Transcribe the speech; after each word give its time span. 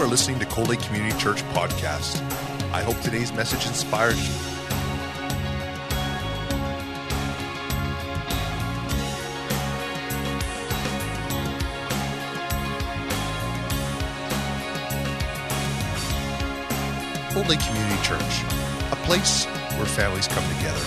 are 0.00 0.06
listening 0.06 0.38
to 0.40 0.46
Cold 0.46 0.68
Lake 0.68 0.80
Community 0.80 1.16
Church 1.18 1.42
podcast. 1.54 2.20
I 2.72 2.82
hope 2.82 2.98
today's 3.00 3.32
message 3.32 3.66
inspires 3.66 4.18
you. 4.18 4.34
Cold 17.32 17.48
Lake 17.48 17.60
Community 17.60 18.02
Church, 18.02 18.42
a 18.90 18.96
place 19.06 19.44
where 19.76 19.86
families 19.86 20.26
come 20.28 20.44
together. 20.56 20.84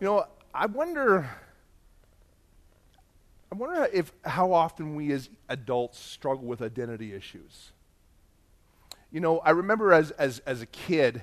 You 0.00 0.06
know, 0.06 0.26
I 0.52 0.66
wonder. 0.66 1.28
I 3.52 3.54
wonder 3.54 3.86
if 3.92 4.14
how 4.24 4.54
often 4.54 4.94
we 4.94 5.12
as 5.12 5.28
adults 5.46 5.98
struggle 5.98 6.46
with 6.46 6.62
identity 6.62 7.12
issues. 7.12 7.72
You 9.10 9.20
know, 9.20 9.40
I 9.40 9.50
remember 9.50 9.92
as 9.92 10.10
as 10.12 10.38
as 10.46 10.62
a 10.62 10.66
kid, 10.66 11.20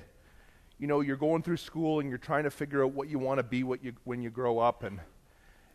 you 0.78 0.86
know, 0.86 1.00
you're 1.00 1.16
going 1.16 1.42
through 1.42 1.56
school 1.56 1.98
and 1.98 2.08
you're 2.08 2.18
trying 2.18 2.44
to 2.44 2.50
figure 2.52 2.84
out 2.84 2.92
what 2.92 3.08
you 3.08 3.18
want 3.18 3.38
to 3.38 3.42
be 3.42 3.64
what 3.64 3.82
you, 3.82 3.94
when 4.04 4.22
you 4.22 4.30
grow 4.30 4.60
up, 4.60 4.84
and 4.84 5.00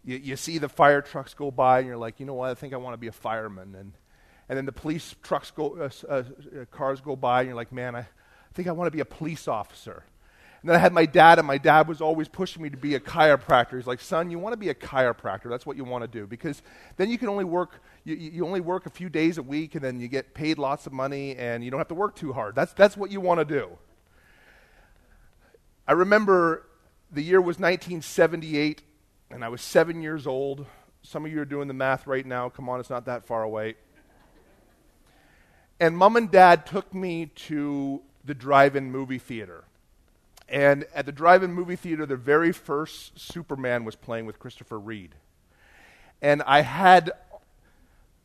you, 0.06 0.16
you 0.16 0.38
see 0.38 0.58
the 0.58 0.70
fire 0.70 1.02
trucks 1.02 1.34
go 1.34 1.52
by, 1.52 1.80
and 1.80 1.88
you're 1.90 1.98
like, 1.98 2.22
you 2.22 2.26
know 2.26 2.36
what, 2.36 2.52
I 2.52 2.54
think 2.54 2.74
I 2.74 2.78
want 2.78 2.94
to 2.94 2.98
be 2.98 3.08
a 3.08 3.12
fireman, 3.12 3.76
and 3.76 3.92
and 4.48 4.56
then 4.56 4.66
the 4.66 4.72
police 4.72 5.14
trucks 5.24 5.52
go, 5.52 5.76
uh, 5.76 5.90
uh, 6.10 6.24
cars 6.72 7.02
go 7.02 7.18
by, 7.18 7.42
and 7.42 7.48
you're 7.48 7.58
like, 7.58 7.74
man, 7.74 7.98
I, 7.98 8.00
I 8.00 8.06
think 8.54 8.70
I 8.70 8.72
want 8.72 8.88
to 8.88 8.92
be 8.92 9.02
a 9.02 9.06
police 9.06 9.50
officer. 9.50 10.06
And 10.66 10.72
then 10.72 10.78
I 10.78 10.80
had 10.80 10.94
my 10.94 11.06
dad, 11.06 11.38
and 11.38 11.46
my 11.46 11.60
dad 11.60 11.88
was 11.88 12.02
always 12.02 12.28
pushing 12.28 12.64
me 12.64 12.72
to 12.72 12.78
be 12.78 12.96
a 12.96 13.00
chiropractor. 13.00 13.78
He's 13.78 13.86
like, 13.86 14.02
son, 14.02 14.32
you 14.32 14.40
want 14.40 14.54
to 14.54 14.58
be 14.58 14.70
a 14.70 14.74
chiropractor. 14.74 15.48
That's 15.48 15.64
what 15.64 15.78
you 15.78 15.84
want 15.84 16.04
to 16.04 16.08
do. 16.08 16.26
Because 16.26 16.64
then 16.98 17.08
you 17.12 17.20
can 17.20 17.30
only 17.30 17.44
work, 17.44 17.84
you, 18.04 18.16
you 18.16 18.44
only 18.48 18.62
work 18.62 18.88
a 18.88 18.90
few 18.90 19.08
days 19.08 19.38
a 19.38 19.44
week, 19.44 19.76
and 19.76 19.84
then 19.84 20.00
you 20.00 20.08
get 20.08 20.34
paid 20.34 20.58
lots 20.58 20.88
of 20.88 20.92
money, 20.92 21.36
and 21.36 21.64
you 21.64 21.70
don't 21.70 21.80
have 21.80 21.90
to 21.90 21.94
work 21.94 22.16
too 22.16 22.34
hard. 22.34 22.56
That's, 22.56 22.74
that's 22.74 22.98
what 22.98 23.12
you 23.12 23.22
want 23.22 23.42
to 23.42 23.46
do. 23.46 23.78
I 25.88 25.92
remember 25.92 26.66
the 27.12 27.22
year 27.22 27.40
was 27.40 27.60
1978, 27.60 28.82
and 29.30 29.46
I 29.46 29.50
was 29.50 29.62
seven 29.62 30.02
years 30.02 30.26
old. 30.26 30.66
Some 31.04 31.28
of 31.28 31.32
you 31.32 31.40
are 31.42 31.46
doing 31.46 31.68
the 31.68 31.76
math 31.76 32.08
right 32.08 32.26
now. 32.26 32.50
Come 32.50 32.70
on, 32.70 32.80
it's 32.80 32.90
not 32.90 33.06
that 33.06 33.28
far 33.28 33.44
away. 33.44 33.76
And 35.80 35.96
mom 35.96 36.16
and 36.16 36.32
dad 36.32 36.66
took 36.66 36.92
me 36.92 37.28
to 37.36 38.02
the 38.24 38.34
drive 38.34 38.76
in 38.76 38.92
movie 38.92 39.20
theater. 39.20 39.66
And 40.48 40.86
at 40.94 41.06
the 41.06 41.12
drive 41.12 41.44
in 41.44 41.54
movie 41.54 41.76
theater, 41.76 42.06
the 42.06 42.16
very 42.16 42.52
first 42.52 43.20
Superman 43.20 43.84
was 43.84 43.96
playing 43.96 44.26
with 44.26 44.40
Christopher 44.40 44.80
Reeve. 44.80 45.14
And 46.22 46.42
I 46.44 46.62
had, 46.62 47.12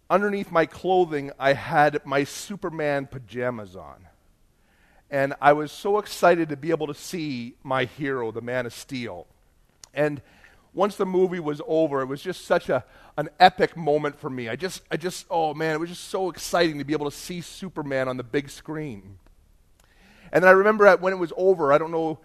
underneath 0.08 0.50
my 0.50 0.66
clothing, 0.66 1.30
I 1.38 1.54
had 1.54 2.04
my 2.04 2.24
Superman 2.24 3.06
pajamas 3.06 3.74
on. 3.74 4.06
And 5.10 5.34
I 5.40 5.54
was 5.54 5.72
so 5.72 5.98
excited 5.98 6.50
to 6.50 6.56
be 6.56 6.70
able 6.70 6.86
to 6.86 6.94
see 6.94 7.54
my 7.64 7.84
hero, 7.84 8.30
the 8.30 8.42
Man 8.42 8.66
of 8.66 8.72
Steel. 8.72 9.26
And 9.92 10.22
once 10.72 10.96
the 10.96 11.06
movie 11.06 11.40
was 11.40 11.60
over, 11.66 12.00
it 12.02 12.06
was 12.06 12.22
just 12.22 12.44
such 12.44 12.68
a, 12.68 12.84
an 13.16 13.28
epic 13.40 13.76
moment 13.76 14.18
for 14.20 14.30
me. 14.30 14.48
I 14.48 14.54
just, 14.54 14.82
I 14.90 14.96
just, 14.96 15.26
oh 15.28 15.52
man, 15.52 15.74
it 15.74 15.80
was 15.80 15.90
just 15.90 16.08
so 16.08 16.30
exciting 16.30 16.78
to 16.78 16.84
be 16.84 16.92
able 16.92 17.10
to 17.10 17.16
see 17.16 17.40
Superman 17.40 18.08
on 18.08 18.16
the 18.16 18.22
big 18.22 18.50
screen. 18.50 19.18
And 20.32 20.44
then 20.44 20.48
I 20.48 20.52
remember 20.52 20.94
when 20.96 21.12
it 21.12 21.18
was 21.18 21.32
over, 21.36 21.72
I 21.72 21.78
don't 21.78 21.90
know 21.90 22.18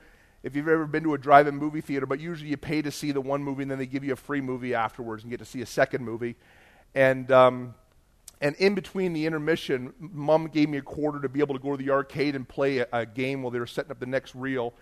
if 0.44 0.56
you've 0.56 0.68
ever 0.68 0.86
been 0.86 1.04
to 1.04 1.16
a 1.16 1.18
drive 1.18 1.48
in 1.48 1.56
movie 1.56 1.82
theater, 1.82 2.06
but 2.06 2.20
usually 2.20 2.52
you 2.52 2.58
pay 2.58 2.82
to 2.82 2.92
see 2.92 3.12
the 3.12 3.20
one 3.22 3.44
movie 3.44 3.64
and 3.64 3.72
then 3.72 3.80
they 3.80 3.88
give 3.88 4.04
you 4.04 4.14
a 4.14 4.16
free 4.18 4.42
movie 4.42 4.76
afterwards 4.76 5.24
and 5.24 5.32
get 5.32 5.40
to 5.40 5.46
see 5.46 5.62
a 5.62 5.66
second 5.66 6.06
movie. 6.06 6.36
And, 6.94 7.32
um, 7.32 7.74
and 8.42 8.56
in 8.58 8.76
between 8.76 9.14
the 9.14 9.26
intermission, 9.26 9.94
mom 9.98 10.48
gave 10.48 10.70
me 10.70 10.78
a 10.78 10.84
quarter 10.84 11.20
to 11.20 11.30
be 11.30 11.40
able 11.40 11.56
to 11.56 11.62
go 11.62 11.76
to 11.76 11.84
the 11.84 11.90
arcade 11.90 12.36
and 12.36 12.48
play 12.48 12.78
a, 12.78 12.88
a 12.94 13.06
game 13.08 13.42
while 13.42 13.50
they 13.50 13.58
were 13.60 13.66
setting 13.66 13.90
up 13.90 14.00
the 14.00 14.06
next 14.06 14.36
reel. 14.36 14.74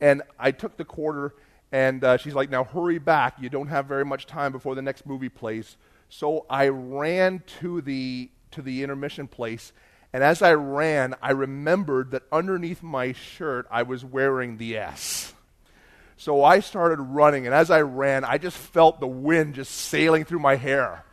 And 0.00 0.22
I 0.38 0.50
took 0.50 0.76
the 0.76 0.84
quarter 0.84 1.34
and 1.70 2.02
uh, 2.02 2.16
she's 2.16 2.34
like, 2.34 2.50
now 2.50 2.64
hurry 2.64 2.98
back. 2.98 3.36
You 3.40 3.48
don't 3.48 3.68
have 3.68 3.86
very 3.86 4.04
much 4.04 4.26
time 4.26 4.50
before 4.50 4.74
the 4.74 4.82
next 4.82 5.06
movie 5.06 5.28
plays. 5.28 5.76
So 6.08 6.46
I 6.50 6.68
ran 6.68 7.42
to 7.60 7.80
the, 7.80 8.28
to 8.52 8.62
the 8.62 8.82
intermission 8.82 9.28
place. 9.28 9.72
And 10.12 10.22
as 10.22 10.42
I 10.42 10.54
ran, 10.54 11.14
I 11.20 11.32
remembered 11.32 12.12
that 12.12 12.22
underneath 12.32 12.82
my 12.82 13.12
shirt, 13.12 13.66
I 13.70 13.82
was 13.82 14.04
wearing 14.04 14.56
the 14.56 14.76
S. 14.76 15.34
So 16.16 16.42
I 16.42 16.60
started 16.60 17.00
running. 17.00 17.46
And 17.46 17.54
as 17.54 17.70
I 17.70 17.82
ran, 17.82 18.24
I 18.24 18.38
just 18.38 18.56
felt 18.56 19.00
the 19.00 19.06
wind 19.06 19.54
just 19.54 19.72
sailing 19.72 20.24
through 20.24 20.38
my 20.38 20.56
hair. 20.56 21.04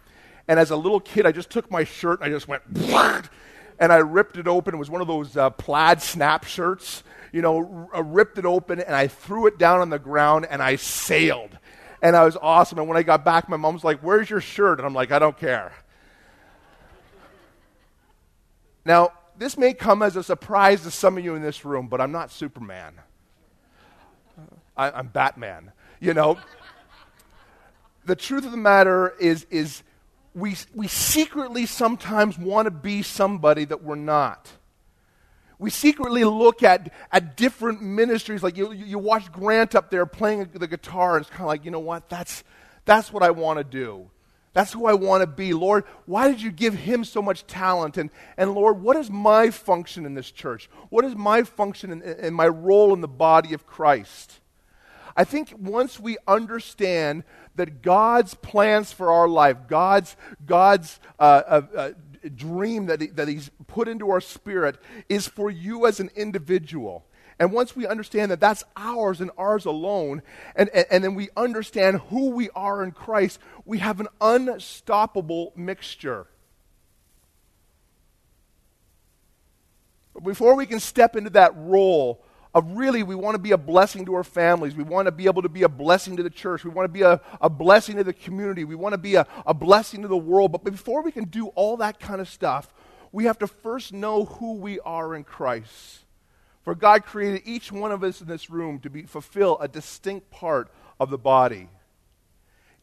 And 0.47 0.59
as 0.59 0.71
a 0.71 0.77
little 0.77 0.99
kid, 0.99 1.25
I 1.25 1.31
just 1.31 1.49
took 1.49 1.69
my 1.69 1.83
shirt 1.83 2.21
and 2.21 2.29
I 2.29 2.33
just 2.33 2.47
went, 2.47 2.63
and 3.79 3.91
I 3.91 3.97
ripped 3.97 4.37
it 4.37 4.47
open. 4.47 4.73
It 4.73 4.77
was 4.77 4.89
one 4.89 5.01
of 5.01 5.07
those 5.07 5.35
uh, 5.35 5.49
plaid 5.49 6.01
snap 6.01 6.45
shirts 6.45 7.03
you 7.33 7.41
know, 7.41 7.89
r- 7.91 7.99
uh, 7.99 8.03
ripped 8.03 8.37
it 8.37 8.45
open 8.45 8.79
and 8.79 8.95
I 8.95 9.07
threw 9.07 9.47
it 9.47 9.57
down 9.57 9.81
on 9.81 9.89
the 9.89 9.99
ground 9.99 10.47
and 10.49 10.63
I 10.63 10.77
sailed. 10.77 11.57
And 12.01 12.15
I 12.15 12.23
was 12.23 12.37
awesome. 12.41 12.79
And 12.79 12.87
when 12.87 12.97
I 12.97 13.03
got 13.03 13.25
back, 13.25 13.49
my 13.49 13.57
mom's 13.57 13.83
like, 13.83 13.99
Where's 13.99 14.29
your 14.29 14.39
shirt? 14.39 14.79
And 14.79 14.85
I'm 14.85 14.93
like, 14.93 15.11
I 15.11 15.19
don't 15.19 15.37
care. 15.37 15.73
Now, 18.85 19.13
this 19.37 19.57
may 19.57 19.73
come 19.73 20.01
as 20.01 20.15
a 20.15 20.23
surprise 20.23 20.81
to 20.83 20.91
some 20.91 21.17
of 21.17 21.23
you 21.23 21.35
in 21.35 21.41
this 21.41 21.65
room, 21.65 21.87
but 21.87 22.01
I'm 22.01 22.11
not 22.11 22.31
Superman. 22.31 22.93
I, 24.75 24.99
am 24.99 25.07
Batman. 25.07 25.71
You 25.99 26.13
know, 26.13 26.37
the 28.05 28.15
truth 28.15 28.45
of 28.45 28.51
the 28.51 28.57
matter 28.57 29.13
is, 29.19 29.45
is 29.49 29.83
we, 30.35 30.55
we 30.73 30.87
secretly 30.87 31.65
sometimes 31.65 32.37
want 32.37 32.65
to 32.65 32.71
be 32.71 33.01
somebody 33.01 33.65
that 33.65 33.83
we're 33.83 33.95
not 33.95 34.51
we 35.63 35.69
secretly 35.69 36.25
look 36.25 36.61
at, 36.61 36.91
at 37.09 37.37
different 37.37 37.81
ministries. 37.81 38.43
Like 38.43 38.57
you, 38.57 38.73
you 38.73 38.99
watch 38.99 39.31
Grant 39.31 39.75
up 39.75 39.89
there 39.89 40.05
playing 40.05 40.49
the 40.53 40.67
guitar, 40.67 41.15
and 41.15 41.25
it's 41.25 41.29
kind 41.29 41.43
of 41.43 41.47
like, 41.47 41.63
you 41.63 41.71
know 41.71 41.79
what? 41.79 42.09
That's, 42.09 42.43
that's 42.83 43.13
what 43.13 43.23
I 43.23 43.31
want 43.31 43.59
to 43.59 43.63
do. 43.63 44.09
That's 44.53 44.71
who 44.71 44.85
I 44.85 44.93
want 44.93 45.21
to 45.21 45.27
be. 45.27 45.53
Lord, 45.53 45.83
why 46.05 46.27
did 46.27 46.41
you 46.41 46.51
give 46.51 46.75
him 46.75 47.03
so 47.03 47.21
much 47.21 47.47
talent? 47.47 47.97
And, 47.97 48.11
and 48.37 48.53
Lord, 48.53 48.81
what 48.81 48.95
is 48.95 49.09
my 49.09 49.49
function 49.49 50.05
in 50.05 50.13
this 50.13 50.29
church? 50.29 50.69
What 50.89 51.03
is 51.05 51.15
my 51.15 51.43
function 51.43 52.01
and, 52.01 52.35
my 52.35 52.47
role 52.47 52.93
in 52.93 53.01
the 53.01 53.07
body 53.07 53.53
of 53.53 53.65
Christ? 53.65 54.39
I 55.17 55.23
think 55.23 55.53
once 55.57 55.99
we 55.99 56.17
understand 56.27 57.23
that 57.55 57.81
God's 57.81 58.35
plans 58.35 58.91
for 58.91 59.11
our 59.11 59.27
life, 59.27 59.57
God's, 59.67 60.15
God's 60.45 60.99
uh, 61.19 61.41
uh, 61.47 61.61
uh, 61.75 61.89
dream 62.35 62.87
that, 62.87 63.01
he, 63.01 63.07
that 63.07 63.27
He's 63.27 63.51
put 63.67 63.87
into 63.87 64.09
our 64.11 64.21
spirit 64.21 64.77
is 65.09 65.27
for 65.27 65.51
you 65.51 65.85
as 65.85 65.99
an 65.99 66.09
individual. 66.15 67.05
And 67.39 67.51
once 67.51 67.75
we 67.75 67.87
understand 67.87 68.31
that 68.31 68.39
that's 68.39 68.63
ours 68.75 69.21
and 69.21 69.31
ours 69.37 69.65
alone, 69.65 70.21
and, 70.55 70.69
and, 70.69 70.85
and, 70.91 71.03
then 71.03 71.15
we 71.15 71.29
understand 71.35 71.99
who 72.09 72.29
we 72.29 72.49
are 72.51 72.83
in 72.83 72.91
Christ, 72.91 73.39
we 73.65 73.79
have 73.79 73.99
an 73.99 74.07
unstoppable 74.21 75.51
mixture. 75.55 76.27
But 80.13 80.23
before 80.23 80.55
we 80.55 80.65
can 80.65 80.79
step 80.79 81.15
into 81.15 81.31
that 81.31 81.53
role 81.55 82.23
of 82.53 82.77
really, 82.77 83.01
we 83.01 83.15
want 83.15 83.33
to 83.33 83.39
be 83.39 83.51
a 83.51 83.57
blessing 83.57 84.05
to 84.05 84.13
our 84.13 84.23
families. 84.23 84.75
We 84.75 84.83
want 84.83 85.07
to 85.07 85.11
be 85.11 85.25
able 85.25 85.41
to 85.41 85.49
be 85.49 85.63
a 85.63 85.69
blessing 85.69 86.17
to 86.17 86.23
the 86.23 86.29
church. 86.29 86.63
We 86.63 86.69
want 86.69 86.85
to 86.85 86.93
be 86.93 87.01
a, 87.01 87.19
a 87.41 87.49
blessing 87.49 87.95
to 87.97 88.03
the 88.03 88.13
community. 88.13 88.63
We 88.63 88.75
want 88.75 88.93
to 88.93 88.99
be 88.99 89.15
a, 89.15 89.25
a 89.45 89.55
blessing 89.55 90.03
to 90.03 90.07
the 90.07 90.15
world. 90.17 90.51
But 90.51 90.63
before 90.63 91.01
we 91.01 91.11
can 91.11 91.25
do 91.25 91.47
all 91.47 91.77
that 91.77 91.99
kind 91.99 92.21
of 92.21 92.29
stuff, 92.29 92.71
we 93.11 93.25
have 93.25 93.39
to 93.39 93.47
first 93.47 93.91
know 93.91 94.25
who 94.25 94.53
we 94.53 94.79
are 94.81 95.15
in 95.15 95.23
Christ. 95.23 96.02
For 96.63 96.75
God 96.75 97.05
created 97.05 97.41
each 97.45 97.71
one 97.71 97.91
of 97.91 98.03
us 98.03 98.21
in 98.21 98.27
this 98.27 98.49
room 98.49 98.79
to 98.79 98.89
be, 98.89 99.03
fulfill 99.03 99.57
a 99.59 99.67
distinct 99.67 100.31
part 100.31 100.71
of 100.99 101.09
the 101.09 101.17
body. 101.17 101.69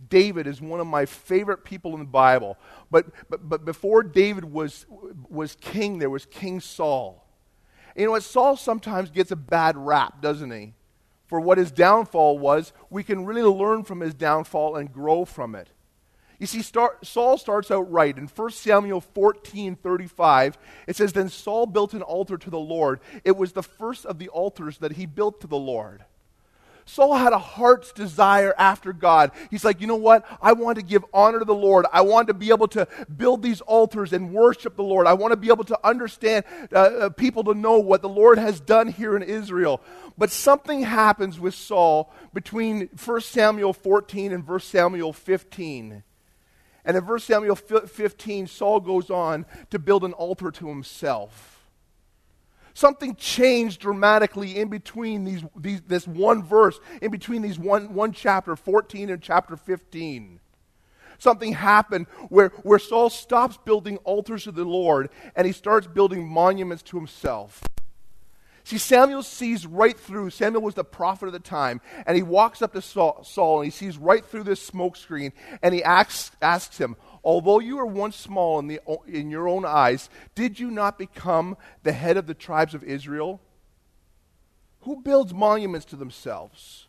David 0.08 0.46
is 0.46 0.60
one 0.60 0.80
of 0.80 0.86
my 0.86 1.06
favorite 1.06 1.64
people 1.64 1.92
in 1.94 2.00
the 2.00 2.06
Bible. 2.06 2.56
But, 2.90 3.06
but, 3.28 3.48
but 3.48 3.64
before 3.64 4.02
David 4.02 4.44
was, 4.44 4.86
was 5.28 5.56
king, 5.60 5.98
there 5.98 6.10
was 6.10 6.26
King 6.26 6.60
Saul. 6.60 7.26
You 7.96 8.06
know 8.06 8.12
what? 8.12 8.22
Saul 8.22 8.56
sometimes 8.56 9.10
gets 9.10 9.30
a 9.30 9.36
bad 9.36 9.76
rap, 9.76 10.22
doesn't 10.22 10.50
he? 10.50 10.74
For 11.26 11.40
what 11.40 11.58
his 11.58 11.70
downfall 11.70 12.38
was, 12.38 12.72
we 12.88 13.02
can 13.02 13.24
really 13.24 13.42
learn 13.42 13.84
from 13.84 14.00
his 14.00 14.14
downfall 14.14 14.76
and 14.76 14.92
grow 14.92 15.24
from 15.24 15.54
it. 15.54 15.68
You 16.40 16.46
see, 16.46 16.62
Saul 16.62 17.36
starts 17.36 17.70
out 17.70 17.92
right. 17.92 18.16
In 18.16 18.26
1 18.26 18.50
Samuel 18.50 19.02
14 19.02 19.76
35, 19.76 20.58
it 20.86 20.96
says, 20.96 21.12
Then 21.12 21.28
Saul 21.28 21.66
built 21.66 21.92
an 21.92 22.02
altar 22.02 22.38
to 22.38 22.50
the 22.50 22.58
Lord. 22.58 23.00
It 23.24 23.36
was 23.36 23.52
the 23.52 23.62
first 23.62 24.06
of 24.06 24.18
the 24.18 24.28
altars 24.30 24.78
that 24.78 24.92
he 24.92 25.04
built 25.04 25.42
to 25.42 25.46
the 25.46 25.58
Lord. 25.58 26.02
Saul 26.86 27.14
had 27.14 27.32
a 27.32 27.38
heart's 27.38 27.92
desire 27.92 28.52
after 28.58 28.92
God. 28.92 29.30
He's 29.50 29.64
like, 29.64 29.80
you 29.80 29.86
know 29.86 29.94
what? 29.94 30.26
I 30.42 30.54
want 30.54 30.76
to 30.76 30.82
give 30.82 31.04
honor 31.12 31.38
to 31.38 31.44
the 31.44 31.54
Lord. 31.54 31.86
I 31.92 32.00
want 32.00 32.26
to 32.28 32.34
be 32.34 32.48
able 32.48 32.66
to 32.68 32.88
build 33.16 33.42
these 33.42 33.60
altars 33.60 34.12
and 34.12 34.32
worship 34.32 34.74
the 34.74 34.82
Lord. 34.82 35.06
I 35.06 35.12
want 35.12 35.30
to 35.30 35.36
be 35.36 35.48
able 35.48 35.64
to 35.64 35.78
understand 35.86 36.44
uh, 36.72 36.78
uh, 36.78 37.08
people 37.10 37.44
to 37.44 37.54
know 37.54 37.78
what 37.78 38.02
the 38.02 38.08
Lord 38.08 38.38
has 38.38 38.58
done 38.58 38.88
here 38.88 39.14
in 39.14 39.22
Israel. 39.22 39.80
But 40.18 40.32
something 40.32 40.82
happens 40.82 41.38
with 41.38 41.54
Saul 41.54 42.12
between 42.34 42.88
1 43.04 43.20
Samuel 43.20 43.72
14 43.72 44.32
and 44.32 44.48
1 44.48 44.60
Samuel 44.60 45.12
15. 45.12 46.02
And 46.84 46.96
in 46.96 47.06
1 47.06 47.18
Samuel 47.20 47.56
15, 47.56 48.46
Saul 48.46 48.80
goes 48.80 49.10
on 49.10 49.46
to 49.70 49.78
build 49.78 50.04
an 50.04 50.12
altar 50.14 50.50
to 50.50 50.68
himself. 50.68 51.68
Something 52.72 53.16
changed 53.16 53.80
dramatically 53.80 54.58
in 54.58 54.68
between 54.68 55.24
these, 55.24 55.42
these, 55.56 55.82
this 55.82 56.06
one 56.06 56.42
verse, 56.42 56.78
in 57.02 57.10
between 57.10 57.42
these 57.42 57.58
one, 57.58 57.94
one 57.94 58.12
chapter, 58.12 58.56
14 58.56 59.10
and 59.10 59.20
chapter 59.20 59.56
15. 59.56 60.40
Something 61.18 61.52
happened 61.52 62.06
where, 62.30 62.48
where 62.62 62.78
Saul 62.78 63.10
stops 63.10 63.58
building 63.58 63.98
altars 63.98 64.44
to 64.44 64.52
the 64.52 64.64
Lord 64.64 65.10
and 65.36 65.46
he 65.46 65.52
starts 65.52 65.86
building 65.86 66.26
monuments 66.26 66.82
to 66.84 66.96
himself. 66.96 67.62
See, 68.64 68.78
Samuel 68.78 69.22
sees 69.22 69.66
right 69.66 69.98
through, 69.98 70.30
Samuel 70.30 70.62
was 70.62 70.74
the 70.74 70.84
prophet 70.84 71.26
of 71.26 71.32
the 71.32 71.38
time, 71.38 71.80
and 72.06 72.16
he 72.16 72.22
walks 72.22 72.62
up 72.62 72.72
to 72.74 72.82
Saul, 72.82 73.24
Saul 73.24 73.60
and 73.60 73.64
he 73.64 73.70
sees 73.70 73.96
right 73.96 74.24
through 74.24 74.44
this 74.44 74.68
smokescreen, 74.68 75.32
and 75.62 75.74
he 75.74 75.82
asks, 75.82 76.30
asks 76.42 76.78
him, 76.78 76.96
Although 77.22 77.60
you 77.60 77.76
were 77.76 77.86
once 77.86 78.16
small 78.16 78.58
in, 78.58 78.66
the, 78.66 78.80
in 79.06 79.30
your 79.30 79.48
own 79.48 79.64
eyes, 79.64 80.08
did 80.34 80.58
you 80.58 80.70
not 80.70 80.98
become 80.98 81.56
the 81.82 81.92
head 81.92 82.16
of 82.16 82.26
the 82.26 82.34
tribes 82.34 82.74
of 82.74 82.82
Israel? 82.82 83.40
Who 84.82 85.02
builds 85.02 85.34
monuments 85.34 85.86
to 85.86 85.96
themselves? 85.96 86.86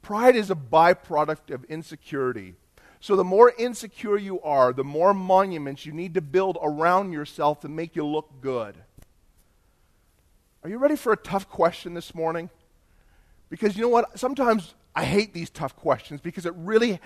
Pride 0.00 0.36
is 0.36 0.50
a 0.50 0.54
byproduct 0.54 1.52
of 1.52 1.64
insecurity. 1.64 2.54
So, 3.00 3.16
the 3.16 3.24
more 3.24 3.52
insecure 3.58 4.16
you 4.16 4.40
are, 4.42 4.72
the 4.72 4.84
more 4.84 5.12
monuments 5.12 5.84
you 5.84 5.92
need 5.92 6.14
to 6.14 6.20
build 6.20 6.56
around 6.62 7.12
yourself 7.12 7.60
to 7.60 7.68
make 7.68 7.96
you 7.96 8.06
look 8.06 8.40
good. 8.40 8.76
Are 10.64 10.70
you 10.70 10.78
ready 10.78 10.96
for 10.96 11.12
a 11.12 11.16
tough 11.16 11.48
question 11.48 11.94
this 11.94 12.14
morning? 12.14 12.48
Because 13.50 13.76
you 13.76 13.82
know 13.82 13.88
what? 13.88 14.18
Sometimes 14.18 14.74
I 14.94 15.04
hate 15.04 15.34
these 15.34 15.50
tough 15.50 15.74
questions 15.74 16.20
because 16.20 16.46
it 16.46 16.54
really 16.56 17.00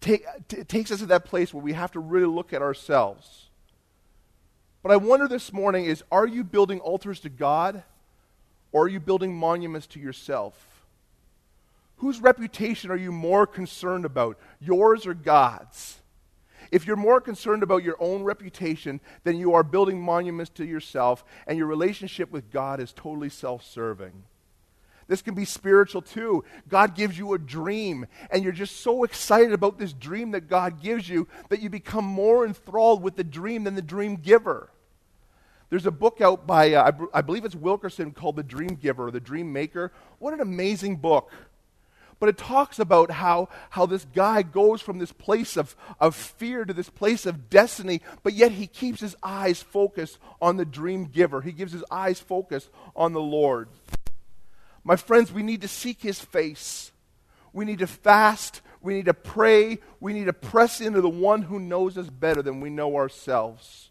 take, 0.00 0.24
t- 0.48 0.64
takes 0.64 0.90
us 0.90 1.00
to 1.00 1.06
that 1.06 1.24
place 1.26 1.52
where 1.52 1.62
we 1.62 1.74
have 1.74 1.92
to 1.92 2.00
really 2.00 2.26
look 2.26 2.52
at 2.52 2.62
ourselves. 2.62 3.48
But 4.82 4.92
I 4.92 4.96
wonder 4.96 5.28
this 5.28 5.52
morning 5.52 5.84
is 5.84 6.02
are 6.10 6.26
you 6.26 6.44
building 6.44 6.80
altars 6.80 7.20
to 7.20 7.28
God 7.28 7.82
or 8.72 8.84
are 8.84 8.88
you 8.88 9.00
building 9.00 9.34
monuments 9.34 9.86
to 9.88 10.00
yourself? 10.00 10.86
Whose 11.98 12.20
reputation 12.20 12.90
are 12.90 12.96
you 12.96 13.12
more 13.12 13.46
concerned 13.46 14.04
about, 14.04 14.38
yours 14.60 15.06
or 15.06 15.14
God's? 15.14 16.00
If 16.70 16.86
you're 16.86 16.96
more 16.96 17.20
concerned 17.20 17.62
about 17.62 17.84
your 17.84 17.96
own 18.00 18.22
reputation, 18.22 19.00
than 19.24 19.36
you 19.36 19.54
are 19.54 19.62
building 19.62 20.00
monuments 20.00 20.50
to 20.50 20.64
yourself, 20.64 21.24
and 21.46 21.58
your 21.58 21.66
relationship 21.66 22.30
with 22.30 22.50
God 22.50 22.80
is 22.80 22.92
totally 22.92 23.28
self 23.28 23.64
serving. 23.64 24.24
This 25.06 25.22
can 25.22 25.34
be 25.34 25.44
spiritual 25.44 26.02
too. 26.02 26.44
God 26.68 26.94
gives 26.94 27.18
you 27.18 27.34
a 27.34 27.38
dream, 27.38 28.06
and 28.30 28.42
you're 28.42 28.52
just 28.52 28.80
so 28.80 29.04
excited 29.04 29.52
about 29.52 29.78
this 29.78 29.92
dream 29.92 30.30
that 30.30 30.48
God 30.48 30.82
gives 30.82 31.08
you 31.08 31.28
that 31.50 31.60
you 31.60 31.68
become 31.68 32.04
more 32.04 32.46
enthralled 32.46 33.02
with 33.02 33.16
the 33.16 33.24
dream 33.24 33.64
than 33.64 33.74
the 33.74 33.82
dream 33.82 34.16
giver. 34.16 34.70
There's 35.70 35.86
a 35.86 35.90
book 35.90 36.20
out 36.20 36.46
by, 36.46 36.74
uh, 36.74 36.92
I, 37.12 37.18
I 37.18 37.20
believe 37.20 37.44
it's 37.44 37.54
Wilkerson, 37.54 38.12
called 38.12 38.36
The 38.36 38.42
Dream 38.42 38.78
Giver, 38.80 39.10
The 39.10 39.20
Dream 39.20 39.52
Maker. 39.52 39.92
What 40.18 40.32
an 40.32 40.40
amazing 40.40 40.96
book. 40.96 41.32
But 42.20 42.28
it 42.28 42.38
talks 42.38 42.78
about 42.78 43.10
how, 43.10 43.48
how 43.70 43.86
this 43.86 44.06
guy 44.14 44.42
goes 44.42 44.80
from 44.80 44.98
this 44.98 45.12
place 45.12 45.56
of, 45.56 45.76
of 46.00 46.14
fear 46.14 46.64
to 46.64 46.72
this 46.72 46.90
place 46.90 47.26
of 47.26 47.50
destiny, 47.50 48.00
but 48.22 48.32
yet 48.32 48.52
he 48.52 48.66
keeps 48.66 49.00
his 49.00 49.16
eyes 49.22 49.62
focused 49.62 50.18
on 50.40 50.56
the 50.56 50.64
dream 50.64 51.06
giver. 51.06 51.40
He 51.40 51.52
gives 51.52 51.72
his 51.72 51.84
eyes 51.90 52.20
focused 52.20 52.70
on 52.94 53.12
the 53.12 53.20
Lord. 53.20 53.68
My 54.84 54.96
friends, 54.96 55.32
we 55.32 55.42
need 55.42 55.62
to 55.62 55.68
seek 55.68 56.02
his 56.02 56.20
face. 56.20 56.92
We 57.52 57.64
need 57.64 57.78
to 57.78 57.86
fast. 57.86 58.60
We 58.82 58.94
need 58.94 59.06
to 59.06 59.14
pray. 59.14 59.78
We 59.98 60.12
need 60.12 60.26
to 60.26 60.32
press 60.34 60.80
into 60.80 61.00
the 61.00 61.08
one 61.08 61.42
who 61.42 61.58
knows 61.58 61.96
us 61.96 62.10
better 62.10 62.42
than 62.42 62.60
we 62.60 62.68
know 62.68 62.96
ourselves. 62.96 63.90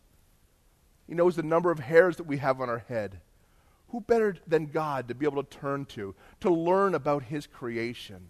He 1.07 1.15
knows 1.15 1.35
the 1.35 1.43
number 1.43 1.71
of 1.71 1.79
hairs 1.79 2.17
that 2.17 2.27
we 2.27 2.37
have 2.37 2.61
on 2.61 2.69
our 2.69 2.85
head. 2.87 3.19
Who 3.93 4.01
better 4.01 4.35
than 4.47 4.71
God 4.71 5.07
to 5.07 5.13
be 5.13 5.27
able 5.27 5.43
to 5.43 5.57
turn 5.59 5.85
to, 5.85 6.15
to 6.39 6.49
learn 6.49 6.95
about 6.95 7.25
his 7.25 7.45
creation? 7.45 8.29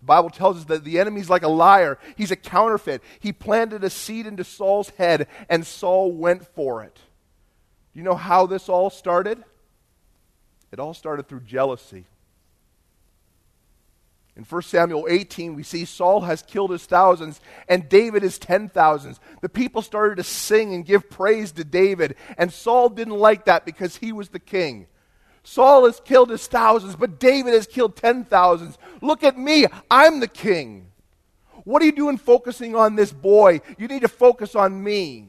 The 0.00 0.06
Bible 0.06 0.28
tells 0.28 0.56
us 0.56 0.64
that 0.64 0.82
the 0.82 0.98
enemy's 0.98 1.30
like 1.30 1.44
a 1.44 1.48
liar. 1.48 2.00
He's 2.16 2.32
a 2.32 2.36
counterfeit. 2.36 3.00
He 3.20 3.32
planted 3.32 3.84
a 3.84 3.90
seed 3.90 4.26
into 4.26 4.42
Saul's 4.42 4.88
head, 4.90 5.28
and 5.48 5.64
Saul 5.64 6.10
went 6.10 6.44
for 6.52 6.82
it. 6.82 6.96
Do 6.96 8.00
you 8.00 8.02
know 8.02 8.16
how 8.16 8.46
this 8.46 8.68
all 8.68 8.90
started? 8.90 9.44
It 10.72 10.80
all 10.80 10.94
started 10.94 11.28
through 11.28 11.42
jealousy. 11.42 12.04
In 14.36 14.42
1 14.42 14.62
Samuel 14.62 15.06
18, 15.08 15.54
we 15.54 15.62
see 15.62 15.84
Saul 15.84 16.22
has 16.22 16.42
killed 16.42 16.72
his 16.72 16.86
thousands 16.86 17.40
and 17.68 17.88
David 17.88 18.24
his 18.24 18.38
ten 18.38 18.68
thousands. 18.68 19.20
The 19.42 19.48
people 19.48 19.80
started 19.80 20.16
to 20.16 20.24
sing 20.24 20.74
and 20.74 20.84
give 20.84 21.08
praise 21.08 21.52
to 21.52 21.64
David, 21.64 22.16
and 22.36 22.52
Saul 22.52 22.88
didn't 22.88 23.14
like 23.14 23.44
that 23.44 23.64
because 23.64 23.96
he 23.96 24.12
was 24.12 24.30
the 24.30 24.40
king. 24.40 24.88
Saul 25.44 25.84
has 25.84 26.00
killed 26.00 26.30
his 26.30 26.46
thousands, 26.48 26.96
but 26.96 27.20
David 27.20 27.54
has 27.54 27.66
killed 27.66 27.96
ten 27.96 28.24
thousands. 28.24 28.76
Look 29.00 29.22
at 29.22 29.38
me, 29.38 29.66
I'm 29.88 30.18
the 30.18 30.28
king. 30.28 30.90
What 31.62 31.80
are 31.82 31.86
you 31.86 31.92
doing 31.92 32.18
focusing 32.18 32.74
on 32.74 32.96
this 32.96 33.12
boy? 33.12 33.60
You 33.78 33.86
need 33.86 34.02
to 34.02 34.08
focus 34.08 34.56
on 34.56 34.82
me. 34.82 35.28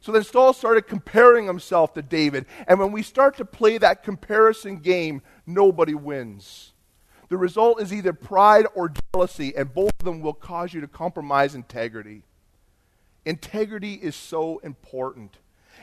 So 0.00 0.12
then 0.12 0.24
Saul 0.24 0.52
started 0.52 0.86
comparing 0.86 1.46
himself 1.46 1.92
to 1.94 2.02
David, 2.02 2.46
and 2.66 2.78
when 2.78 2.90
we 2.90 3.02
start 3.02 3.36
to 3.36 3.44
play 3.44 3.76
that 3.78 4.02
comparison 4.02 4.78
game, 4.78 5.20
nobody 5.46 5.94
wins. 5.94 6.73
The 7.28 7.36
result 7.36 7.80
is 7.80 7.92
either 7.92 8.12
pride 8.12 8.66
or 8.74 8.92
jealousy, 9.12 9.54
and 9.56 9.72
both 9.72 9.92
of 9.98 10.04
them 10.04 10.20
will 10.20 10.34
cause 10.34 10.74
you 10.74 10.80
to 10.80 10.88
compromise 10.88 11.54
integrity. 11.54 12.22
Integrity 13.24 13.94
is 13.94 14.14
so 14.14 14.58
important. 14.58 15.38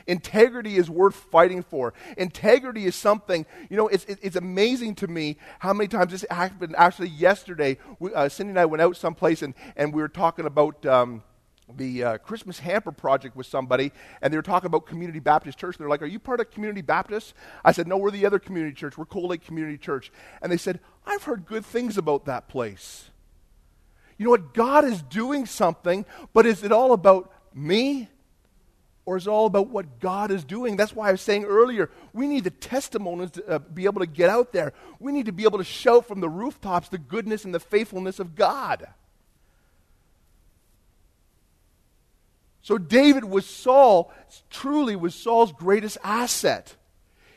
Integrity 0.06 0.76
is 0.76 0.88
worth 0.88 1.14
fighting 1.14 1.62
for. 1.62 1.92
Integrity 2.16 2.86
is 2.86 2.94
something, 2.94 3.46
you 3.68 3.76
know, 3.76 3.88
it's, 3.88 4.04
it's 4.04 4.36
amazing 4.36 4.94
to 4.96 5.06
me 5.06 5.36
how 5.58 5.72
many 5.72 5.88
times 5.88 6.12
this 6.12 6.24
happened. 6.30 6.74
Actually, 6.76 7.08
yesterday, 7.08 7.78
we, 7.98 8.12
uh, 8.14 8.28
Cindy 8.28 8.50
and 8.50 8.58
I 8.58 8.64
went 8.64 8.80
out 8.80 8.96
someplace 8.96 9.42
and, 9.42 9.54
and 9.76 9.92
we 9.92 10.00
were 10.00 10.08
talking 10.08 10.46
about. 10.46 10.84
Um, 10.86 11.22
the 11.76 12.04
uh, 12.04 12.18
Christmas 12.18 12.58
hamper 12.58 12.92
project 12.92 13.36
with 13.36 13.46
somebody, 13.46 13.92
and 14.20 14.32
they 14.32 14.36
were 14.36 14.42
talking 14.42 14.66
about 14.66 14.86
Community 14.86 15.18
Baptist 15.18 15.58
Church. 15.58 15.78
They're 15.78 15.88
like, 15.88 16.02
Are 16.02 16.06
you 16.06 16.18
part 16.18 16.40
of 16.40 16.50
Community 16.50 16.82
Baptist? 16.82 17.34
I 17.64 17.72
said, 17.72 17.86
No, 17.86 17.96
we're 17.96 18.10
the 18.10 18.26
other 18.26 18.38
community 18.38 18.74
church. 18.74 18.96
We're 18.96 19.06
Cold 19.06 19.30
Lake 19.30 19.44
Community 19.44 19.78
Church. 19.78 20.12
And 20.40 20.50
they 20.50 20.56
said, 20.56 20.80
I've 21.06 21.24
heard 21.24 21.46
good 21.46 21.64
things 21.64 21.98
about 21.98 22.26
that 22.26 22.48
place. 22.48 23.10
You 24.18 24.24
know 24.24 24.30
what? 24.30 24.54
God 24.54 24.84
is 24.84 25.02
doing 25.02 25.46
something, 25.46 26.04
but 26.32 26.46
is 26.46 26.62
it 26.62 26.72
all 26.72 26.92
about 26.92 27.32
me? 27.54 28.08
Or 29.04 29.16
is 29.16 29.26
it 29.26 29.30
all 29.30 29.46
about 29.46 29.68
what 29.68 29.98
God 29.98 30.30
is 30.30 30.44
doing? 30.44 30.76
That's 30.76 30.94
why 30.94 31.08
I 31.08 31.12
was 31.12 31.20
saying 31.20 31.44
earlier, 31.44 31.90
we 32.12 32.28
need 32.28 32.44
the 32.44 32.50
testimonies 32.50 33.32
to 33.32 33.48
uh, 33.48 33.58
be 33.58 33.84
able 33.86 34.00
to 34.00 34.06
get 34.06 34.30
out 34.30 34.52
there. 34.52 34.72
We 35.00 35.10
need 35.10 35.26
to 35.26 35.32
be 35.32 35.42
able 35.42 35.58
to 35.58 35.64
shout 35.64 36.06
from 36.06 36.20
the 36.20 36.28
rooftops 36.28 36.88
the 36.88 36.98
goodness 36.98 37.44
and 37.44 37.52
the 37.52 37.60
faithfulness 37.60 38.20
of 38.20 38.36
God. 38.36 38.86
So 42.62 42.78
David 42.78 43.24
was 43.24 43.44
Saul, 43.44 44.12
truly 44.48 44.96
was 44.96 45.14
Saul's 45.14 45.52
greatest 45.52 45.98
asset. 46.02 46.76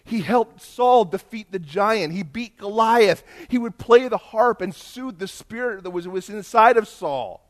He 0.03 0.21
helped 0.21 0.61
Saul 0.61 1.03
defeat 1.03 1.51
the 1.51 1.57
giant. 1.57 2.13
He 2.13 2.21
beat 2.21 2.57
Goliath. 2.57 3.23
He 3.49 3.57
would 3.57 3.79
play 3.79 4.07
the 4.07 4.17
harp 4.17 4.61
and 4.61 4.73
soothe 4.73 5.17
the 5.17 5.27
spirit 5.27 5.83
that 5.83 5.89
was, 5.89 6.07
was 6.07 6.29
inside 6.29 6.77
of 6.77 6.87
Saul. 6.87 7.41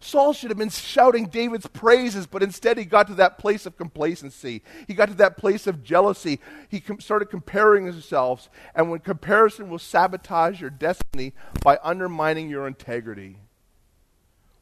Saul 0.00 0.32
should 0.32 0.50
have 0.50 0.58
been 0.58 0.68
shouting 0.68 1.26
David's 1.26 1.68
praises, 1.68 2.26
but 2.26 2.42
instead 2.42 2.76
he 2.76 2.84
got 2.84 3.06
to 3.06 3.14
that 3.14 3.38
place 3.38 3.66
of 3.66 3.76
complacency. 3.76 4.62
He 4.88 4.94
got 4.94 5.08
to 5.10 5.14
that 5.14 5.36
place 5.36 5.68
of 5.68 5.84
jealousy. 5.84 6.40
He 6.68 6.80
com- 6.80 7.00
started 7.00 7.26
comparing 7.26 7.86
himself, 7.86 8.50
and 8.74 8.90
when 8.90 8.98
comparison 8.98 9.70
will 9.70 9.78
sabotage 9.78 10.60
your 10.60 10.70
destiny 10.70 11.34
by 11.62 11.78
undermining 11.84 12.50
your 12.50 12.66
integrity. 12.66 13.38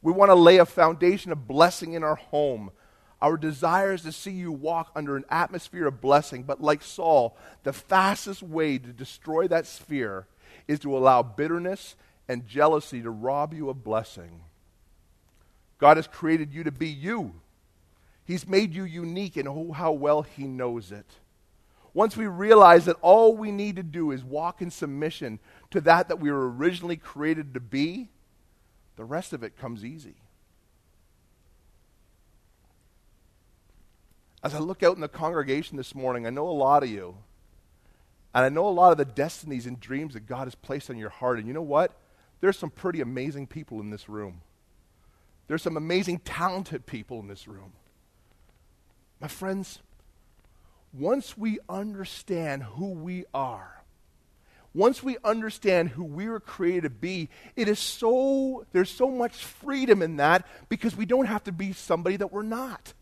We 0.02 0.12
want 0.12 0.30
to 0.30 0.34
lay 0.34 0.56
a 0.58 0.66
foundation 0.66 1.32
of 1.32 1.46
blessing 1.46 1.92
in 1.92 2.02
our 2.02 2.16
home. 2.16 2.70
Our 3.20 3.36
desire 3.36 3.92
is 3.92 4.02
to 4.02 4.12
see 4.12 4.30
you 4.30 4.50
walk 4.50 4.90
under 4.96 5.16
an 5.16 5.24
atmosphere 5.28 5.86
of 5.86 6.00
blessing. 6.00 6.42
But 6.44 6.62
like 6.62 6.82
Saul, 6.82 7.36
the 7.64 7.72
fastest 7.72 8.42
way 8.42 8.78
to 8.78 8.92
destroy 8.92 9.46
that 9.48 9.66
sphere 9.66 10.26
is 10.66 10.78
to 10.80 10.96
allow 10.96 11.22
bitterness 11.22 11.96
and 12.28 12.46
jealousy 12.46 13.02
to 13.02 13.10
rob 13.10 13.52
you 13.52 13.68
of 13.68 13.84
blessing. 13.84 14.42
God 15.78 15.96
has 15.96 16.06
created 16.06 16.52
you 16.52 16.64
to 16.64 16.70
be 16.70 16.88
you. 16.88 17.34
He's 18.24 18.46
made 18.46 18.74
you 18.74 18.84
unique, 18.84 19.36
and 19.36 19.48
oh, 19.48 19.72
how 19.72 19.92
well 19.92 20.22
He 20.22 20.44
knows 20.44 20.92
it. 20.92 21.06
Once 21.92 22.16
we 22.16 22.26
realize 22.26 22.84
that 22.84 22.96
all 23.00 23.36
we 23.36 23.50
need 23.50 23.76
to 23.76 23.82
do 23.82 24.12
is 24.12 24.22
walk 24.22 24.62
in 24.62 24.70
submission 24.70 25.40
to 25.70 25.80
that 25.80 26.06
that 26.08 26.20
we 26.20 26.30
were 26.30 26.48
originally 26.48 26.96
created 26.96 27.52
to 27.54 27.60
be, 27.60 28.08
the 29.00 29.04
rest 29.06 29.32
of 29.32 29.42
it 29.42 29.56
comes 29.56 29.82
easy. 29.82 30.16
As 34.44 34.54
I 34.54 34.58
look 34.58 34.82
out 34.82 34.94
in 34.94 35.00
the 35.00 35.08
congregation 35.08 35.78
this 35.78 35.94
morning, 35.94 36.26
I 36.26 36.30
know 36.30 36.46
a 36.46 36.50
lot 36.50 36.82
of 36.82 36.90
you. 36.90 37.16
And 38.34 38.44
I 38.44 38.50
know 38.50 38.68
a 38.68 38.70
lot 38.70 38.92
of 38.92 38.98
the 38.98 39.06
destinies 39.06 39.64
and 39.64 39.80
dreams 39.80 40.12
that 40.12 40.26
God 40.26 40.44
has 40.44 40.54
placed 40.54 40.90
on 40.90 40.98
your 40.98 41.08
heart. 41.08 41.38
And 41.38 41.48
you 41.48 41.54
know 41.54 41.62
what? 41.62 41.96
There's 42.42 42.58
some 42.58 42.68
pretty 42.68 43.00
amazing 43.00 43.46
people 43.46 43.80
in 43.80 43.88
this 43.88 44.06
room. 44.06 44.42
There's 45.48 45.62
some 45.62 45.78
amazing, 45.78 46.18
talented 46.18 46.84
people 46.84 47.20
in 47.20 47.28
this 47.28 47.48
room. 47.48 47.72
My 49.18 49.28
friends, 49.28 49.78
once 50.92 51.38
we 51.38 51.58
understand 51.70 52.64
who 52.64 52.90
we 52.90 53.24
are, 53.32 53.79
once 54.72 55.02
we 55.02 55.16
understand 55.24 55.90
who 55.90 56.04
we 56.04 56.28
were 56.28 56.40
created 56.40 56.82
to 56.84 56.90
be, 56.90 57.28
it 57.56 57.68
is 57.68 57.78
so, 57.78 58.64
there's 58.72 58.90
so 58.90 59.10
much 59.10 59.34
freedom 59.34 60.00
in 60.00 60.16
that 60.16 60.46
because 60.68 60.96
we 60.96 61.04
don't 61.04 61.26
have 61.26 61.42
to 61.44 61.52
be 61.52 61.72
somebody 61.72 62.16
that 62.16 62.32
we're 62.32 62.42
not. 62.42 62.92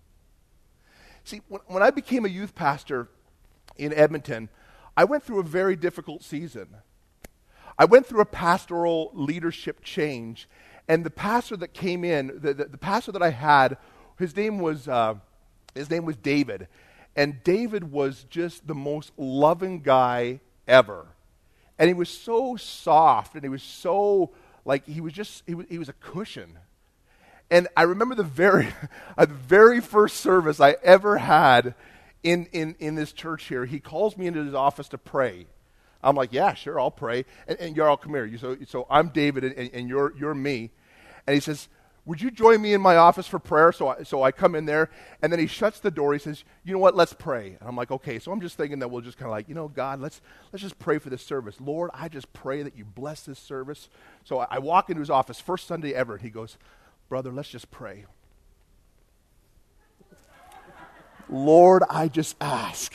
See, 1.25 1.43
when, 1.49 1.61
when 1.67 1.83
I 1.83 1.91
became 1.91 2.25
a 2.25 2.29
youth 2.29 2.55
pastor 2.55 3.09
in 3.77 3.93
Edmonton, 3.93 4.49
I 4.97 5.05
went 5.05 5.25
through 5.25 5.41
a 5.41 5.45
very 5.45 5.77
difficult 5.77 6.23
season. 6.23 6.69
I 7.79 7.85
went 7.85 8.07
through 8.07 8.23
a 8.23 8.27
pastoral 8.27 9.11
leadership 9.13 9.85
change, 9.85 10.49
and 10.89 11.05
the 11.05 11.11
pastor 11.11 11.57
that 11.59 11.75
came 11.75 12.03
in, 12.03 12.41
the, 12.41 12.55
the, 12.55 12.65
the 12.65 12.79
pastor 12.79 13.13
that 13.13 13.23
I 13.23 13.31
had, 13.31 13.77
his 14.19 14.35
name 14.35 14.59
was, 14.59 14.89
uh, 14.89 15.17
his 15.75 15.91
name 15.91 16.07
was 16.07 16.17
David. 16.17 16.67
And 17.15 17.43
David 17.45 17.93
was 17.93 18.25
just 18.31 18.67
the 18.67 18.75
most 18.75 19.13
loving 19.19 19.83
guy 19.83 20.41
ever. 20.67 21.09
And 21.79 21.89
he 21.89 21.95
was 21.95 22.09
so 22.09 22.57
soft 22.57 23.35
and 23.35 23.43
he 23.43 23.49
was 23.49 23.63
so, 23.63 24.31
like, 24.65 24.87
he 24.87 25.01
was 25.01 25.13
just, 25.13 25.43
he 25.47 25.55
was, 25.55 25.67
he 25.69 25.79
was 25.79 25.89
a 25.89 25.93
cushion. 25.95 26.59
And 27.51 27.69
I 27.77 27.83
remember 27.83 28.15
the 28.15 28.23
very, 28.23 28.69
uh, 29.19 29.27
the 29.27 29.35
very 29.35 29.81
first 29.81 30.19
service 30.19 30.61
I 30.61 30.77
ever 30.83 31.19
had 31.19 31.75
in, 32.23 32.47
in, 32.53 32.75
in 32.79 32.95
this 32.95 33.13
church 33.13 33.45
here. 33.45 33.65
He 33.65 33.81
calls 33.81 34.17
me 34.17 34.27
into 34.27 34.45
his 34.45 34.55
office 34.55 34.89
to 34.89 34.99
pray. 34.99 35.47
I'm 36.03 36.15
like, 36.15 36.33
yeah, 36.33 36.55
sure, 36.55 36.79
I'll 36.79 36.91
pray. 36.91 37.25
And, 37.47 37.59
and 37.59 37.77
you're 37.77 37.89
all, 37.89 37.97
come 37.97 38.15
here. 38.15 38.25
You, 38.25 38.39
so, 38.39 38.57
so 38.67 38.87
I'm 38.91 39.09
David 39.09 39.45
and, 39.45 39.71
and 39.73 39.89
you're, 39.89 40.13
you're 40.17 40.35
me. 40.35 40.71
And 41.27 41.35
he 41.35 41.41
says, 41.41 41.69
would 42.09 42.23
you 42.23 42.31
join 42.31 42.62
me 42.62 42.73
in 42.73 42.81
my 42.81 42.97
office 42.97 43.27
for 43.27 43.38
prayer? 43.38 43.71
So 43.71 43.88
I, 43.88 44.03
so 44.03 44.23
I 44.23 44.33
come 44.33 44.55
in 44.55 44.65
there, 44.65 44.88
and 45.21 45.31
then 45.31 45.38
he 45.38 45.47
shuts 45.47 45.79
the 45.79 45.91
door. 45.91 46.15
He 46.15 46.19
says, 46.19 46.43
You 46.65 46.73
know 46.73 46.79
what? 46.79 46.97
Let's 46.97 47.12
pray. 47.12 47.59
And 47.61 47.69
I'm 47.69 47.77
like, 47.77 47.91
Okay. 47.91 48.19
So 48.19 48.33
I'm 48.33 48.41
just 48.41 48.57
thinking 48.57 48.79
that 48.79 48.91
we'll 48.91 49.03
just 49.03 49.19
kind 49.19 49.27
of 49.27 49.33
like, 49.33 49.47
you 49.47 49.55
know, 49.55 49.69
God, 49.69 50.00
let's, 50.00 50.23
let's 50.50 50.62
just 50.62 50.79
pray 50.79 50.97
for 50.97 51.11
this 51.11 51.21
service. 51.21 51.61
Lord, 51.61 51.91
I 51.93 52.09
just 52.09 52.33
pray 52.33 52.62
that 52.62 52.79
you 52.79 52.87
bless 52.87 53.25
this 53.25 53.38
service. 53.38 53.91
So 54.25 54.38
I, 54.38 54.47
I 54.53 54.59
walk 54.59 54.88
into 54.88 55.00
his 55.00 55.11
office, 55.11 55.38
first 55.38 55.67
Sunday 55.67 55.93
ever, 55.93 56.15
and 56.15 56.23
he 56.23 56.31
goes, 56.31 56.57
Brother, 57.11 57.31
let's 57.31 57.50
just 57.50 57.71
pray. 57.71 58.07
Lord, 61.29 61.83
I 61.91 62.09
just 62.09 62.37
ask. 62.41 62.95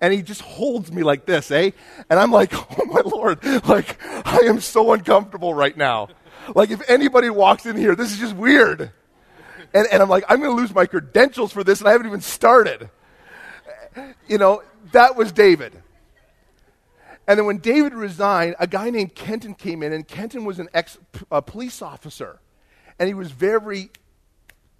And 0.00 0.12
he 0.12 0.20
just 0.22 0.40
holds 0.40 0.90
me 0.90 1.04
like 1.04 1.26
this, 1.26 1.52
eh? 1.52 1.70
And 2.10 2.18
I'm 2.18 2.32
like, 2.32 2.52
oh 2.54 2.84
my 2.86 3.02
Lord, 3.04 3.44
like, 3.68 4.02
I 4.26 4.40
am 4.46 4.60
so 4.60 4.92
uncomfortable 4.92 5.54
right 5.54 5.76
now. 5.76 6.08
Like, 6.54 6.70
if 6.70 6.88
anybody 6.88 7.30
walks 7.30 7.66
in 7.66 7.76
here, 7.76 7.94
this 7.94 8.12
is 8.12 8.18
just 8.18 8.34
weird. 8.34 8.92
And, 9.74 9.86
and 9.92 10.02
I'm 10.02 10.08
like, 10.08 10.24
I'm 10.28 10.40
going 10.40 10.56
to 10.56 10.60
lose 10.60 10.74
my 10.74 10.86
credentials 10.86 11.52
for 11.52 11.62
this, 11.62 11.80
and 11.80 11.88
I 11.88 11.92
haven't 11.92 12.06
even 12.06 12.20
started. 12.20 12.90
You 14.26 14.38
know, 14.38 14.62
that 14.92 15.16
was 15.16 15.32
David. 15.32 15.72
And 17.26 17.38
then 17.38 17.44
when 17.44 17.58
David 17.58 17.92
resigned, 17.92 18.56
a 18.58 18.66
guy 18.66 18.88
named 18.88 19.14
Kenton 19.14 19.54
came 19.54 19.82
in, 19.82 19.92
and 19.92 20.08
Kenton 20.08 20.44
was 20.44 20.58
an 20.58 20.68
ex 20.72 20.96
uh, 21.30 21.40
police 21.42 21.82
officer. 21.82 22.40
And 22.98 23.06
he 23.06 23.14
was 23.14 23.30
very 23.30 23.90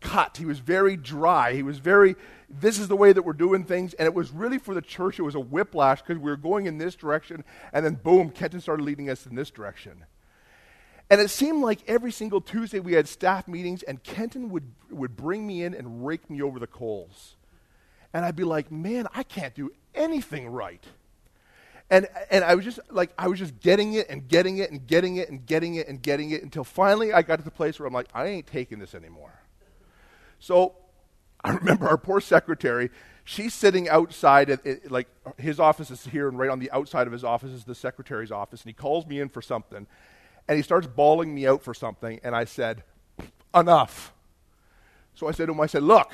cut. 0.01 0.39
He 0.39 0.47
was 0.47 0.59
very 0.59 0.97
dry. 0.97 1.53
He 1.53 1.63
was 1.63 1.79
very, 1.79 2.17
this 2.49 2.79
is 2.79 2.89
the 2.89 2.97
way 2.97 3.13
that 3.13 3.23
we're 3.23 3.35
doing 3.35 3.65
things. 3.65 3.93
And 3.95 4.07
it 4.07 4.15
was 4.15 4.31
really 4.31 4.59
for 4.59 4.75
the 4.75 4.81
church, 4.81 5.19
it 5.19 5.23
was 5.23 5.35
a 5.35 5.41
whiplash 5.41 6.01
because 6.01 6.17
we 6.17 6.31
were 6.31 6.37
going 6.37 6.67
in 6.67 6.79
this 6.79 6.95
direction. 6.95 7.45
And 7.73 7.85
then, 7.85 7.95
boom, 7.97 8.31
Kenton 8.31 8.61
started 8.61 8.83
leading 8.83 9.11
us 9.11 9.27
in 9.27 9.35
this 9.35 9.51
direction. 9.51 10.05
And 11.11 11.21
it 11.21 11.31
seemed 11.31 11.63
like 11.63 11.81
every 11.87 12.13
single 12.13 12.41
Tuesday 12.41 12.81
we 12.81 12.93
had 12.93 13.09
staff 13.09 13.49
meetings, 13.49 13.83
and 13.83 14.03
Kenton 14.03 14.51
would, 14.51 14.71
would 14.91 15.17
bring 15.17 15.47
me 15.47 15.63
in 15.63 15.75
and 15.75 16.07
rake 16.07 16.29
me 16.29 16.43
over 16.43 16.59
the 16.59 16.67
coals. 16.67 17.37
And 18.13 18.25
I'd 18.25 18.37
be 18.37 18.45
like, 18.45 18.71
man, 18.71 19.07
I 19.15 19.23
can't 19.23 19.55
do 19.55 19.71
anything 19.95 20.49
right. 20.49 20.85
And, 21.91 22.07
and 22.31 22.45
I 22.45 22.55
was 22.55 22.65
just 22.65 22.81
like, 22.91 23.11
I 23.17 23.29
was 23.29 23.39
just 23.39 23.59
getting 23.61 23.95
it 23.95 24.11
and 24.11 24.29
getting 24.29 24.59
it 24.59 24.71
and 24.71 24.87
getting 24.87 25.17
it 25.17 25.31
and 25.31 25.47
getting 25.47 25.77
it 25.77 25.89
and 25.89 26.03
getting 26.03 26.31
it 26.31 26.43
until 26.43 26.65
finally 26.65 27.15
I 27.15 27.23
got 27.23 27.37
to 27.37 27.45
the 27.45 27.51
place 27.51 27.79
where 27.79 27.87
I'm 27.87 27.95
like, 27.95 28.09
I 28.13 28.27
ain't 28.27 28.47
taking 28.47 28.79
this 28.79 28.95
anymore. 28.95 29.33
So 30.39 30.75
I 31.43 31.53
remember 31.53 31.89
our 31.89 31.97
poor 31.97 32.21
secretary, 32.21 32.91
she's 33.25 33.55
sitting 33.55 33.89
outside, 33.89 34.51
at, 34.51 34.91
like 34.91 35.09
his 35.39 35.59
office 35.59 35.91
is 35.91 36.05
here, 36.05 36.29
and 36.29 36.39
right 36.39 36.51
on 36.51 36.59
the 36.59 36.71
outside 36.73 37.07
of 37.07 37.13
his 37.15 37.25
office 37.25 37.51
is 37.51 37.65
the 37.65 37.75
secretary's 37.75 38.31
office, 38.31 38.63
and 38.63 38.69
he 38.69 38.75
calls 38.75 39.07
me 39.07 39.21
in 39.21 39.31
for 39.31 39.41
something 39.41 39.87
and 40.49 40.57
he 40.57 40.63
starts 40.63 40.87
bawling 40.87 41.35
me 41.35 41.47
out 41.47 41.63
for 41.63 41.75
something, 41.75 42.21
and 42.25 42.35
I 42.35 42.45
said, 42.45 42.83
Enough. 43.55 44.13
So 45.15 45.29
I 45.29 45.33
said 45.33 45.47
to 45.47 45.53
him, 45.53 45.61
I 45.61 45.67
said, 45.67 45.83
Look, 45.83 46.13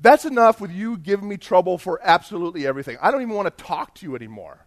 that's 0.00 0.24
enough 0.24 0.60
with 0.60 0.72
you 0.72 0.98
giving 0.98 1.28
me 1.28 1.36
trouble 1.36 1.78
for 1.78 2.00
absolutely 2.02 2.66
everything. 2.66 2.98
I 3.00 3.10
don't 3.10 3.22
even 3.22 3.34
want 3.34 3.56
to 3.56 3.64
talk 3.64 3.94
to 3.96 4.06
you 4.06 4.16
anymore. 4.16 4.66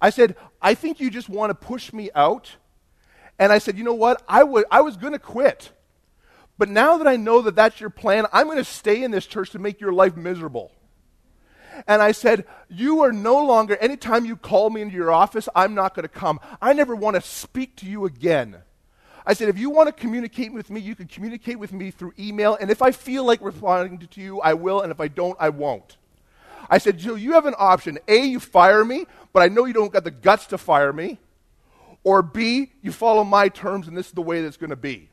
I 0.00 0.10
said, 0.10 0.36
I 0.62 0.74
think 0.74 1.00
you 1.00 1.10
just 1.10 1.28
want 1.28 1.50
to 1.50 1.54
push 1.54 1.92
me 1.92 2.10
out. 2.14 2.56
And 3.38 3.52
I 3.52 3.58
said, 3.58 3.76
you 3.76 3.84
know 3.84 3.94
what? 3.94 4.22
I, 4.28 4.44
was 4.44 4.96
going 4.96 5.12
to 5.12 5.18
quit. 5.18 5.72
But 6.56 6.68
now 6.68 6.98
that 6.98 7.08
I 7.08 7.16
know 7.16 7.42
that 7.42 7.56
that's 7.56 7.80
your 7.80 7.90
plan, 7.90 8.26
I'm 8.32 8.46
going 8.46 8.58
to 8.58 8.64
stay 8.64 9.02
in 9.02 9.10
this 9.10 9.26
church 9.26 9.50
to 9.50 9.58
make 9.58 9.80
your 9.80 9.92
life 9.92 10.16
miserable. 10.16 10.70
And 11.86 12.02
I 12.02 12.12
said, 12.12 12.44
You 12.68 13.02
are 13.02 13.12
no 13.12 13.44
longer, 13.44 13.76
anytime 13.76 14.24
you 14.24 14.36
call 14.36 14.70
me 14.70 14.82
into 14.82 14.94
your 14.94 15.12
office, 15.12 15.48
I'm 15.54 15.74
not 15.74 15.94
going 15.94 16.04
to 16.04 16.08
come. 16.08 16.40
I 16.60 16.72
never 16.72 16.94
want 16.94 17.16
to 17.16 17.20
speak 17.20 17.76
to 17.76 17.86
you 17.86 18.04
again. 18.04 18.56
I 19.26 19.32
said, 19.32 19.48
if 19.48 19.58
you 19.58 19.70
want 19.70 19.86
to 19.86 19.92
communicate 19.92 20.52
with 20.52 20.68
me, 20.68 20.80
you 20.80 20.94
can 20.94 21.06
communicate 21.06 21.58
with 21.58 21.72
me 21.72 21.90
through 21.90 22.12
email. 22.18 22.56
And 22.60 22.70
if 22.70 22.82
I 22.82 22.90
feel 22.90 23.24
like 23.24 23.40
responding 23.40 23.98
to 24.06 24.20
you, 24.20 24.40
I 24.40 24.52
will. 24.52 24.82
And 24.82 24.92
if 24.92 25.00
I 25.00 25.08
don't, 25.08 25.36
I 25.40 25.48
won't. 25.48 25.96
I 26.68 26.78
said, 26.78 26.98
Jill, 26.98 27.16
you 27.16 27.32
have 27.32 27.46
an 27.46 27.54
option. 27.58 27.98
A, 28.06 28.18
you 28.18 28.38
fire 28.38 28.84
me, 28.84 29.06
but 29.32 29.42
I 29.42 29.48
know 29.48 29.64
you 29.64 29.72
don't 29.72 29.92
got 29.92 30.04
the 30.04 30.10
guts 30.10 30.46
to 30.48 30.58
fire 30.58 30.92
me. 30.92 31.18
Or 32.02 32.20
B, 32.20 32.70
you 32.82 32.92
follow 32.92 33.24
my 33.24 33.48
terms, 33.48 33.88
and 33.88 33.96
this 33.96 34.08
is 34.08 34.12
the 34.12 34.22
way 34.22 34.42
that's 34.42 34.58
going 34.58 34.70
to 34.70 34.76
be. 34.76 35.08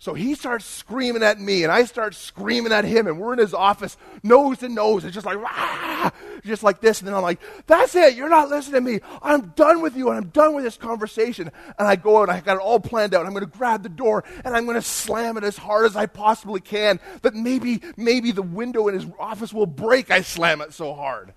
So 0.00 0.14
he 0.14 0.34
starts 0.34 0.64
screaming 0.64 1.24
at 1.24 1.40
me, 1.40 1.64
and 1.64 1.72
I 1.72 1.84
start 1.84 2.14
screaming 2.14 2.72
at 2.72 2.84
him, 2.84 3.08
and 3.08 3.18
we're 3.18 3.32
in 3.32 3.40
his 3.40 3.52
office, 3.52 3.96
nose 4.22 4.58
to 4.58 4.68
nose. 4.68 5.04
It's 5.04 5.14
just 5.14 5.26
like, 5.26 5.38
Rah! 5.38 6.10
just 6.44 6.62
like 6.62 6.80
this. 6.80 7.00
And 7.00 7.08
then 7.08 7.14
I'm 7.14 7.22
like, 7.22 7.40
that's 7.66 7.94
it. 7.94 8.16
You're 8.16 8.28
not 8.28 8.48
listening 8.48 8.84
to 8.84 8.92
me. 8.92 9.00
I'm 9.22 9.48
done 9.50 9.82
with 9.82 9.96
you, 9.96 10.08
and 10.08 10.18
I'm 10.18 10.30
done 10.30 10.54
with 10.54 10.64
this 10.64 10.76
conversation. 10.76 11.50
And 11.78 11.88
I 11.88 11.96
go 11.96 12.18
out, 12.18 12.28
and 12.28 12.32
I 12.32 12.40
got 12.40 12.56
it 12.56 12.60
all 12.60 12.80
planned 12.80 13.14
out. 13.14 13.26
I'm 13.26 13.32
going 13.32 13.44
to 13.44 13.50
grab 13.50 13.82
the 13.82 13.88
door, 13.88 14.24
and 14.44 14.56
I'm 14.56 14.64
going 14.64 14.76
to 14.76 14.82
slam 14.82 15.36
it 15.36 15.44
as 15.44 15.56
hard 15.56 15.86
as 15.86 15.96
I 15.96 16.06
possibly 16.06 16.60
can, 16.60 17.00
that 17.22 17.34
maybe, 17.34 17.82
maybe 17.96 18.32
the 18.32 18.42
window 18.42 18.88
in 18.88 18.94
his 18.94 19.06
office 19.18 19.52
will 19.52 19.66
break. 19.66 20.10
I 20.10 20.22
slam 20.22 20.60
it 20.60 20.72
so 20.72 20.94
hard. 20.94 21.32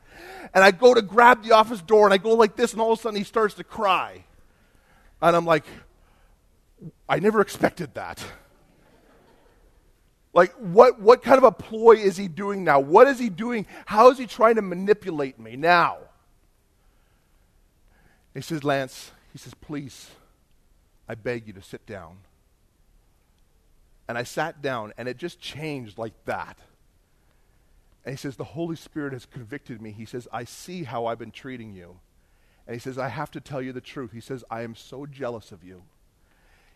And 0.54 0.64
I 0.64 0.72
go 0.72 0.94
to 0.94 1.02
grab 1.02 1.44
the 1.44 1.54
office 1.54 1.82
door, 1.82 2.06
and 2.06 2.14
I 2.14 2.18
go 2.18 2.34
like 2.34 2.56
this, 2.56 2.74
and 2.74 2.82
all 2.82 2.94
of 2.94 3.00
a 3.00 3.02
sudden 3.02 3.18
he 3.18 3.24
starts 3.24 3.56
to 3.56 3.64
cry. 3.64 4.24
And 5.22 5.36
I'm 5.36 5.46
like, 5.46 5.66
I 7.08 7.20
never 7.20 7.42
expected 7.42 7.94
that. 7.94 8.24
Like, 10.34 10.54
what, 10.54 11.00
what 11.00 11.22
kind 11.22 11.38
of 11.38 11.44
a 11.44 11.52
ploy 11.52 11.94
is 11.94 12.16
he 12.16 12.28
doing 12.28 12.64
now? 12.64 12.80
What 12.80 13.08
is 13.08 13.20
he 13.20 13.30
doing? 13.30 13.66
How 13.86 14.10
is 14.12 14.18
he 14.18 14.28
trying 14.28 14.56
to 14.56 14.62
manipulate 14.62 15.40
me 15.40 15.58
now? 15.58 15.98
He 18.34 18.42
says, 18.42 18.64
Lance, 18.64 19.12
he 19.34 19.38
says, 19.38 19.54
please, 19.54 20.10
I 21.10 21.16
beg 21.16 21.48
you 21.48 21.54
to 21.54 21.62
sit 21.62 21.86
down. 21.86 22.20
And 24.08 24.18
I 24.18 24.24
sat 24.24 24.62
down, 24.62 24.94
and 24.98 25.08
it 25.10 25.18
just 25.18 25.40
changed 25.40 25.98
like 25.98 26.14
that. 26.26 26.58
And 28.06 28.14
he 28.14 28.18
says, 28.18 28.38
The 28.38 28.44
Holy 28.44 28.78
Spirit 28.78 29.14
has 29.14 29.26
convicted 29.26 29.82
me. 29.82 29.92
He 29.92 30.06
says, 30.06 30.30
I 30.32 30.46
see 30.46 30.84
how 30.84 31.06
I've 31.06 31.20
been 31.20 31.32
treating 31.32 31.74
you. 31.74 32.00
And 32.66 32.74
he 32.74 32.80
says, 32.80 32.98
I 32.98 33.10
have 33.10 33.32
to 33.32 33.42
tell 33.42 33.62
you 33.62 33.74
the 33.74 33.82
truth. 33.82 34.12
He 34.14 34.22
says, 34.22 34.46
I 34.50 34.62
am 34.62 34.76
so 34.76 35.06
jealous 35.06 35.52
of 35.52 35.64
you. 35.64 35.84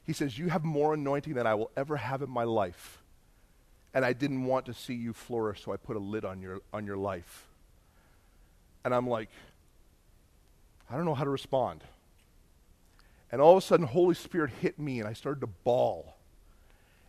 He 0.04 0.14
says, 0.14 0.38
You 0.38 0.50
have 0.50 0.66
more 0.66 0.94
anointing 0.94 1.34
than 1.34 1.48
I 1.48 1.56
will 1.56 1.72
ever 1.78 1.98
have 1.98 2.22
in 2.22 2.30
my 2.30 2.44
life 2.44 3.02
and 3.96 4.04
I 4.04 4.12
didn't 4.12 4.44
want 4.44 4.66
to 4.66 4.74
see 4.74 4.94
you 4.94 5.14
flourish, 5.14 5.64
so 5.64 5.72
I 5.72 5.78
put 5.78 5.96
a 5.96 6.00
lid 6.00 6.26
on 6.26 6.42
your, 6.42 6.60
on 6.74 6.86
your 6.86 6.98
life. 6.98 7.48
And 8.84 8.94
I'm 8.94 9.08
like, 9.08 9.30
I 10.92 10.98
don't 10.98 11.06
know 11.06 11.16
how 11.16 11.24
to 11.24 11.30
respond. 11.30 11.82
And 13.32 13.42
all 13.42 13.58
of 13.58 13.64
a 13.64 13.66
sudden, 13.66 13.88
Holy 13.88 14.14
Spirit 14.14 14.52
hit 14.62 14.78
me, 14.78 15.00
and 15.00 15.08
I 15.08 15.14
started 15.14 15.40
to 15.40 15.48
bawl. 15.48 16.18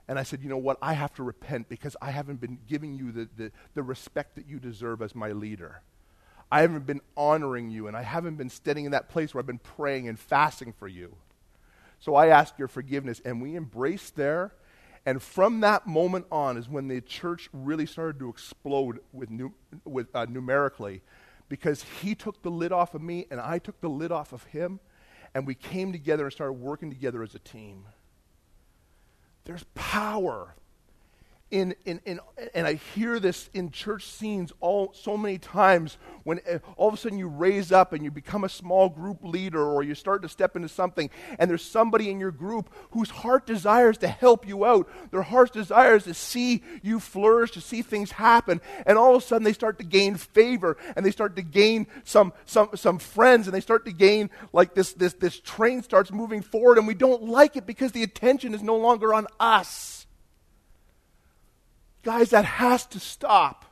And 0.06 0.16
I 0.16 0.22
said, 0.22 0.42
You 0.42 0.48
know 0.48 0.56
what? 0.56 0.78
I 0.80 0.92
have 0.92 1.12
to 1.14 1.24
repent 1.24 1.68
because 1.68 1.96
I 2.00 2.12
haven't 2.12 2.40
been 2.40 2.58
giving 2.68 2.94
you 2.94 3.10
the, 3.10 3.28
the, 3.36 3.52
the 3.74 3.82
respect 3.82 4.36
that 4.36 4.46
you 4.46 4.60
deserve 4.60 5.02
as 5.02 5.12
my 5.12 5.32
leader. 5.32 5.82
I 6.52 6.60
haven't 6.60 6.86
been 6.86 7.00
honoring 7.16 7.68
you, 7.68 7.88
and 7.88 7.96
I 7.96 8.02
haven't 8.02 8.36
been 8.36 8.48
standing 8.48 8.84
in 8.84 8.92
that 8.92 9.08
place 9.08 9.34
where 9.34 9.40
I've 9.40 9.46
been 9.46 9.58
praying 9.58 10.06
and 10.06 10.16
fasting 10.16 10.72
for 10.72 10.86
you. 10.86 11.16
So 11.98 12.14
I 12.14 12.28
ask 12.28 12.56
your 12.60 12.68
forgiveness, 12.68 13.20
and 13.24 13.42
we 13.42 13.56
embrace 13.56 14.10
there 14.10 14.52
and 15.06 15.22
from 15.22 15.60
that 15.60 15.86
moment 15.86 16.26
on 16.32 16.56
is 16.56 16.68
when 16.68 16.88
the 16.88 17.00
church 17.00 17.48
really 17.52 17.86
started 17.86 18.18
to 18.18 18.28
explode 18.28 18.98
with, 19.12 19.30
nu- 19.30 19.54
with 19.84 20.14
uh, 20.14 20.26
numerically 20.28 21.00
because 21.48 21.84
he 22.02 22.16
took 22.16 22.42
the 22.42 22.50
lid 22.50 22.72
off 22.72 22.92
of 22.94 23.00
me 23.00 23.26
and 23.30 23.40
I 23.40 23.60
took 23.60 23.80
the 23.80 23.88
lid 23.88 24.10
off 24.10 24.32
of 24.32 24.42
him 24.44 24.80
and 25.32 25.46
we 25.46 25.54
came 25.54 25.92
together 25.92 26.24
and 26.24 26.32
started 26.32 26.54
working 26.54 26.90
together 26.90 27.22
as 27.22 27.36
a 27.36 27.38
team. 27.38 27.84
There's 29.44 29.64
power 29.74 30.56
in, 31.50 31.76
in, 31.84 32.00
in, 32.04 32.18
and 32.54 32.66
I 32.66 32.74
hear 32.74 33.20
this 33.20 33.48
in 33.54 33.70
church 33.70 34.04
scenes 34.04 34.52
all 34.60 34.92
so 34.94 35.16
many 35.16 35.38
times 35.38 35.96
when 36.24 36.40
uh, 36.50 36.58
all 36.76 36.88
of 36.88 36.94
a 36.94 36.96
sudden 36.96 37.18
you 37.18 37.28
raise 37.28 37.70
up 37.70 37.92
and 37.92 38.02
you 38.02 38.10
become 38.10 38.42
a 38.42 38.48
small 38.48 38.88
group 38.88 39.22
leader 39.22 39.62
or 39.62 39.84
you 39.84 39.94
start 39.94 40.22
to 40.22 40.28
step 40.28 40.56
into 40.56 40.68
something 40.68 41.08
and 41.38 41.48
there's 41.48 41.64
somebody 41.64 42.10
in 42.10 42.18
your 42.18 42.32
group 42.32 42.68
whose 42.90 43.10
heart 43.10 43.46
desires 43.46 43.96
to 43.98 44.08
help 44.08 44.46
you 44.46 44.64
out. 44.64 44.88
Their 45.12 45.22
heart 45.22 45.52
desires 45.52 46.02
to 46.04 46.14
see 46.14 46.64
you 46.82 46.98
flourish, 46.98 47.52
to 47.52 47.60
see 47.60 47.82
things 47.82 48.10
happen. 48.10 48.60
And 48.84 48.98
all 48.98 49.14
of 49.14 49.22
a 49.22 49.26
sudden 49.26 49.44
they 49.44 49.52
start 49.52 49.78
to 49.78 49.84
gain 49.84 50.16
favor 50.16 50.76
and 50.96 51.06
they 51.06 51.12
start 51.12 51.36
to 51.36 51.42
gain 51.42 51.86
some, 52.02 52.32
some, 52.44 52.70
some 52.74 52.98
friends 52.98 53.46
and 53.46 53.54
they 53.54 53.60
start 53.60 53.84
to 53.84 53.92
gain 53.92 54.30
like 54.52 54.74
this, 54.74 54.94
this, 54.94 55.12
this 55.12 55.38
train 55.38 55.84
starts 55.84 56.10
moving 56.10 56.42
forward 56.42 56.78
and 56.78 56.88
we 56.88 56.94
don't 56.94 57.22
like 57.22 57.56
it 57.56 57.66
because 57.66 57.92
the 57.92 58.02
attention 58.02 58.52
is 58.52 58.64
no 58.64 58.76
longer 58.76 59.14
on 59.14 59.28
us. 59.38 60.05
Guys, 62.06 62.30
that 62.30 62.44
has 62.44 62.86
to 62.86 63.00
stop. 63.00 63.64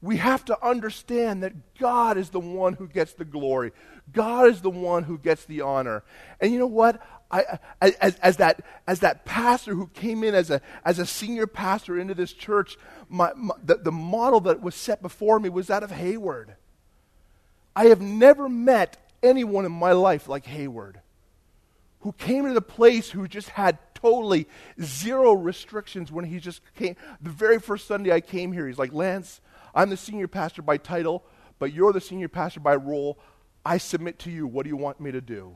We 0.00 0.18
have 0.18 0.44
to 0.44 0.64
understand 0.64 1.42
that 1.42 1.74
God 1.76 2.16
is 2.16 2.30
the 2.30 2.38
one 2.38 2.74
who 2.74 2.86
gets 2.86 3.14
the 3.14 3.24
glory. 3.24 3.72
God 4.12 4.46
is 4.46 4.60
the 4.60 4.70
one 4.70 5.02
who 5.02 5.18
gets 5.18 5.44
the 5.44 5.62
honor. 5.62 6.04
And 6.40 6.52
you 6.52 6.60
know 6.60 6.68
what? 6.68 7.04
I, 7.32 7.58
as, 7.80 8.14
as, 8.22 8.36
that, 8.36 8.64
as 8.86 9.00
that 9.00 9.24
pastor 9.24 9.74
who 9.74 9.88
came 9.88 10.22
in 10.22 10.36
as 10.36 10.50
a, 10.50 10.60
as 10.84 11.00
a 11.00 11.06
senior 11.06 11.48
pastor 11.48 11.98
into 11.98 12.14
this 12.14 12.32
church, 12.32 12.78
my, 13.08 13.32
my, 13.34 13.56
the, 13.60 13.78
the 13.78 13.90
model 13.90 14.38
that 14.42 14.62
was 14.62 14.76
set 14.76 15.02
before 15.02 15.40
me 15.40 15.48
was 15.48 15.66
that 15.66 15.82
of 15.82 15.90
Hayward. 15.90 16.54
I 17.74 17.86
have 17.86 18.00
never 18.00 18.48
met 18.48 18.98
anyone 19.20 19.64
in 19.64 19.72
my 19.72 19.90
life 19.90 20.28
like 20.28 20.46
Hayward, 20.46 21.00
who 22.02 22.12
came 22.12 22.46
to 22.46 22.54
the 22.54 22.62
place 22.62 23.10
who 23.10 23.26
just 23.26 23.48
had 23.48 23.78
totally 24.02 24.46
zero 24.82 25.32
restrictions 25.32 26.12
when 26.12 26.24
he 26.24 26.38
just 26.38 26.60
came. 26.74 26.96
The 27.20 27.30
very 27.30 27.58
first 27.58 27.86
Sunday 27.86 28.12
I 28.12 28.20
came 28.20 28.52
here, 28.52 28.66
he's 28.66 28.78
like, 28.78 28.92
Lance, 28.92 29.40
I'm 29.74 29.88
the 29.88 29.96
senior 29.96 30.28
pastor 30.28 30.60
by 30.60 30.76
title, 30.76 31.24
but 31.58 31.72
you're 31.72 31.92
the 31.92 32.00
senior 32.00 32.28
pastor 32.28 32.60
by 32.60 32.76
role. 32.76 33.18
I 33.64 33.78
submit 33.78 34.18
to 34.20 34.30
you. 34.30 34.46
What 34.46 34.64
do 34.64 34.68
you 34.70 34.76
want 34.76 35.00
me 35.00 35.12
to 35.12 35.20
do? 35.20 35.54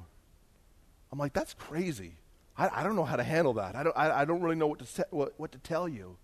I'm 1.13 1.19
like, 1.19 1.33
that's 1.33 1.55
crazy. 1.55 2.15
I, 2.57 2.81
I 2.81 2.83
don't 2.83 2.97
know 2.97 3.05
how 3.05 3.17
to 3.17 3.25
handle 3.25 3.55
that. 3.55 3.75
I 3.75 3.83
don't, 3.83 3.97
I, 3.97 4.21
I 4.21 4.25
don't 4.25 4.41
really 4.41 4.57
know 4.57 4.69
what 4.69 4.79
to, 4.79 4.87
se- 4.87 5.05
what, 5.11 5.35
what 5.37 5.53
to 5.53 5.59
tell 5.59 5.89
you. 5.89 6.17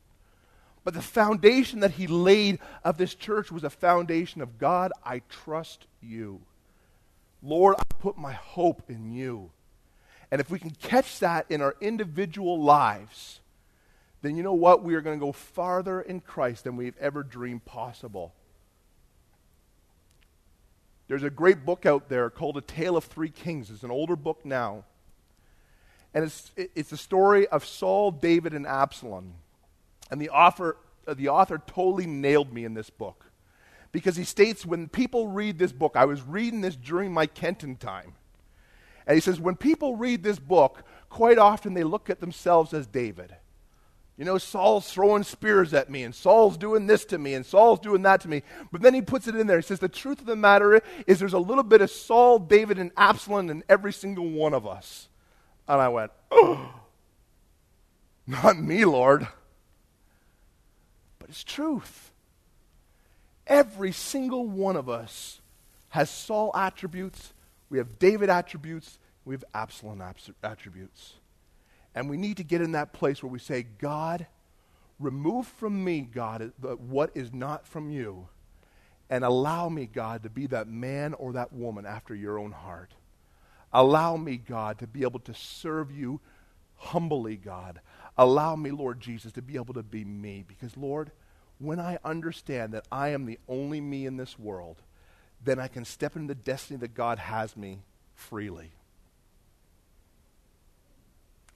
But 0.84 0.94
the 0.94 1.02
foundation 1.02 1.80
that 1.80 1.92
he 1.92 2.06
laid 2.06 2.58
of 2.84 2.98
this 2.98 3.14
church 3.14 3.52
was 3.52 3.64
a 3.64 3.70
foundation 3.70 4.40
of 4.40 4.58
God, 4.58 4.92
I 5.04 5.22
trust 5.28 5.86
you. 6.00 6.40
Lord, 7.42 7.76
I 7.78 7.82
put 8.00 8.16
my 8.16 8.32
hope 8.32 8.82
in 8.88 9.12
you. 9.12 9.50
And 10.32 10.40
if 10.40 10.50
we 10.50 10.58
can 10.58 10.70
catch 10.70 11.18
that 11.18 11.44
in 11.50 11.60
our 11.60 11.76
individual 11.82 12.58
lives, 12.58 13.40
then 14.22 14.34
you 14.34 14.42
know 14.42 14.54
what? 14.54 14.82
We 14.82 14.94
are 14.94 15.02
going 15.02 15.20
to 15.20 15.24
go 15.24 15.30
farther 15.30 16.00
in 16.00 16.20
Christ 16.20 16.64
than 16.64 16.74
we've 16.74 16.96
ever 16.98 17.22
dreamed 17.22 17.66
possible. 17.66 18.32
There's 21.06 21.22
a 21.22 21.28
great 21.28 21.66
book 21.66 21.84
out 21.84 22.08
there 22.08 22.30
called 22.30 22.56
A 22.56 22.62
Tale 22.62 22.96
of 22.96 23.04
Three 23.04 23.28
Kings. 23.28 23.70
It's 23.70 23.82
an 23.82 23.90
older 23.90 24.16
book 24.16 24.46
now. 24.46 24.84
And 26.14 26.24
it's, 26.24 26.50
it's 26.56 26.88
the 26.88 26.96
story 26.96 27.46
of 27.48 27.62
Saul, 27.66 28.10
David, 28.10 28.54
and 28.54 28.66
Absalom. 28.66 29.34
And 30.10 30.18
the 30.18 30.30
author, 30.30 30.78
uh, 31.06 31.12
the 31.12 31.28
author 31.28 31.60
totally 31.66 32.06
nailed 32.06 32.54
me 32.54 32.64
in 32.64 32.72
this 32.72 32.88
book. 32.88 33.26
Because 33.92 34.16
he 34.16 34.24
states 34.24 34.64
when 34.64 34.88
people 34.88 35.28
read 35.28 35.58
this 35.58 35.72
book, 35.72 35.92
I 35.94 36.06
was 36.06 36.22
reading 36.22 36.62
this 36.62 36.74
during 36.74 37.12
my 37.12 37.26
Kenton 37.26 37.76
time. 37.76 38.14
And 39.06 39.14
he 39.14 39.20
says, 39.20 39.40
when 39.40 39.56
people 39.56 39.96
read 39.96 40.22
this 40.22 40.38
book, 40.38 40.84
quite 41.08 41.38
often 41.38 41.74
they 41.74 41.84
look 41.84 42.10
at 42.10 42.20
themselves 42.20 42.72
as 42.72 42.86
David. 42.86 43.34
You 44.16 44.24
know, 44.24 44.38
Saul's 44.38 44.92
throwing 44.92 45.24
spears 45.24 45.74
at 45.74 45.90
me, 45.90 46.04
and 46.04 46.14
Saul's 46.14 46.56
doing 46.56 46.86
this 46.86 47.04
to 47.06 47.18
me, 47.18 47.34
and 47.34 47.44
Saul's 47.44 47.80
doing 47.80 48.02
that 48.02 48.20
to 48.20 48.28
me. 48.28 48.42
But 48.70 48.82
then 48.82 48.94
he 48.94 49.02
puts 49.02 49.26
it 49.26 49.34
in 49.34 49.46
there. 49.46 49.56
He 49.56 49.62
says, 49.62 49.80
The 49.80 49.88
truth 49.88 50.20
of 50.20 50.26
the 50.26 50.36
matter 50.36 50.82
is, 51.06 51.18
there's 51.18 51.32
a 51.32 51.38
little 51.38 51.64
bit 51.64 51.80
of 51.80 51.90
Saul, 51.90 52.38
David, 52.38 52.78
and 52.78 52.92
Absalom 52.96 53.50
in 53.50 53.64
every 53.68 53.92
single 53.92 54.28
one 54.28 54.54
of 54.54 54.66
us. 54.66 55.08
And 55.66 55.80
I 55.80 55.88
went, 55.88 56.12
Oh, 56.30 56.72
not 58.26 58.58
me, 58.58 58.84
Lord. 58.84 59.26
But 61.18 61.30
it's 61.30 61.42
truth. 61.42 62.12
Every 63.46 63.92
single 63.92 64.46
one 64.46 64.76
of 64.76 64.88
us 64.88 65.40
has 65.88 66.10
Saul 66.10 66.52
attributes 66.54 67.32
we 67.72 67.78
have 67.78 67.98
David 67.98 68.28
attributes, 68.28 68.98
we 69.24 69.34
have 69.34 69.44
Absalom 69.54 70.02
attributes. 70.42 71.14
And 71.94 72.08
we 72.08 72.16
need 72.16 72.38
to 72.38 72.44
get 72.44 72.62
in 72.62 72.72
that 72.72 72.92
place 72.92 73.22
where 73.22 73.30
we 73.30 73.38
say, 73.38 73.66
God, 73.78 74.26
remove 74.98 75.46
from 75.46 75.84
me, 75.84 76.00
God, 76.00 76.52
what 76.60 77.10
is 77.14 77.32
not 77.32 77.66
from 77.66 77.90
you, 77.90 78.28
and 79.10 79.24
allow 79.24 79.68
me, 79.68 79.86
God, 79.86 80.22
to 80.22 80.30
be 80.30 80.46
that 80.46 80.68
man 80.68 81.12
or 81.14 81.34
that 81.34 81.52
woman 81.52 81.84
after 81.84 82.14
your 82.14 82.38
own 82.38 82.52
heart. 82.52 82.94
Allow 83.72 84.16
me, 84.16 84.38
God, 84.38 84.78
to 84.78 84.86
be 84.86 85.02
able 85.02 85.20
to 85.20 85.34
serve 85.34 85.90
you 85.90 86.20
humbly, 86.76 87.36
God. 87.36 87.80
Allow 88.16 88.56
me, 88.56 88.70
Lord 88.70 89.00
Jesus, 89.00 89.32
to 89.32 89.42
be 89.42 89.56
able 89.56 89.74
to 89.74 89.82
be 89.82 90.04
me. 90.04 90.44
Because, 90.46 90.76
Lord, 90.76 91.10
when 91.58 91.78
I 91.78 91.98
understand 92.04 92.72
that 92.72 92.86
I 92.90 93.08
am 93.08 93.26
the 93.26 93.38
only 93.48 93.80
me 93.80 94.06
in 94.06 94.16
this 94.16 94.38
world, 94.38 94.82
then 95.44 95.58
I 95.58 95.68
can 95.68 95.84
step 95.84 96.16
into 96.16 96.28
the 96.28 96.34
destiny 96.34 96.78
that 96.80 96.94
God 96.94 97.18
has 97.18 97.56
me 97.56 97.80
freely. 98.14 98.72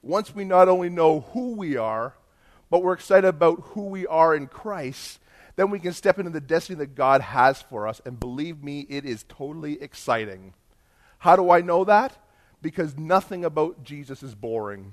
Once 0.07 0.33
we 0.35 0.45
not 0.45 0.69
only 0.69 0.88
know 0.88 1.21
who 1.33 1.57
we 1.57 1.77
are, 1.77 2.14
but 2.71 2.83
we're 2.83 2.92
excited 2.92 3.27
about 3.27 3.61
who 3.71 3.87
we 3.87 4.07
are 4.07 4.37
in 4.37 4.47
Christ, 4.47 5.19
then 5.57 5.71
we 5.71 5.81
can 5.81 5.92
step 5.92 6.19
into 6.19 6.31
the 6.31 6.40
destiny 6.40 6.79
that 6.79 6.95
God 6.95 7.21
has 7.21 7.61
for 7.62 7.88
us. 7.88 8.01
And 8.05 8.21
believe 8.21 8.62
me, 8.62 8.87
it 8.88 9.05
is 9.05 9.25
totally 9.29 9.83
exciting. 9.83 10.55
How 11.19 11.35
do 11.35 11.51
I 11.51 11.61
know 11.61 11.85
that? 11.85 12.16
Because 12.62 12.97
nothing 12.97 13.45
about 13.45 13.83
Jesus 13.83 14.23
is 14.23 14.35
boring. 14.35 14.92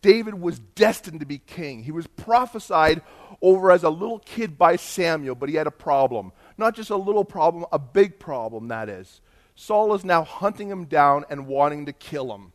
David 0.00 0.34
was 0.34 0.60
destined 0.60 1.18
to 1.18 1.26
be 1.26 1.38
king. 1.38 1.82
He 1.82 1.90
was 1.90 2.06
prophesied 2.06 3.02
over 3.42 3.72
as 3.72 3.82
a 3.82 3.90
little 3.90 4.20
kid 4.20 4.56
by 4.56 4.76
Samuel, 4.76 5.34
but 5.34 5.48
he 5.48 5.56
had 5.56 5.66
a 5.66 5.72
problem. 5.72 6.30
Not 6.56 6.76
just 6.76 6.90
a 6.90 6.96
little 6.96 7.24
problem, 7.24 7.66
a 7.72 7.78
big 7.80 8.20
problem, 8.20 8.68
that 8.68 8.88
is. 8.88 9.20
Saul 9.56 9.92
is 9.94 10.04
now 10.04 10.22
hunting 10.22 10.68
him 10.68 10.84
down 10.84 11.24
and 11.28 11.48
wanting 11.48 11.86
to 11.86 11.92
kill 11.92 12.32
him. 12.32 12.52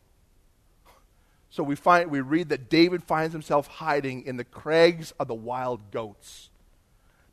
So 1.52 1.62
we, 1.62 1.74
find, 1.74 2.10
we 2.10 2.22
read 2.22 2.48
that 2.48 2.70
David 2.70 3.04
finds 3.04 3.34
himself 3.34 3.66
hiding 3.66 4.24
in 4.24 4.38
the 4.38 4.44
crags 4.44 5.12
of 5.20 5.28
the 5.28 5.34
wild 5.34 5.90
goats. 5.90 6.48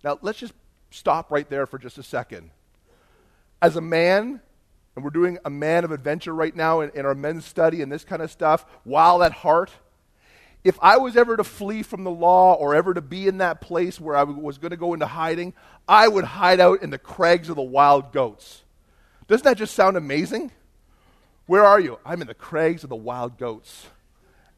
Now, 0.04 0.20
let's 0.22 0.40
just 0.40 0.54
stop 0.92 1.32
right 1.32 1.50
there 1.50 1.66
for 1.66 1.78
just 1.78 1.98
a 1.98 2.04
second. 2.04 2.52
As 3.62 3.78
a 3.78 3.82
man, 3.82 4.42
and 4.98 5.06
we're 5.06 5.10
doing 5.12 5.38
a 5.46 5.50
man 5.50 5.86
of 5.86 5.92
adventure 5.92 6.36
right 6.36 6.54
now 6.54 6.82
in, 6.82 6.90
in 6.96 7.06
our 7.06 7.16
men's 7.16 7.46
study 7.46 7.82
and 7.82 7.90
this 7.90 8.04
kind 8.04 8.22
of 8.22 8.30
stuff, 8.30 8.66
wild 8.84 9.24
at 9.24 9.32
heart, 9.32 9.72
if 10.66 10.78
I 10.82 10.98
was 10.98 11.16
ever 11.16 11.38
to 11.38 11.46
flee 11.46 11.82
from 11.82 12.04
the 12.04 12.12
law 12.12 12.56
or 12.56 12.76
ever 12.76 12.94
to 12.94 13.02
be 13.02 13.26
in 13.26 13.38
that 13.38 13.62
place 13.62 14.02
where 14.02 14.18
I 14.18 14.24
was 14.24 14.58
going 14.58 14.72
to 14.72 14.78
go 14.78 14.94
into 14.94 15.06
hiding, 15.06 15.54
I 15.88 16.10
would 16.10 16.26
hide 16.26 16.60
out 16.60 16.84
in 16.84 16.90
the 16.90 16.98
crags 16.98 17.48
of 17.48 17.56
the 17.56 17.62
wild 17.62 18.12
goats. 18.12 18.64
Doesn't 19.30 19.46
that 19.46 19.56
just 19.56 19.76
sound 19.76 19.96
amazing? 19.96 20.52
Where 21.46 21.64
are 21.64 21.80
you? 21.80 22.00
I'm 22.06 22.20
in 22.20 22.28
the 22.28 22.34
crags 22.34 22.84
of 22.84 22.90
the 22.90 22.98
wild 22.98 23.38
goats, 23.38 23.88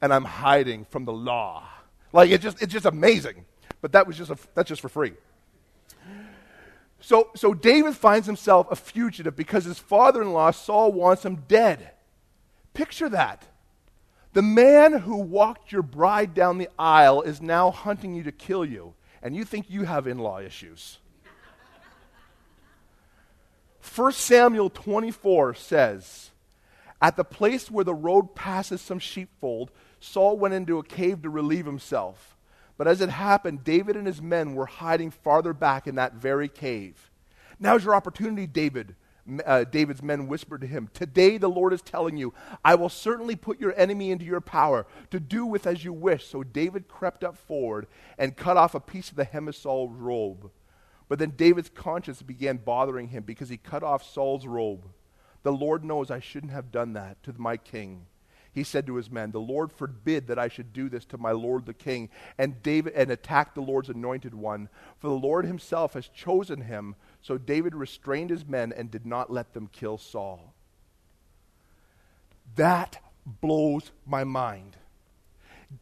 and 0.01 0.13
I'm 0.13 0.25
hiding 0.25 0.85
from 0.85 1.05
the 1.05 1.13
law. 1.13 1.67
Like 2.13 2.29
it's 2.31 2.43
just 2.43 2.61
it's 2.61 2.73
just 2.73 2.85
amazing. 2.85 3.45
But 3.81 3.93
that 3.93 4.05
was 4.05 4.17
just 4.17 4.31
a, 4.31 4.37
that's 4.53 4.69
just 4.69 4.81
for 4.81 4.89
free. 4.89 5.13
So 6.99 7.29
so 7.35 7.53
David 7.53 7.95
finds 7.95 8.27
himself 8.27 8.67
a 8.71 8.75
fugitive 8.75 9.35
because 9.35 9.65
his 9.65 9.79
father-in-law 9.79 10.51
Saul 10.51 10.91
wants 10.91 11.25
him 11.25 11.43
dead. 11.47 11.91
Picture 12.73 13.09
that. 13.09 13.47
The 14.33 14.41
man 14.41 14.93
who 14.93 15.17
walked 15.17 15.71
your 15.71 15.81
bride 15.81 16.33
down 16.33 16.57
the 16.57 16.69
aisle 16.79 17.21
is 17.21 17.41
now 17.41 17.69
hunting 17.69 18.15
you 18.15 18.23
to 18.23 18.31
kill 18.31 18.63
you, 18.63 18.93
and 19.21 19.35
you 19.35 19.43
think 19.43 19.69
you 19.69 19.83
have 19.83 20.07
in 20.07 20.19
law 20.19 20.39
issues. 20.39 20.99
1 23.93 24.11
Samuel 24.13 24.69
24 24.69 25.55
says, 25.55 26.31
At 27.01 27.17
the 27.17 27.25
place 27.25 27.69
where 27.69 27.83
the 27.83 27.93
road 27.93 28.35
passes 28.35 28.79
some 28.79 28.99
sheepfold, 28.99 29.71
Saul 30.01 30.37
went 30.37 30.53
into 30.53 30.77
a 30.77 30.83
cave 30.83 31.21
to 31.21 31.29
relieve 31.29 31.65
himself. 31.65 32.35
But 32.77 32.89
as 32.89 32.99
it 32.99 33.09
happened, 33.09 33.63
David 33.63 33.95
and 33.95 34.05
his 34.05 34.21
men 34.21 34.55
were 34.55 34.65
hiding 34.65 35.11
farther 35.11 35.53
back 35.53 35.87
in 35.87 35.95
that 35.95 36.15
very 36.15 36.49
cave. 36.49 37.09
Now's 37.59 37.85
your 37.85 37.95
opportunity, 37.95 38.47
David 38.47 38.95
uh, 39.45 39.63
David's 39.65 40.01
men 40.01 40.27
whispered 40.27 40.61
to 40.61 40.67
him, 40.67 40.89
Today 40.93 41.37
the 41.37 41.49
Lord 41.49 41.73
is 41.73 41.81
telling 41.81 42.17
you, 42.17 42.33
I 42.63 42.75
will 42.75 42.89
certainly 42.89 43.35
put 43.35 43.59
your 43.59 43.77
enemy 43.79 44.11
into 44.11 44.25
your 44.25 44.41
power 44.41 44.85
to 45.11 45.19
do 45.19 45.45
with 45.45 45.67
as 45.67 45.83
you 45.83 45.93
wish. 45.93 46.27
So 46.27 46.43
David 46.43 46.87
crept 46.87 47.23
up 47.23 47.37
forward 47.37 47.87
and 48.17 48.35
cut 48.35 48.57
off 48.57 48.75
a 48.75 48.79
piece 48.79 49.09
of 49.09 49.15
the 49.15 49.23
hem 49.23 49.47
of 49.47 49.55
Saul's 49.55 49.95
robe. 49.95 50.51
But 51.07 51.19
then 51.19 51.31
David's 51.31 51.69
conscience 51.69 52.21
began 52.21 52.57
bothering 52.57 53.09
him 53.09 53.23
because 53.23 53.49
he 53.49 53.57
cut 53.57 53.83
off 53.83 54.03
Saul's 54.03 54.47
robe. 54.47 54.85
The 55.43 55.51
Lord 55.51 55.83
knows 55.83 56.09
I 56.09 56.19
shouldn't 56.19 56.53
have 56.53 56.71
done 56.71 56.93
that 56.93 57.21
to 57.23 57.33
my 57.37 57.57
king. 57.57 58.05
He 58.53 58.63
said 58.63 58.85
to 58.87 58.95
his 58.95 59.09
men, 59.09 59.31
The 59.31 59.39
Lord 59.39 59.71
forbid 59.71 60.27
that 60.27 60.39
I 60.39 60.47
should 60.47 60.73
do 60.73 60.89
this 60.89 61.05
to 61.05 61.17
my 61.17 61.31
lord 61.31 61.65
the 61.65 61.73
king 61.73 62.09
and 62.37 62.61
David 62.61 62.93
and 62.93 63.09
attack 63.09 63.53
the 63.53 63.61
Lord's 63.61 63.89
anointed 63.89 64.33
one, 64.33 64.69
for 64.99 65.07
the 65.07 65.13
Lord 65.13 65.45
himself 65.45 65.93
has 65.93 66.07
chosen 66.07 66.61
him. 66.61 66.95
So 67.21 67.37
David 67.37 67.75
restrained 67.75 68.29
his 68.29 68.45
men 68.45 68.73
and 68.75 68.91
did 68.91 69.05
not 69.05 69.31
let 69.31 69.53
them 69.53 69.69
kill 69.71 69.97
Saul. 69.97 70.53
That 72.55 73.01
blows 73.25 73.91
my 74.05 74.23
mind. 74.23 74.75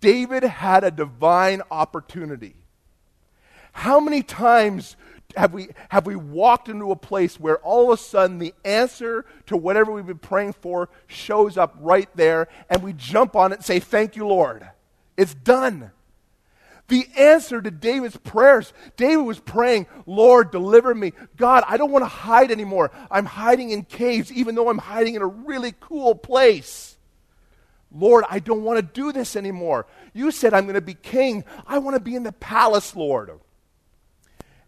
David 0.01 0.43
had 0.43 0.83
a 0.83 0.91
divine 0.91 1.63
opportunity. 1.71 2.55
How 3.71 3.99
many 3.99 4.21
times 4.21 4.95
have 5.35 5.53
we, 5.53 5.69
have 5.89 6.05
we 6.05 6.15
walked 6.15 6.69
into 6.69 6.91
a 6.91 6.95
place 6.95 7.39
where 7.39 7.57
all 7.59 7.91
of 7.91 7.99
a 7.99 8.01
sudden 8.01 8.39
the 8.39 8.53
answer 8.65 9.25
to 9.45 9.55
whatever 9.55 9.91
we've 9.91 10.07
been 10.07 10.17
praying 10.17 10.53
for 10.53 10.89
shows 11.07 11.57
up 11.57 11.75
right 11.79 12.09
there 12.15 12.47
and 12.69 12.81
we 12.81 12.93
jump 12.93 13.35
on 13.35 13.51
it 13.51 13.55
and 13.55 13.65
say, 13.65 13.79
Thank 13.79 14.15
you, 14.15 14.25
Lord? 14.25 14.67
It's 15.17 15.33
done. 15.33 15.91
The 16.87 17.07
answer 17.15 17.61
to 17.61 17.69
David's 17.69 18.17
prayers, 18.17 18.73
David 18.97 19.21
was 19.21 19.39
praying, 19.39 19.85
Lord, 20.07 20.49
deliver 20.49 20.95
me. 20.95 21.13
God, 21.37 21.63
I 21.67 21.77
don't 21.77 21.91
want 21.91 22.03
to 22.03 22.09
hide 22.09 22.49
anymore. 22.49 22.89
I'm 23.11 23.25
hiding 23.25 23.69
in 23.69 23.83
caves, 23.83 24.31
even 24.31 24.55
though 24.55 24.69
I'm 24.69 24.79
hiding 24.79 25.13
in 25.13 25.21
a 25.21 25.27
really 25.27 25.75
cool 25.79 26.15
place. 26.15 26.97
Lord, 27.91 28.25
I 28.27 28.39
don't 28.39 28.63
want 28.63 28.77
to 28.77 28.81
do 28.81 29.11
this 29.11 29.35
anymore. 29.35 29.85
You 30.13 30.31
said 30.31 30.53
I'm 30.53 30.63
going 30.63 30.75
to 30.75 30.81
be 30.81 30.95
king. 30.95 31.43
I 31.67 31.77
want 31.77 31.95
to 31.95 32.01
be 32.01 32.15
in 32.15 32.23
the 32.23 32.31
palace, 32.31 32.95
Lord. 32.95 33.31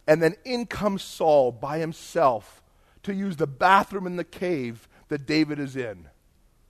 And 0.08 0.22
then 0.22 0.36
in 0.44 0.66
comes 0.66 1.02
Saul 1.04 1.52
by 1.52 1.80
himself 1.80 2.62
to 3.04 3.14
use 3.14 3.38
the 3.38 3.48
bathroom 3.48 4.08
in 4.08 4.16
the 4.16 4.24
cave 4.24 4.88
that 5.08 5.26
David 5.26 5.60
is 5.60 5.76
in. 5.76 6.08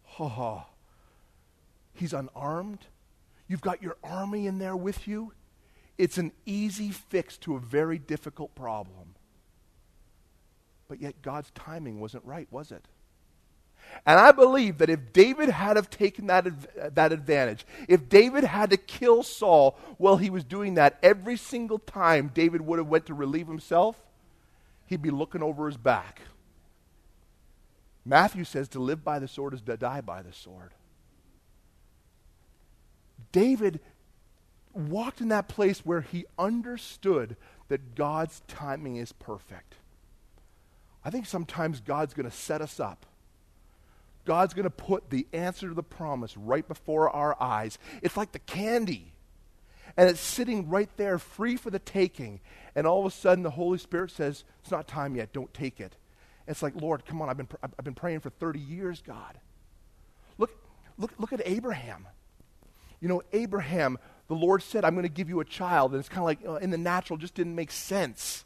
Ha 0.04 0.28
ha. 0.28 0.66
He's 1.94 2.14
unarmed. 2.14 2.88
You've 3.48 3.62
got 3.62 3.82
your 3.82 3.98
army 4.04 4.48
in 4.48 4.60
there 4.60 4.76
with 4.76 5.08
you. 5.08 5.34
It's 5.98 6.18
an 6.18 6.32
easy 6.46 6.90
fix 6.90 7.38
to 7.40 7.56
a 7.56 7.60
very 7.60 8.00
difficult 8.00 8.56
problem. 8.56 9.16
But 10.88 11.02
yet 11.02 11.22
God's 11.22 11.52
timing 11.52 12.00
wasn't 12.00 12.26
right, 12.26 12.48
was 12.52 12.72
it? 12.72 12.86
And 14.06 14.20
I 14.20 14.32
believe 14.32 14.80
that 14.80 14.90
if 14.90 15.14
David 15.14 15.50
had 15.50 15.76
have 15.76 15.90
taken 15.90 16.28
that, 16.28 16.96
that 16.96 17.12
advantage, 17.12 17.66
if 17.88 18.10
David 18.10 18.44
had 18.44 18.72
to 18.72 18.78
kill 18.78 19.22
Saul 19.22 19.78
while 19.98 20.18
he 20.18 20.30
was 20.30 20.44
doing 20.44 20.76
that 20.76 20.98
every 21.04 21.38
single 21.38 21.80
time 21.80 22.32
David 22.34 22.62
would 22.62 22.80
have 22.80 22.88
went 22.88 23.06
to 23.08 23.14
relieve 23.14 23.48
himself, 23.48 24.02
he'd 24.88 25.02
be 25.02 25.12
looking 25.12 25.44
over 25.44 25.68
his 25.68 25.78
back. 25.78 26.22
Matthew 28.04 28.44
says 28.44 28.68
to 28.70 28.80
live 28.80 29.04
by 29.04 29.20
the 29.20 29.28
sword 29.28 29.54
is 29.54 29.62
to 29.62 29.78
die 29.78 30.02
by 30.02 30.24
the 30.24 30.34
sword. 30.34 30.72
David 33.32 33.80
walked 34.74 35.22
in 35.22 35.28
that 35.30 35.48
place 35.48 35.86
where 35.86 36.02
he 36.02 36.26
understood 36.40 37.36
that 37.68 37.94
God's 37.94 38.42
timing 38.48 38.96
is 38.96 39.12
perfect. 39.12 39.76
I 41.06 41.10
think 41.10 41.26
sometimes 41.26 41.80
God's 41.80 42.14
going 42.14 42.30
to 42.30 42.36
set 42.36 42.62
us 42.62 42.80
up 42.80 43.06
God's 44.26 44.54
going 44.54 44.64
to 44.64 44.70
put 44.70 45.10
the 45.10 45.28
answer 45.34 45.68
to 45.68 45.74
the 45.74 45.84
promise 45.84 46.38
right 46.38 46.68
before 46.68 47.10
our 47.10 47.36
eyes. 47.42 47.80
It's 48.02 48.18
like 48.18 48.32
the 48.32 48.40
candy. 48.40 49.14
And 49.98 50.10
it's 50.10 50.22
sitting 50.22 50.70
right 50.70 50.90
there, 50.98 51.18
free 51.18 51.58
for 51.58 51.70
the 51.70 51.80
taking. 51.80 52.40
And 52.76 52.88
all 52.88 53.06
of 53.06 53.06
a 53.06 53.16
sudden, 53.16 53.44
the 53.44 53.52
Holy 53.52 53.78
Spirit 53.78 54.12
says, 54.12 54.44
It's 54.62 54.72
not 54.72 54.88
time 54.88 55.16
yet. 55.16 55.34
Don't 55.34 55.54
take 55.54 55.80
it. 55.80 55.96
it's 56.48 56.62
like, 56.64 56.80
Lord, 56.80 57.06
come 57.06 57.22
on. 57.22 57.30
I've 57.30 57.38
been, 57.38 57.48
pr- 57.48 57.58
I've 57.64 57.84
been 57.84 57.96
praying 57.96 58.22
for 58.22 58.30
30 58.30 58.60
years, 58.60 59.02
God. 59.02 59.40
Look, 60.38 60.52
look, 60.98 61.12
look 61.18 61.34
at 61.34 61.42
Abraham. 61.46 62.08
You 63.02 63.08
know, 63.08 63.24
Abraham, 63.34 63.98
the 64.28 64.36
Lord 64.36 64.62
said, 64.64 64.86
I'm 64.86 64.94
going 64.94 65.04
to 65.04 65.10
give 65.10 65.28
you 65.28 65.40
a 65.40 65.46
child. 65.46 65.92
And 65.92 66.00
it's 66.00 66.10
kind 66.10 66.20
of 66.20 66.26
like 66.26 66.40
uh, 66.48 66.64
in 66.64 66.70
the 66.70 66.78
natural, 66.78 67.18
just 67.18 67.34
didn't 67.34 67.56
make 67.56 67.72
sense. 67.72 68.46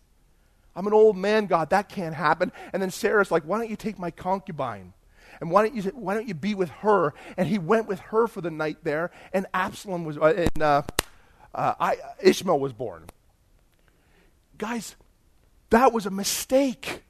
I'm 0.76 0.88
an 0.88 0.94
old 0.94 1.16
man, 1.16 1.46
God. 1.46 1.70
That 1.70 1.90
can't 1.90 2.16
happen. 2.16 2.52
And 2.74 2.82
then 2.82 2.92
Sarah's 2.92 3.32
like, 3.32 3.44
Why 3.44 3.58
don't 3.58 3.70
you 3.70 3.76
take 3.76 4.00
my 4.00 4.12
concubine? 4.12 4.94
And 5.40 5.52
why 5.52 5.64
don't 5.64 5.76
you, 5.76 5.84
why 5.94 6.14
don't 6.14 6.28
you 6.28 6.34
be 6.34 6.56
with 6.56 6.70
her? 6.70 7.14
And 7.38 7.48
he 7.48 7.58
went 7.58 7.88
with 7.88 8.00
her 8.00 8.28
for 8.28 8.42
the 8.42 8.52
night 8.52 8.78
there, 8.84 9.12
and 9.34 9.46
Absalom 9.54 10.06
was, 10.06 10.18
uh, 10.18 10.48
and 10.56 10.64
uh, 10.64 10.82
uh, 11.54 11.74
I, 11.80 11.98
Ishmael 12.22 12.60
was 12.60 12.74
born. 12.74 13.06
Guys, 14.58 14.96
that 15.70 15.94
was 15.94 16.06
a 16.06 16.12
mistake. 16.12 17.02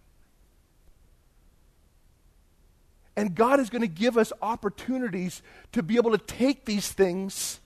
And 3.18 3.34
God 3.34 3.60
is 3.60 3.70
going 3.70 3.82
to 3.82 3.88
give 3.88 4.18
us 4.18 4.34
opportunities 4.42 5.42
to 5.72 5.82
be 5.82 5.96
able 5.96 6.12
to 6.12 6.18
take 6.18 6.66
these 6.66 6.92
things 6.92 7.60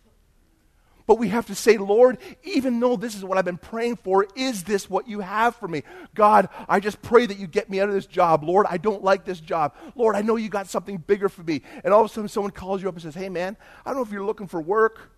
but 1.10 1.18
we 1.18 1.30
have 1.30 1.48
to 1.48 1.56
say, 1.56 1.80
Lord, 1.80 2.20
even 2.44 2.80
though 2.80 2.96
this 2.96 3.16
is 3.16 3.24
what 3.26 3.40
I've 3.40 3.44
been 3.44 3.58
praying 3.58 3.96
for, 3.96 4.28
is 4.36 4.64
this 4.64 4.88
what 4.88 5.08
you 5.08 5.22
have 5.22 5.56
for 5.56 5.68
me? 5.68 5.82
God, 6.14 6.50
I 6.68 6.80
just 6.80 7.02
pray 7.02 7.26
that 7.26 7.40
you 7.40 7.48
get 7.48 7.68
me 7.68 7.82
out 7.82 7.90
of 7.90 7.96
this 7.96 8.06
job. 8.06 8.44
Lord, 8.44 8.68
I 8.70 8.78
don't 8.78 9.04
like 9.04 9.26
this 9.26 9.40
job. 9.40 9.74
Lord, 9.96 10.16
I 10.16 10.22
know 10.22 10.36
you 10.36 10.50
got 10.50 10.68
something 10.68 10.98
bigger 10.98 11.28
for 11.28 11.42
me. 11.42 11.64
And 11.84 11.96
all 11.96 12.02
of 12.02 12.12
a 12.12 12.14
sudden, 12.14 12.28
someone 12.28 12.52
calls 12.52 12.84
you 12.84 12.90
up 12.90 12.94
and 12.94 13.02
says, 13.02 13.16
Hey, 13.16 13.28
man, 13.28 13.58
I 13.84 13.90
don't 13.90 13.98
know 13.98 14.04
if 14.04 14.12
you're 14.12 14.24
looking 14.24 14.46
for 14.46 14.62
work, 14.62 15.10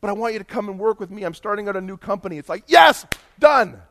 but 0.00 0.08
I 0.08 0.14
want 0.14 0.32
you 0.32 0.38
to 0.38 0.44
come 0.46 0.70
and 0.70 0.78
work 0.78 0.98
with 0.98 1.10
me. 1.10 1.22
I'm 1.24 1.34
starting 1.34 1.68
out 1.68 1.76
a 1.76 1.82
new 1.82 1.98
company. 1.98 2.38
It's 2.38 2.48
like, 2.48 2.64
Yes, 2.66 3.04
done 3.38 3.82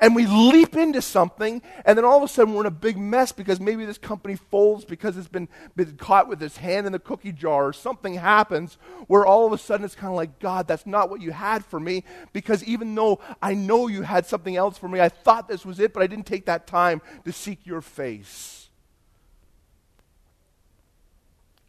and 0.00 0.16
we 0.16 0.26
leap 0.26 0.76
into 0.76 1.02
something, 1.02 1.60
and 1.84 1.96
then 1.98 2.04
all 2.04 2.16
of 2.16 2.22
a 2.22 2.28
sudden 2.28 2.54
we're 2.54 2.62
in 2.62 2.66
a 2.66 2.70
big 2.70 2.96
mess 2.96 3.32
because 3.32 3.60
maybe 3.60 3.84
this 3.84 3.98
company 3.98 4.34
folds 4.34 4.84
because 4.84 5.16
it's 5.16 5.28
been, 5.28 5.48
been 5.76 5.96
caught 5.96 6.26
with 6.26 6.42
its 6.42 6.56
hand 6.56 6.86
in 6.86 6.92
the 6.92 6.98
cookie 6.98 7.32
jar, 7.32 7.66
or 7.66 7.72
something 7.72 8.14
happens 8.14 8.78
where 9.06 9.26
all 9.26 9.46
of 9.46 9.52
a 9.52 9.58
sudden 9.58 9.84
it's 9.84 9.94
kind 9.94 10.10
of 10.10 10.16
like, 10.16 10.38
God, 10.38 10.66
that's 10.66 10.86
not 10.86 11.10
what 11.10 11.20
you 11.20 11.32
had 11.32 11.64
for 11.64 11.78
me, 11.78 12.04
because 12.32 12.64
even 12.64 12.94
though 12.94 13.20
I 13.42 13.54
know 13.54 13.88
you 13.88 14.02
had 14.02 14.26
something 14.26 14.56
else 14.56 14.78
for 14.78 14.88
me, 14.88 15.00
I 15.00 15.10
thought 15.10 15.48
this 15.48 15.66
was 15.66 15.78
it, 15.78 15.92
but 15.92 16.02
I 16.02 16.06
didn't 16.06 16.26
take 16.26 16.46
that 16.46 16.66
time 16.66 17.02
to 17.24 17.32
seek 17.32 17.66
your 17.66 17.82
face. 17.82 18.68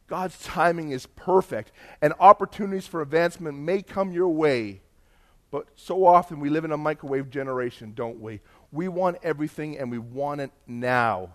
God's 0.08 0.42
timing 0.44 0.92
is 0.92 1.06
perfect, 1.06 1.72
and 2.02 2.14
opportunities 2.20 2.88
for 2.88 3.02
advancement 3.02 3.58
may 3.58 3.82
come 3.82 4.12
your 4.12 4.30
way 4.30 4.82
but 5.52 5.68
so 5.76 6.06
often 6.06 6.40
we 6.40 6.50
live 6.50 6.64
in 6.64 6.72
a 6.72 6.78
microwave 6.78 7.30
generation, 7.30 7.92
don't 7.94 8.22
we? 8.22 8.40
We 8.72 8.88
want 8.88 9.18
everything 9.22 9.78
and 9.78 9.92
we 9.92 9.98
want 9.98 10.40
it 10.40 10.52
now. 10.66 11.34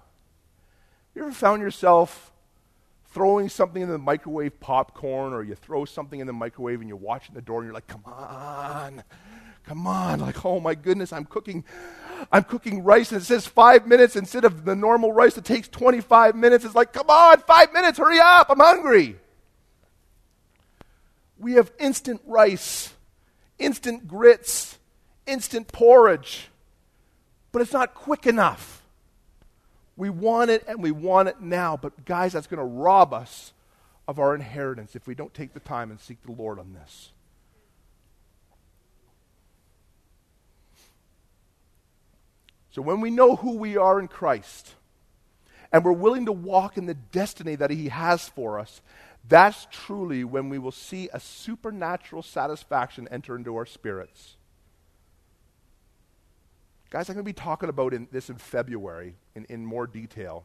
You 1.15 1.23
ever 1.23 1.33
found 1.33 1.61
yourself 1.61 2.33
throwing 3.13 3.51
something 3.51 3.83
in 3.83 3.91
the 3.91 3.99
microwave, 3.99 4.59
popcorn, 4.59 5.35
or 5.35 5.43
you 5.43 5.55
throw 5.55 5.85
something 5.85 6.19
in 6.19 6.27
the 6.27 6.33
microwave 6.33 6.81
and 6.81 6.89
you're 6.89 6.97
watching 6.97 7.35
the 7.35 7.43
door 7.43 7.61
and 7.61 7.67
you're 7.67 7.75
like, 7.75 7.87
come 7.87 8.03
on, 8.07 9.03
come 9.65 9.87
on. 9.87 10.21
Like, 10.21 10.45
oh 10.47 10.61
my 10.61 10.75
goodness, 10.75 11.13
I'm 11.13 11.27
cooking. 11.27 11.65
I'm 12.33 12.45
cooking 12.45 12.83
rice 12.83 13.13
and 13.13 13.21
it 13.21 13.25
says 13.25 13.47
five 13.47 13.87
minutes 13.87 14.17
instead 14.17 14.47
of 14.47 14.65
the 14.65 14.75
normal 14.75 15.13
rice 15.13 15.35
that 15.35 15.45
takes 15.45 15.69
25 15.69 16.35
minutes. 16.35 16.65
It's 16.65 16.75
like, 16.75 16.95
come 16.95 17.11
on, 17.11 17.41
five 17.41 17.71
minutes, 17.75 17.99
hurry 17.99 18.19
up, 18.19 18.49
I'm 18.49 18.59
hungry. 18.59 19.17
We 21.39 21.53
have 21.53 21.71
instant 21.79 22.23
rice 22.25 22.95
instant 23.59 24.07
grits, 24.09 24.79
instant 25.27 25.69
porridge, 25.69 26.49
but 27.53 27.63
it's 27.63 27.73
not 27.73 27.95
quick 27.95 28.27
enough. 28.27 28.83
We 29.97 30.11
want 30.11 30.51
it 30.51 30.65
and 30.69 30.83
we 30.83 30.91
want 30.91 31.29
it 31.29 31.41
now, 31.41 31.77
but 31.77 32.05
guys, 32.05 32.35
that's 32.35 32.47
going 32.47 32.59
to 32.59 32.65
rob 32.65 33.15
us 33.15 33.53
of 34.07 34.19
our 34.19 34.35
inheritance 34.35 34.95
if 34.95 35.07
we 35.07 35.15
don't 35.15 35.33
take 35.33 35.55
the 35.55 35.61
time 35.61 35.91
and 35.91 35.99
seek 35.99 36.23
the 36.25 36.33
Lord 36.33 36.59
on 36.59 36.75
this. 36.75 37.11
So 42.71 42.83
when 42.83 43.01
we 43.01 43.11
know 43.11 43.37
who 43.37 43.57
we 43.57 43.79
are 43.79 43.99
in 43.99 44.07
Christ, 44.07 44.75
and 45.73 45.83
we're 45.85 45.93
willing 45.93 46.27
to 46.27 46.33
walk 46.33 46.77
in 46.77 46.87
the 46.87 46.95
destiny 46.95 47.55
that 47.55 47.71
He 47.71 47.89
has 47.89 48.29
for 48.29 48.61
us, 48.61 48.83
that's 49.29 49.67
truly 49.71 50.25
when 50.25 50.49
we 50.49 50.59
will 50.59 50.73
see 50.73 51.09
a 51.13 51.21
supernatural 51.21 52.23
satisfaction 52.23 53.09
enter 53.11 53.37
into 53.37 53.57
our 53.57 53.67
spirits. 53.67 54.37
Guys, 56.91 57.09
I'm 57.09 57.15
going 57.15 57.25
to 57.25 57.29
be 57.29 57.33
talking 57.33 57.69
about 57.69 57.93
in, 57.93 58.09
this 58.13 58.31
in 58.31 58.37
February 58.37 59.17
in, 59.35 59.45
in 59.47 59.67
more 59.67 59.87
detail. 59.87 60.45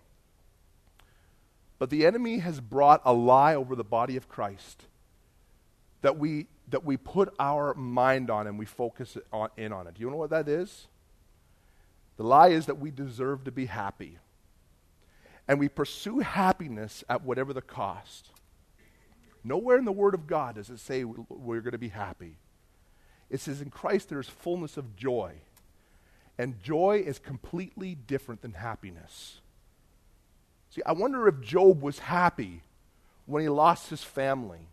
But 1.77 1.89
the 1.89 2.05
enemy 2.05 2.39
has 2.39 2.59
brought 2.59 3.01
a 3.05 3.13
lie 3.13 3.55
over 3.55 3.75
the 3.75 3.83
body 3.83 4.17
of 4.17 4.27
Christ 4.27 4.85
that 6.01 6.17
we, 6.17 6.47
that 6.69 6.83
we 6.83 6.97
put 6.97 7.33
our 7.39 7.73
mind 7.75 8.29
on 8.29 8.47
and 8.47 8.57
we 8.57 8.65
focus 8.65 9.17
on, 9.31 9.49
in 9.57 9.71
on 9.71 9.87
it. 9.87 9.95
Do 9.95 10.01
you 10.01 10.09
know 10.09 10.17
what 10.17 10.31
that 10.31 10.47
is? 10.47 10.87
The 12.17 12.23
lie 12.23 12.49
is 12.49 12.65
that 12.65 12.79
we 12.79 12.91
deserve 12.91 13.43
to 13.45 13.51
be 13.51 13.67
happy. 13.67 14.17
And 15.47 15.59
we 15.59 15.69
pursue 15.69 16.19
happiness 16.19 17.03
at 17.09 17.23
whatever 17.23 17.53
the 17.53 17.61
cost. 17.61 18.29
Nowhere 19.43 19.77
in 19.77 19.85
the 19.85 19.91
Word 19.91 20.13
of 20.13 20.27
God 20.27 20.55
does 20.55 20.69
it 20.69 20.79
say 20.79 21.03
we're 21.03 21.61
going 21.61 21.71
to 21.71 21.77
be 21.77 21.89
happy. 21.89 22.37
It 23.29 23.39
says 23.39 23.61
in 23.61 23.69
Christ 23.69 24.09
there 24.09 24.19
is 24.19 24.27
fullness 24.27 24.77
of 24.77 24.95
joy. 24.95 25.35
And 26.37 26.61
joy 26.61 27.03
is 27.05 27.19
completely 27.19 27.95
different 27.95 28.41
than 28.41 28.53
happiness. 28.53 29.41
See, 30.69 30.81
I 30.85 30.93
wonder 30.93 31.27
if 31.27 31.41
Job 31.41 31.81
was 31.81 31.99
happy 31.99 32.61
when 33.25 33.41
he 33.41 33.49
lost 33.49 33.89
his 33.89 34.03
family. 34.03 34.69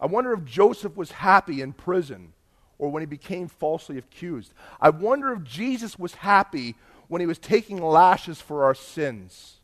I 0.00 0.06
wonder 0.06 0.32
if 0.32 0.44
Joseph 0.44 0.96
was 0.96 1.12
happy 1.12 1.60
in 1.60 1.72
prison 1.72 2.32
or 2.78 2.90
when 2.90 3.02
he 3.02 3.06
became 3.06 3.48
falsely 3.48 3.98
accused. 3.98 4.52
I 4.80 4.90
wonder 4.90 5.32
if 5.32 5.44
Jesus 5.44 5.98
was 5.98 6.14
happy 6.14 6.74
when 7.08 7.20
he 7.20 7.26
was 7.26 7.38
taking 7.38 7.82
lashes 7.82 8.40
for 8.40 8.64
our 8.64 8.74
sins. 8.74 9.59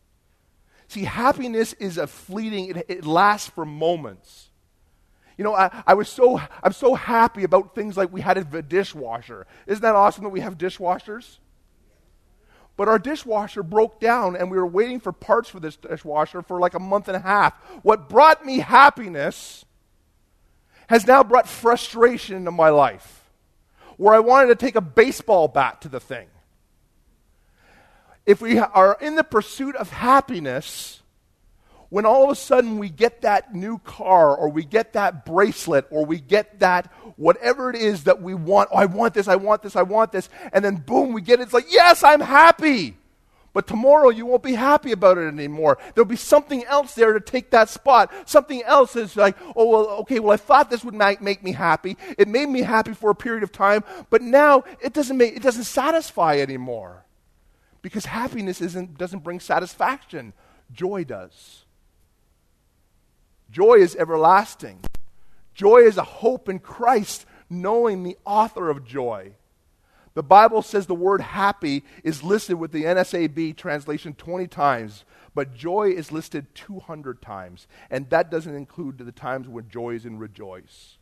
See, 0.88 1.04
happiness 1.04 1.72
is 1.74 1.98
a 1.98 2.06
fleeting, 2.06 2.76
it, 2.76 2.86
it 2.88 3.06
lasts 3.06 3.50
for 3.50 3.64
moments. 3.64 4.50
You 5.36 5.44
know, 5.44 5.54
I, 5.54 5.82
I 5.86 5.94
was 5.94 6.08
so, 6.08 6.40
I'm 6.62 6.72
so 6.72 6.94
happy 6.94 7.44
about 7.44 7.74
things 7.74 7.96
like 7.96 8.12
we 8.12 8.20
had 8.20 8.38
a 8.38 8.62
dishwasher. 8.62 9.46
Isn't 9.66 9.82
that 9.82 9.94
awesome 9.94 10.24
that 10.24 10.30
we 10.30 10.40
have 10.40 10.56
dishwashers? 10.56 11.38
But 12.76 12.88
our 12.88 12.98
dishwasher 12.98 13.62
broke 13.62 14.00
down 14.00 14.36
and 14.36 14.50
we 14.50 14.56
were 14.56 14.66
waiting 14.66 15.00
for 15.00 15.12
parts 15.12 15.48
for 15.48 15.60
this 15.60 15.76
dishwasher 15.76 16.42
for 16.42 16.60
like 16.60 16.74
a 16.74 16.78
month 16.78 17.08
and 17.08 17.16
a 17.16 17.20
half. 17.20 17.54
What 17.82 18.08
brought 18.08 18.44
me 18.44 18.58
happiness 18.58 19.64
has 20.88 21.06
now 21.06 21.24
brought 21.24 21.48
frustration 21.48 22.36
into 22.36 22.50
my 22.50 22.68
life 22.68 23.24
where 23.96 24.14
I 24.14 24.18
wanted 24.20 24.48
to 24.48 24.54
take 24.56 24.76
a 24.76 24.80
baseball 24.80 25.48
bat 25.48 25.80
to 25.82 25.88
the 25.88 26.00
thing. 26.00 26.28
If 28.26 28.40
we 28.40 28.58
are 28.58 28.98
in 29.00 29.14
the 29.14 29.24
pursuit 29.24 29.76
of 29.76 29.90
happiness, 29.90 31.00
when 31.88 32.04
all 32.04 32.24
of 32.24 32.30
a 32.30 32.34
sudden 32.34 32.78
we 32.78 32.88
get 32.88 33.22
that 33.22 33.54
new 33.54 33.78
car 33.78 34.36
or 34.36 34.48
we 34.48 34.64
get 34.64 34.94
that 34.94 35.24
bracelet 35.24 35.86
or 35.90 36.04
we 36.04 36.18
get 36.18 36.58
that 36.58 36.92
whatever 37.16 37.70
it 37.70 37.76
is 37.76 38.04
that 38.04 38.20
we 38.20 38.34
want, 38.34 38.68
oh, 38.72 38.76
I 38.76 38.86
want 38.86 39.14
this, 39.14 39.28
I 39.28 39.36
want 39.36 39.62
this, 39.62 39.76
I 39.76 39.82
want 39.82 40.10
this, 40.10 40.28
and 40.52 40.64
then 40.64 40.76
boom, 40.76 41.12
we 41.12 41.22
get 41.22 41.38
it, 41.38 41.44
it's 41.44 41.52
like, 41.52 41.70
yes, 41.70 42.02
I'm 42.02 42.20
happy. 42.20 42.96
But 43.52 43.66
tomorrow 43.66 44.10
you 44.10 44.26
won't 44.26 44.42
be 44.42 44.52
happy 44.54 44.92
about 44.92 45.16
it 45.16 45.28
anymore. 45.28 45.78
There'll 45.94 46.04
be 46.04 46.16
something 46.16 46.62
else 46.64 46.94
there 46.94 47.14
to 47.14 47.20
take 47.20 47.52
that 47.52 47.70
spot. 47.70 48.12
Something 48.26 48.62
else 48.64 48.96
is 48.96 49.16
like, 49.16 49.34
oh, 49.54 49.66
well, 49.66 49.86
okay, 50.00 50.18
well, 50.18 50.32
I 50.32 50.36
thought 50.36 50.68
this 50.68 50.84
would 50.84 50.92
make, 50.92 51.22
make 51.22 51.42
me 51.42 51.52
happy. 51.52 51.96
It 52.18 52.28
made 52.28 52.50
me 52.50 52.60
happy 52.60 52.92
for 52.92 53.08
a 53.08 53.14
period 53.14 53.42
of 53.42 53.52
time, 53.52 53.82
but 54.10 54.20
now 54.20 54.64
it 54.82 54.92
doesn't, 54.92 55.16
make, 55.16 55.36
it 55.36 55.42
doesn't 55.42 55.64
satisfy 55.64 56.38
anymore. 56.38 57.05
Because 57.86 58.06
happiness 58.06 58.60
isn't, 58.60 58.98
doesn't 58.98 59.22
bring 59.22 59.38
satisfaction, 59.38 60.32
joy 60.72 61.04
does. 61.04 61.66
Joy 63.48 63.74
is 63.74 63.94
everlasting. 63.94 64.80
Joy 65.54 65.82
is 65.82 65.96
a 65.96 66.02
hope 66.02 66.48
in 66.48 66.58
Christ, 66.58 67.26
knowing 67.48 68.02
the 68.02 68.16
author 68.24 68.70
of 68.70 68.84
joy. 68.84 69.34
The 70.14 70.24
Bible 70.24 70.62
says 70.62 70.86
the 70.86 70.96
word 70.96 71.20
happy 71.20 71.84
is 72.02 72.24
listed 72.24 72.58
with 72.58 72.72
the 72.72 72.82
NSAB 72.82 73.56
translation 73.56 74.14
20 74.14 74.48
times, 74.48 75.04
but 75.32 75.54
joy 75.54 75.90
is 75.90 76.10
listed 76.10 76.52
200 76.56 77.22
times. 77.22 77.68
And 77.88 78.10
that 78.10 78.32
doesn't 78.32 78.56
include 78.56 78.98
the 78.98 79.12
times 79.12 79.46
when 79.46 79.68
joy 79.68 79.90
is 79.94 80.04
in 80.04 80.18
rejoice. 80.18 80.95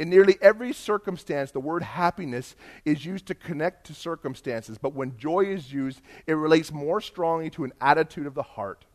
In 0.00 0.08
nearly 0.08 0.38
every 0.40 0.72
circumstance, 0.72 1.50
the 1.50 1.60
word 1.60 1.82
happiness 1.82 2.56
is 2.86 3.04
used 3.04 3.26
to 3.26 3.34
connect 3.34 3.86
to 3.86 3.94
circumstances, 3.94 4.78
but 4.78 4.94
when 4.94 5.18
joy 5.18 5.40
is 5.40 5.74
used, 5.74 6.00
it 6.26 6.32
relates 6.32 6.72
more 6.72 7.02
strongly 7.02 7.50
to 7.50 7.64
an 7.64 7.74
attitude 7.82 8.26
of 8.26 8.32
the 8.32 8.42
heart. 8.42 8.86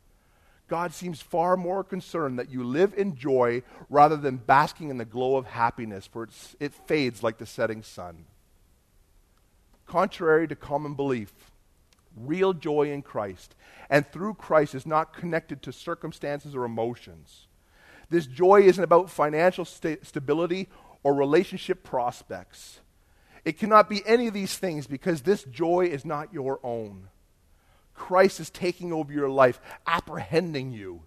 God 0.67 0.95
seems 0.95 1.21
far 1.21 1.57
more 1.57 1.83
concerned 1.83 2.39
that 2.39 2.49
you 2.49 2.63
live 2.63 2.91
in 2.97 3.15
joy 3.15 3.61
rather 3.87 4.17
than 4.17 4.37
basking 4.37 4.89
in 4.89 4.97
the 4.97 5.05
glow 5.05 5.35
of 5.35 5.45
happiness, 5.45 6.07
for 6.07 6.27
it 6.59 6.73
fades 6.73 7.21
like 7.21 7.37
the 7.37 7.45
setting 7.45 7.83
sun. 7.83 8.25
Contrary 9.85 10.47
to 10.47 10.55
common 10.55 10.95
belief, 10.95 11.31
real 12.17 12.51
joy 12.51 12.89
in 12.89 13.03
Christ 13.03 13.53
and 13.91 14.11
through 14.11 14.33
Christ 14.33 14.73
is 14.73 14.87
not 14.87 15.13
connected 15.13 15.61
to 15.61 15.71
circumstances 15.71 16.55
or 16.55 16.65
emotions. 16.65 17.45
This 18.09 18.27
joy 18.27 18.61
isn't 18.61 18.83
about 18.83 19.09
financial 19.09 19.65
sta- 19.65 19.97
stability 20.03 20.69
or 21.05 21.13
relationship 21.13 21.83
prospects. 21.83 22.79
It 23.45 23.59
cannot 23.59 23.87
be 23.87 24.01
any 24.07 24.25
of 24.25 24.33
these 24.33 24.57
things 24.57 24.87
because 24.87 25.21
this 25.21 25.43
joy 25.43 25.85
is 25.85 26.03
not 26.03 26.33
your 26.33 26.59
own. 26.63 27.09
Christ 27.93 28.39
is 28.39 28.49
taking 28.49 28.91
over 28.91 29.13
your 29.13 29.29
life, 29.29 29.61
apprehending 29.85 30.71
you, 30.71 31.03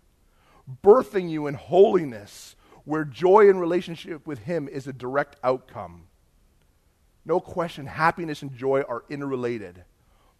birthing 0.84 1.28
you 1.28 1.48
in 1.48 1.54
holiness, 1.54 2.54
where 2.84 3.04
joy 3.04 3.50
in 3.50 3.58
relationship 3.58 4.24
with 4.24 4.38
Him 4.38 4.68
is 4.68 4.86
a 4.86 4.92
direct 4.92 5.34
outcome. 5.42 6.04
No 7.24 7.40
question, 7.40 7.86
happiness 7.86 8.40
and 8.40 8.54
joy 8.54 8.82
are 8.88 9.02
interrelated. 9.10 9.82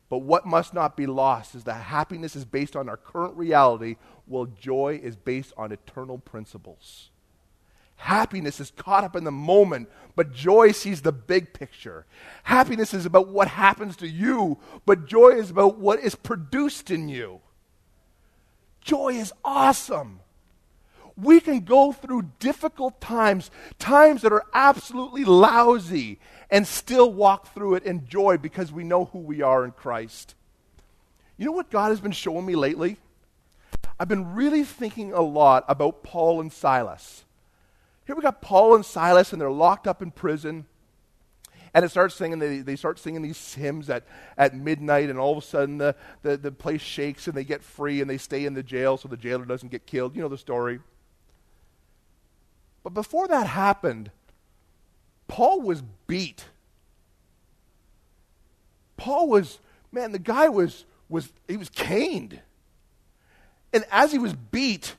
But 0.09 0.18
what 0.18 0.47
must 0.47 0.73
not 0.73 0.97
be 0.97 1.07
lost 1.07 1.57
is 1.57 1.64
that 1.64 1.83
happiness 1.83 2.37
is 2.37 2.44
based 2.44 2.77
on 2.77 2.88
our 2.88 2.97
current 2.97 3.37
reality, 3.37 3.97
while 4.25 4.47
joy 4.47 5.01
is 5.03 5.16
based 5.16 5.53
on 5.57 5.73
eternal 5.73 6.16
principles. 6.16 7.11
Happiness 7.98 8.58
is 8.58 8.72
caught 8.72 9.04
up 9.04 9.14
in 9.14 9.24
the 9.24 9.30
moment, 9.30 9.88
but 10.16 10.32
joy 10.32 10.72
sees 10.72 11.02
the 11.02 11.12
big 11.12 11.52
picture. 11.52 12.06
Happiness 12.44 12.94
is 12.94 13.06
about 13.06 13.28
what 13.28 13.48
happens 13.48 13.96
to 13.96 14.08
you, 14.08 14.58
but 14.87 15.06
joy 15.06 15.30
is 15.30 15.50
about 15.50 15.78
what 15.78 16.00
is 16.00 16.14
produced 16.14 16.90
in 16.90 17.08
you. 17.08 17.40
Joy 18.80 19.11
is 19.11 19.32
awesome 19.44 20.20
we 21.20 21.40
can 21.40 21.61
go 21.61 21.90
through 21.90 22.30
difficult 22.38 23.00
times, 23.00 23.50
times 23.78 24.22
that 24.22 24.32
are 24.32 24.44
absolutely 24.54 25.24
lousy, 25.24 26.20
and 26.48 26.66
still 26.66 27.12
walk 27.12 27.52
through 27.52 27.74
it 27.74 27.82
in 27.82 28.06
joy 28.06 28.38
because 28.38 28.72
we 28.72 28.84
know 28.84 29.06
who 29.06 29.18
we 29.18 29.42
are 29.42 29.64
in 29.64 29.72
Christ. 29.72 30.37
You 31.37 31.46
know 31.46 31.52
what 31.52 31.70
God 31.70 31.88
has 31.88 32.00
been 32.00 32.12
showing 32.12 32.46
me 32.46 32.54
lately? 32.54 32.98
I've 33.98 34.08
been 34.08 34.34
really 34.34 34.62
thinking 34.62 35.12
a 35.12 35.20
lot 35.20 35.64
about 35.68 36.04
Paul 36.04 36.40
and 36.40 36.52
Silas. 36.52 37.24
Here 38.09 38.16
we 38.16 38.23
got 38.23 38.40
Paul 38.40 38.75
and 38.75 38.87
Silas, 38.87 39.35
and 39.35 39.40
they're 39.40 39.51
locked 39.51 39.87
up 39.87 40.01
in 40.01 40.11
prison. 40.11 40.64
And 41.75 41.85
it 41.85 41.90
starts 41.90 42.14
singing, 42.14 42.38
they, 42.38 42.61
they 42.61 42.75
start 42.75 42.99
singing 42.99 43.21
these 43.21 43.53
hymns 43.53 43.90
at, 43.90 44.05
at 44.38 44.57
midnight, 44.57 45.11
and 45.11 45.18
all 45.18 45.37
of 45.37 45.44
a 45.44 45.47
sudden 45.47 45.77
the, 45.77 45.94
the, 46.23 46.38
the 46.38 46.51
place 46.51 46.81
shakes 46.81 47.27
and 47.27 47.37
they 47.37 47.44
get 47.44 47.62
free 47.62 48.01
and 48.01 48.09
they 48.09 48.16
stay 48.16 48.47
in 48.47 48.55
the 48.55 48.62
jail 48.62 48.97
so 48.97 49.09
the 49.09 49.16
jailer 49.18 49.44
doesn't 49.44 49.71
get 49.71 49.85
killed. 49.85 50.16
You 50.16 50.23
know 50.23 50.29
the 50.29 50.38
story. 50.38 50.81
But 52.83 52.94
before 52.94 53.29
that 53.29 53.47
happened, 53.47 54.11
Paul 55.27 55.61
was 55.61 55.83
beat. 56.07 56.47
Paul 58.97 59.29
was, 59.29 59.59
man, 59.92 60.12
the 60.12 60.18
guy 60.18 60.49
was, 60.49 60.87
was 61.11 61.31
he 61.47 61.59
was 61.59 61.68
caned. 61.68 62.40
And 63.75 63.85
as 63.92 64.12
he 64.12 64.18
was 64.18 64.33
beat, 64.33 64.97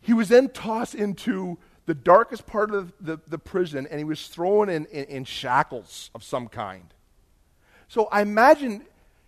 he 0.00 0.12
was 0.12 0.28
then 0.28 0.48
tossed 0.48 0.96
into 0.96 1.56
the 1.88 1.94
darkest 1.94 2.46
part 2.46 2.70
of 2.70 2.92
the, 3.00 3.18
the 3.28 3.38
prison 3.38 3.86
and 3.90 3.98
he 3.98 4.04
was 4.04 4.28
thrown 4.28 4.68
in, 4.68 4.84
in, 4.92 5.04
in 5.04 5.24
shackles 5.24 6.10
of 6.14 6.22
some 6.22 6.46
kind. 6.46 6.92
So 7.88 8.08
I 8.12 8.20
imagine 8.20 8.84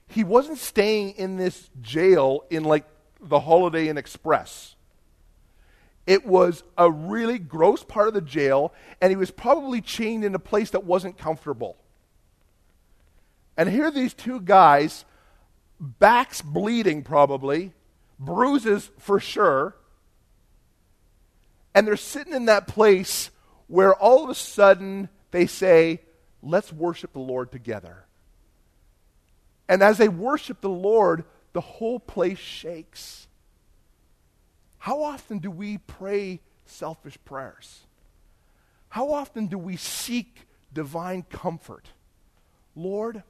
he 0.09 0.25
wasn't 0.25 0.59
staying 0.59 1.13
in 1.13 1.39
this 1.39 1.71
jail 1.81 2.45
in 2.51 2.65
like 2.65 2.85
the 3.19 3.41
Holiday 3.41 3.89
Inn 3.89 3.97
Express. 3.97 4.77
It 6.07 6.27
was 6.27 6.63
a 6.77 6.91
really 6.91 7.39
gross 7.39 7.83
part 7.83 8.09
of 8.09 8.15
the 8.15 8.21
jail, 8.21 8.75
and 9.01 9.11
he 9.11 9.17
was 9.17 9.31
probably 9.31 9.81
chained 9.81 10.23
in 10.23 10.35
a 10.35 10.39
place 10.39 10.69
that 10.71 10.85
wasn't 10.85 11.17
comfortable. 11.17 11.79
And 13.57 13.71
here 13.71 13.91
these 13.91 14.13
two 14.13 14.39
guys, 14.39 15.07
backs 15.81 16.43
bleeding 16.43 17.05
probably, 17.05 17.73
bruises 18.19 18.91
for 18.99 19.19
sure, 19.19 19.77
and 21.75 21.87
they're 21.87 21.97
sitting 21.97 22.33
in 22.33 22.47
that 22.47 22.67
place 22.67 23.31
where 23.67 23.95
all 23.95 24.25
of 24.25 24.31
a 24.31 24.35
sudden 24.35 25.09
they 25.31 25.47
say, 25.47 26.01
Let's 26.43 26.73
worship 26.73 27.13
the 27.13 27.21
Lord 27.21 27.53
together. 27.53 28.07
And 29.69 29.83
as 29.83 29.99
they 29.99 30.09
worship 30.09 30.63
the 30.63 30.71
Lord, 30.71 31.25
the 31.53 31.61
whole 31.61 32.01
place 32.01 32.39
shakes. 32.39 33.29
How 34.79 35.03
often 35.03 35.39
do 35.39 35.51
we 35.51 35.79
pray 35.79 36.41
selfish 36.65 37.19
prayers? 37.27 37.81
How 38.89 39.13
often 39.13 39.47
do 39.47 39.59
we 39.59 39.77
seek 39.77 40.49
divine 40.73 41.23
comfort? 41.23 41.87
Lord, 42.75 43.23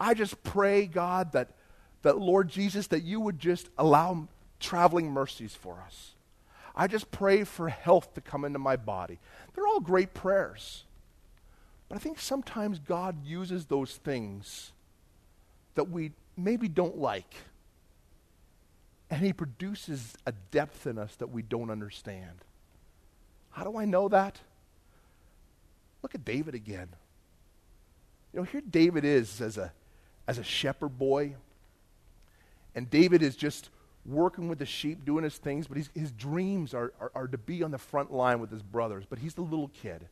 I 0.00 0.14
just 0.14 0.42
pray, 0.42 0.86
God, 0.86 1.32
that, 1.32 1.50
that 2.02 2.18
Lord 2.18 2.48
Jesus, 2.48 2.86
that 2.88 3.02
you 3.02 3.20
would 3.20 3.38
just 3.38 3.68
allow 3.76 4.28
traveling 4.58 5.10
mercies 5.10 5.54
for 5.54 5.82
us. 5.86 6.13
I 6.74 6.86
just 6.86 7.10
pray 7.10 7.44
for 7.44 7.68
health 7.68 8.14
to 8.14 8.20
come 8.20 8.44
into 8.44 8.58
my 8.58 8.76
body. 8.76 9.18
They're 9.54 9.66
all 9.66 9.80
great 9.80 10.12
prayers. 10.12 10.84
But 11.88 11.96
I 11.96 11.98
think 11.98 12.18
sometimes 12.18 12.78
God 12.78 13.24
uses 13.24 13.66
those 13.66 13.96
things 13.96 14.72
that 15.74 15.90
we 15.90 16.12
maybe 16.36 16.68
don't 16.68 16.98
like 16.98 17.34
and 19.14 19.22
He 19.22 19.32
produces 19.32 20.14
a 20.26 20.32
depth 20.50 20.86
in 20.86 20.98
us 20.98 21.14
that 21.16 21.28
we 21.28 21.42
don't 21.42 21.70
understand. 21.70 22.44
How 23.50 23.62
do 23.62 23.78
I 23.78 23.84
know 23.84 24.08
that? 24.08 24.40
Look 26.02 26.16
at 26.16 26.24
David 26.24 26.54
again. 26.54 26.88
You 28.32 28.40
know, 28.40 28.44
here 28.44 28.62
David 28.68 29.04
is 29.04 29.40
as 29.40 29.56
a, 29.56 29.72
as 30.26 30.38
a 30.38 30.42
shepherd 30.42 30.98
boy, 30.98 31.36
and 32.74 32.90
David 32.90 33.22
is 33.22 33.36
just 33.36 33.70
working 34.06 34.48
with 34.48 34.58
the 34.58 34.66
sheep, 34.66 35.04
doing 35.04 35.24
his 35.24 35.36
things, 35.36 35.66
but 35.66 35.78
his 35.94 36.12
dreams 36.12 36.74
are, 36.74 36.92
are, 37.00 37.12
are 37.14 37.26
to 37.26 37.38
be 37.38 37.62
on 37.62 37.70
the 37.70 37.78
front 37.78 38.12
line 38.12 38.40
with 38.40 38.50
his 38.50 38.62
brothers. 38.62 39.04
But 39.08 39.18
he's 39.18 39.34
the 39.34 39.42
little 39.42 39.68
kid. 39.68 40.06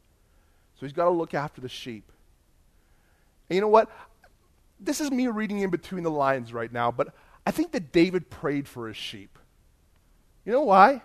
So 0.74 0.86
he's 0.86 0.92
got 0.92 1.04
to 1.04 1.10
look 1.10 1.34
after 1.34 1.60
the 1.60 1.68
sheep. 1.68 2.10
And 3.48 3.56
you 3.56 3.60
know 3.60 3.68
what? 3.68 3.90
This 4.80 5.00
is 5.00 5.10
me 5.10 5.28
reading 5.28 5.60
in 5.60 5.70
between 5.70 6.02
the 6.02 6.10
lines 6.10 6.52
right 6.52 6.72
now, 6.72 6.90
but 6.90 7.14
I 7.46 7.50
think 7.50 7.72
that 7.72 7.92
David 7.92 8.30
prayed 8.30 8.66
for 8.66 8.88
his 8.88 8.96
sheep. 8.96 9.38
You 10.44 10.52
know 10.52 10.62
why? 10.62 11.02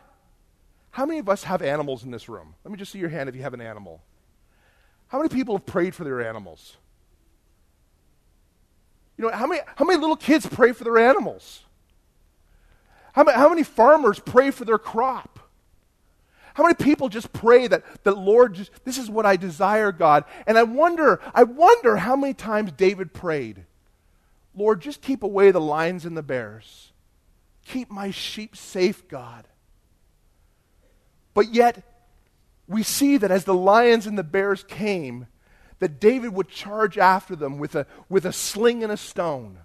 How 0.91 1.05
many 1.05 1.19
of 1.19 1.29
us 1.29 1.43
have 1.43 1.61
animals 1.61 2.03
in 2.03 2.11
this 2.11 2.27
room? 2.27 2.55
Let 2.63 2.71
me 2.71 2.77
just 2.77 2.91
see 2.91 2.99
your 2.99 3.09
hand 3.09 3.29
if 3.29 3.35
you 3.35 3.43
have 3.43 3.53
an 3.53 3.61
animal. 3.61 4.01
How 5.09 5.19
many 5.19 5.29
people 5.29 5.55
have 5.55 5.65
prayed 5.65 5.93
for 5.93 6.03
their 6.03 6.27
animals? 6.27 6.77
You 9.17 9.25
know, 9.25 9.31
how 9.31 9.47
many, 9.47 9.61
how 9.75 9.85
many 9.85 9.99
little 9.99 10.15
kids 10.15 10.45
pray 10.45 10.71
for 10.71 10.83
their 10.83 10.97
animals? 10.97 11.61
How 13.17 13.23
many, 13.23 13.35
how 13.35 13.49
many 13.49 13.63
farmers 13.63 14.19
pray 14.19 14.51
for 14.51 14.63
their 14.63 14.77
crop? 14.77 15.39
How 16.53 16.61
many 16.61 16.75
people 16.75 17.09
just 17.09 17.33
pray 17.33 17.65
that, 17.65 17.83
that 18.03 18.15
Lord, 18.15 18.53
just, 18.53 18.69
this 18.85 18.99
is 18.99 19.09
what 19.09 19.25
I 19.25 19.37
desire, 19.37 19.91
God? 19.91 20.23
And 20.45 20.55
I 20.55 20.61
wonder, 20.61 21.19
I 21.33 21.41
wonder 21.41 21.97
how 21.97 22.15
many 22.15 22.35
times 22.35 22.73
David 22.73 23.15
prayed, 23.15 23.65
Lord, 24.55 24.81
just 24.81 25.01
keep 25.01 25.23
away 25.23 25.49
the 25.49 25.59
lions 25.59 26.05
and 26.05 26.15
the 26.15 26.21
bears. 26.21 26.91
Keep 27.65 27.89
my 27.89 28.11
sheep 28.11 28.55
safe, 28.55 29.07
God. 29.07 29.47
But 31.33 31.55
yet, 31.55 31.83
we 32.67 32.83
see 32.83 33.17
that 33.17 33.31
as 33.31 33.45
the 33.45 33.55
lions 33.55 34.05
and 34.05 34.15
the 34.15 34.23
bears 34.23 34.63
came, 34.63 35.25
that 35.79 35.99
David 35.99 36.33
would 36.33 36.49
charge 36.49 36.99
after 36.99 37.35
them 37.35 37.57
with 37.57 37.73
a, 37.73 37.87
with 38.09 38.27
a 38.27 38.33
sling 38.33 38.83
and 38.83 38.91
a 38.91 38.97
stone. 38.97 39.57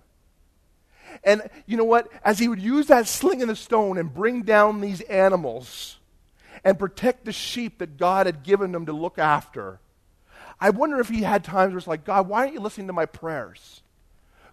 And 1.25 1.48
you 1.66 1.77
know 1.77 1.85
what? 1.85 2.09
As 2.25 2.38
he 2.38 2.48
would 2.48 2.61
use 2.61 2.87
that 2.87 3.07
sling 3.09 3.40
and 3.40 3.51
the 3.51 3.57
stone 3.57 3.98
and 3.98 4.12
bring 4.12 4.42
down 4.42 4.81
these 4.81 5.01
animals 5.03 5.98
and 6.64 6.79
protect 6.79 7.25
the 7.25 7.33
sheep 7.33 7.79
that 7.79 7.96
God 7.96 8.27
had 8.27 8.42
given 8.42 8.72
them 8.72 8.87
to 8.87 8.92
look 8.92 9.18
after, 9.18 9.81
I 10.61 10.70
wonder 10.70 11.01
if 11.01 11.09
he 11.09 11.22
had 11.22 11.44
times 11.44 11.72
where 11.72 11.79
it's 11.79 11.87
like, 11.87 12.05
God, 12.05 12.29
why 12.29 12.40
aren't 12.40 12.55
you 12.55 12.61
listening 12.61 12.87
to 12.87 12.92
my 12.92 13.07
prayers? 13.07 13.83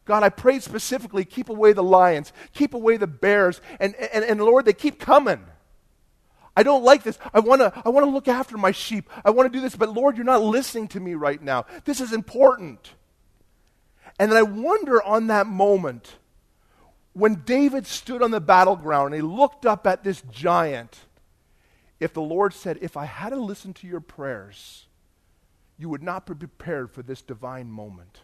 God, 0.05 0.23
I 0.23 0.29
prayed 0.29 0.63
specifically, 0.63 1.23
keep 1.23 1.49
away 1.49 1.71
the 1.71 1.83
lions, 1.83 2.33
keep 2.53 2.73
away 2.73 2.97
the 2.97 3.05
bears, 3.05 3.61
and, 3.79 3.95
and, 3.95 4.25
and 4.25 4.41
Lord, 4.41 4.65
they 4.65 4.73
keep 4.73 4.99
coming. 4.99 5.45
I 6.57 6.63
don't 6.63 6.83
like 6.83 7.03
this. 7.03 7.19
I 7.33 7.39
want 7.39 7.61
to 7.61 7.71
I 7.85 7.89
want 7.89 8.05
to 8.05 8.09
look 8.09 8.27
after 8.27 8.57
my 8.57 8.71
sheep. 8.71 9.09
I 9.23 9.29
want 9.29 9.51
to 9.51 9.57
do 9.57 9.61
this, 9.61 9.75
but 9.75 9.93
Lord, 9.93 10.17
you're 10.17 10.25
not 10.25 10.41
listening 10.41 10.87
to 10.89 10.99
me 10.99 11.13
right 11.13 11.41
now. 11.41 11.65
This 11.85 12.01
is 12.01 12.11
important. 12.11 12.95
And 14.19 14.31
then 14.31 14.37
I 14.37 14.41
wonder 14.41 15.01
on 15.01 15.27
that 15.27 15.47
moment 15.47 16.17
when 17.19 17.43
David 17.45 17.85
stood 17.85 18.21
on 18.21 18.31
the 18.31 18.39
battleground 18.39 19.13
and 19.13 19.15
he 19.15 19.21
looked 19.21 19.65
up 19.65 19.85
at 19.85 20.03
this 20.03 20.21
giant, 20.31 20.97
if 21.99 22.13
the 22.13 22.21
Lord 22.21 22.53
said, 22.53 22.77
If 22.81 22.97
I 22.97 23.05
had 23.05 23.29
to 23.29 23.35
listen 23.35 23.73
to 23.75 23.87
your 23.87 23.99
prayers, 23.99 24.85
you 25.77 25.89
would 25.89 26.03
not 26.03 26.25
be 26.25 26.33
prepared 26.33 26.91
for 26.91 27.03
this 27.03 27.21
divine 27.21 27.69
moment. 27.69 28.21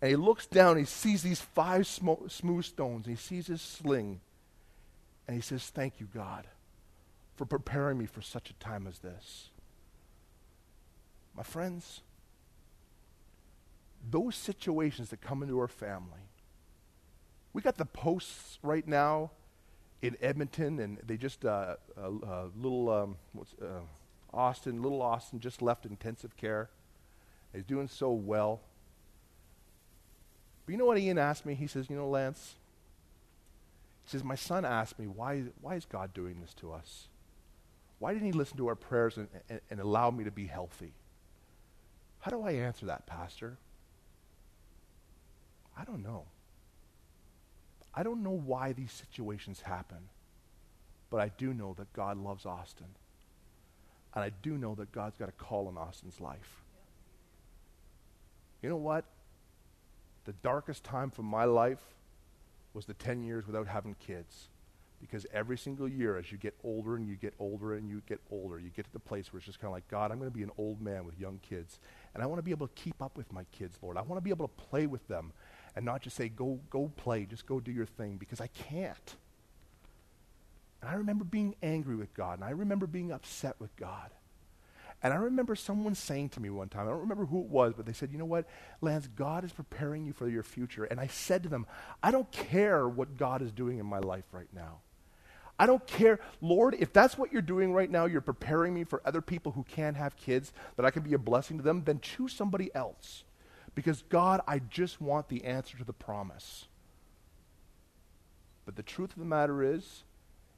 And 0.00 0.10
he 0.10 0.16
looks 0.16 0.46
down, 0.46 0.76
he 0.76 0.84
sees 0.84 1.22
these 1.22 1.40
five 1.40 1.86
smooth 1.86 2.64
stones, 2.64 3.06
he 3.06 3.16
sees 3.16 3.48
his 3.48 3.60
sling, 3.62 4.20
and 5.26 5.34
he 5.34 5.40
says, 5.40 5.70
Thank 5.70 6.00
you, 6.00 6.08
God 6.12 6.46
for 7.38 7.46
preparing 7.46 7.96
me 7.96 8.04
for 8.04 8.20
such 8.20 8.50
a 8.50 8.54
time 8.54 8.88
as 8.88 8.98
this. 8.98 9.50
My 11.36 11.44
friends, 11.44 12.00
those 14.10 14.34
situations 14.34 15.10
that 15.10 15.20
come 15.20 15.44
into 15.44 15.60
our 15.60 15.68
family, 15.68 16.27
we 17.58 17.62
got 17.62 17.76
the 17.76 17.84
posts 17.84 18.60
right 18.62 18.86
now 18.86 19.32
in 20.00 20.16
Edmonton, 20.20 20.78
and 20.78 20.96
they 21.04 21.16
just, 21.16 21.44
uh, 21.44 21.74
uh, 22.00 22.02
uh, 22.06 22.44
little, 22.56 22.88
um, 22.88 23.16
uh, 23.60 23.80
Austin, 24.32 24.80
little 24.80 25.02
Austin 25.02 25.40
just 25.40 25.60
left 25.60 25.84
intensive 25.84 26.36
care. 26.36 26.70
He's 27.52 27.64
doing 27.64 27.88
so 27.88 28.12
well. 28.12 28.60
But 30.64 30.70
you 30.70 30.78
know 30.78 30.84
what 30.84 30.98
Ian 30.98 31.18
asked 31.18 31.44
me? 31.44 31.56
He 31.56 31.66
says, 31.66 31.90
You 31.90 31.96
know, 31.96 32.08
Lance, 32.08 32.54
he 34.04 34.10
says, 34.10 34.22
My 34.22 34.36
son 34.36 34.64
asked 34.64 34.96
me, 34.96 35.08
Why, 35.08 35.42
why 35.60 35.74
is 35.74 35.84
God 35.84 36.14
doing 36.14 36.40
this 36.40 36.54
to 36.60 36.72
us? 36.72 37.08
Why 37.98 38.12
didn't 38.12 38.26
he 38.26 38.32
listen 38.32 38.56
to 38.58 38.68
our 38.68 38.76
prayers 38.76 39.16
and, 39.16 39.26
and, 39.50 39.60
and 39.68 39.80
allow 39.80 40.12
me 40.12 40.22
to 40.22 40.30
be 40.30 40.46
healthy? 40.46 40.92
How 42.20 42.30
do 42.30 42.40
I 42.40 42.52
answer 42.52 42.86
that, 42.86 43.06
Pastor? 43.06 43.58
I 45.76 45.82
don't 45.82 46.04
know. 46.04 46.26
I 47.98 48.04
don't 48.04 48.22
know 48.22 48.30
why 48.30 48.74
these 48.74 48.92
situations 48.92 49.62
happen, 49.62 49.98
but 51.10 51.18
I 51.18 51.32
do 51.36 51.52
know 51.52 51.74
that 51.78 51.92
God 51.92 52.16
loves 52.16 52.46
Austin. 52.46 52.86
And 54.14 54.22
I 54.22 54.30
do 54.40 54.56
know 54.56 54.76
that 54.76 54.92
God's 54.92 55.16
got 55.16 55.28
a 55.28 55.32
call 55.32 55.68
in 55.68 55.76
Austin's 55.76 56.20
life. 56.20 56.62
You 58.62 58.68
know 58.68 58.76
what? 58.76 59.04
The 60.26 60.32
darkest 60.44 60.84
time 60.84 61.10
for 61.10 61.24
my 61.24 61.44
life 61.44 61.82
was 62.72 62.86
the 62.86 62.94
10 62.94 63.24
years 63.24 63.48
without 63.48 63.66
having 63.66 63.96
kids. 63.98 64.46
Because 65.00 65.26
every 65.32 65.58
single 65.58 65.88
year, 65.88 66.16
as 66.16 66.30
you 66.30 66.38
get 66.38 66.54
older 66.62 66.94
and 66.94 67.08
you 67.08 67.16
get 67.16 67.34
older 67.40 67.74
and 67.74 67.88
you 67.88 68.00
get 68.06 68.20
older, 68.30 68.60
you 68.60 68.70
get 68.70 68.84
to 68.84 68.92
the 68.92 69.00
place 69.00 69.32
where 69.32 69.38
it's 69.38 69.46
just 69.46 69.58
kind 69.58 69.70
of 69.70 69.74
like, 69.74 69.88
God, 69.88 70.12
I'm 70.12 70.18
going 70.18 70.30
to 70.30 70.36
be 70.36 70.44
an 70.44 70.52
old 70.56 70.80
man 70.80 71.04
with 71.04 71.18
young 71.18 71.40
kids. 71.42 71.80
And 72.14 72.22
I 72.22 72.26
want 72.26 72.38
to 72.38 72.44
be 72.44 72.52
able 72.52 72.68
to 72.68 72.74
keep 72.74 73.02
up 73.02 73.16
with 73.16 73.32
my 73.32 73.42
kids, 73.50 73.76
Lord. 73.82 73.96
I 73.96 74.02
want 74.02 74.18
to 74.18 74.20
be 74.20 74.30
able 74.30 74.46
to 74.46 74.54
play 74.54 74.86
with 74.86 75.06
them 75.08 75.32
and 75.78 75.84
not 75.84 76.02
just 76.02 76.16
say, 76.16 76.28
go, 76.28 76.58
go 76.70 76.90
play, 76.96 77.24
just 77.24 77.46
go 77.46 77.60
do 77.60 77.70
your 77.70 77.86
thing, 77.86 78.16
because 78.16 78.40
I 78.40 78.48
can't. 78.48 79.14
And 80.82 80.90
I 80.90 80.94
remember 80.94 81.22
being 81.22 81.54
angry 81.62 81.94
with 81.94 82.12
God, 82.14 82.40
and 82.40 82.44
I 82.44 82.50
remember 82.50 82.88
being 82.88 83.12
upset 83.12 83.54
with 83.60 83.76
God. 83.76 84.10
And 85.04 85.14
I 85.14 85.18
remember 85.18 85.54
someone 85.54 85.94
saying 85.94 86.30
to 86.30 86.40
me 86.40 86.50
one 86.50 86.68
time, 86.68 86.88
I 86.88 86.90
don't 86.90 87.02
remember 87.02 87.26
who 87.26 87.42
it 87.42 87.46
was, 87.46 87.74
but 87.76 87.86
they 87.86 87.92
said, 87.92 88.10
You 88.10 88.18
know 88.18 88.24
what, 88.24 88.46
Lance, 88.80 89.06
God 89.06 89.44
is 89.44 89.52
preparing 89.52 90.04
you 90.04 90.12
for 90.12 90.28
your 90.28 90.42
future. 90.42 90.82
And 90.82 90.98
I 90.98 91.06
said 91.06 91.44
to 91.44 91.48
them, 91.48 91.64
I 92.02 92.10
don't 92.10 92.28
care 92.32 92.88
what 92.88 93.16
God 93.16 93.40
is 93.40 93.52
doing 93.52 93.78
in 93.78 93.86
my 93.86 94.00
life 94.00 94.24
right 94.32 94.52
now. 94.52 94.80
I 95.60 95.66
don't 95.66 95.86
care. 95.86 96.18
Lord, 96.40 96.74
if 96.76 96.92
that's 96.92 97.16
what 97.16 97.32
you're 97.32 97.40
doing 97.40 97.72
right 97.72 97.88
now, 97.88 98.06
you're 98.06 98.20
preparing 98.20 98.74
me 98.74 98.82
for 98.82 99.00
other 99.04 99.20
people 99.20 99.52
who 99.52 99.62
can't 99.62 99.96
have 99.96 100.16
kids, 100.16 100.52
that 100.74 100.84
I 100.84 100.90
can 100.90 101.04
be 101.04 101.14
a 101.14 101.18
blessing 101.18 101.56
to 101.58 101.62
them, 101.62 101.84
then 101.84 102.00
choose 102.00 102.32
somebody 102.32 102.74
else. 102.74 103.22
Because, 103.78 104.02
God, 104.08 104.40
I 104.48 104.58
just 104.58 105.00
want 105.00 105.28
the 105.28 105.44
answer 105.44 105.78
to 105.78 105.84
the 105.84 105.92
promise. 105.92 106.66
But 108.66 108.74
the 108.74 108.82
truth 108.82 109.12
of 109.12 109.20
the 109.20 109.24
matter 109.24 109.62
is, 109.62 110.02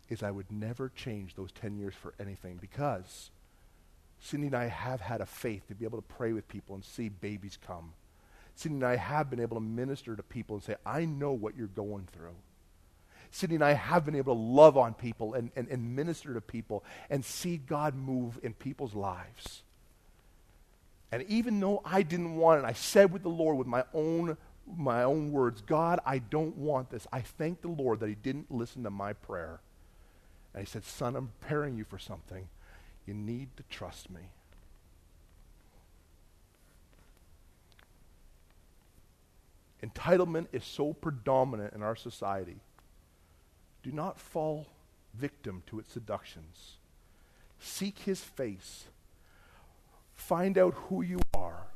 is 0.08 0.22
I 0.22 0.30
would 0.30 0.50
never 0.50 0.88
change 0.88 1.34
those 1.34 1.52
10 1.52 1.76
years 1.76 1.92
for 1.92 2.14
anything 2.18 2.56
because 2.58 3.30
Cindy 4.20 4.46
and 4.46 4.56
I 4.56 4.68
have 4.68 5.02
had 5.02 5.20
a 5.20 5.26
faith 5.26 5.68
to 5.68 5.74
be 5.74 5.84
able 5.84 5.98
to 6.00 6.14
pray 6.16 6.32
with 6.32 6.48
people 6.48 6.74
and 6.74 6.82
see 6.82 7.10
babies 7.10 7.58
come. 7.66 7.92
Cindy 8.54 8.76
and 8.76 8.86
I 8.86 8.96
have 8.96 9.28
been 9.28 9.40
able 9.40 9.58
to 9.58 9.62
minister 9.62 10.16
to 10.16 10.22
people 10.22 10.56
and 10.56 10.64
say, 10.64 10.76
I 10.86 11.04
know 11.04 11.32
what 11.32 11.54
you're 11.54 11.66
going 11.66 12.08
through. 12.10 12.36
Cindy 13.30 13.56
and 13.56 13.64
I 13.64 13.74
have 13.74 14.06
been 14.06 14.16
able 14.16 14.34
to 14.34 14.40
love 14.40 14.78
on 14.78 14.94
people 14.94 15.34
and, 15.34 15.50
and, 15.54 15.68
and 15.68 15.94
minister 15.94 16.32
to 16.32 16.40
people 16.40 16.84
and 17.10 17.22
see 17.22 17.58
God 17.58 17.94
move 17.94 18.40
in 18.42 18.54
people's 18.54 18.94
lives. 18.94 19.62
And 21.12 21.22
even 21.24 21.58
though 21.58 21.82
I 21.84 22.02
didn't 22.02 22.36
want 22.36 22.62
it, 22.62 22.66
I 22.66 22.72
said 22.72 23.12
with 23.12 23.22
the 23.22 23.28
Lord 23.28 23.56
with 23.56 23.66
my 23.66 23.84
own 23.92 24.36
my 24.76 25.02
own 25.02 25.32
words, 25.32 25.62
God, 25.62 25.98
I 26.06 26.18
don't 26.18 26.56
want 26.56 26.90
this. 26.90 27.04
I 27.12 27.22
thank 27.22 27.60
the 27.60 27.68
Lord 27.68 27.98
that 28.00 28.08
He 28.08 28.14
didn't 28.14 28.52
listen 28.52 28.84
to 28.84 28.90
my 28.90 29.14
prayer. 29.14 29.60
And 30.54 30.62
He 30.62 30.70
said, 30.70 30.84
Son, 30.84 31.16
I'm 31.16 31.32
preparing 31.40 31.76
you 31.76 31.82
for 31.82 31.98
something. 31.98 32.48
You 33.04 33.14
need 33.14 33.48
to 33.56 33.64
trust 33.68 34.10
me. 34.10 34.20
Entitlement 39.82 40.46
is 40.52 40.64
so 40.64 40.92
predominant 40.92 41.74
in 41.74 41.82
our 41.82 41.96
society 41.96 42.60
do 43.82 43.92
not 43.92 44.18
fall 44.18 44.66
victim 45.14 45.62
to 45.66 45.78
its 45.78 45.92
seductions. 45.92 46.74
Seek 47.58 48.00
his 48.00 48.20
face. 48.20 48.84
Find 50.20 50.58
out 50.58 50.74
who 50.88 51.02
you 51.02 51.18
are. 51.34 51.66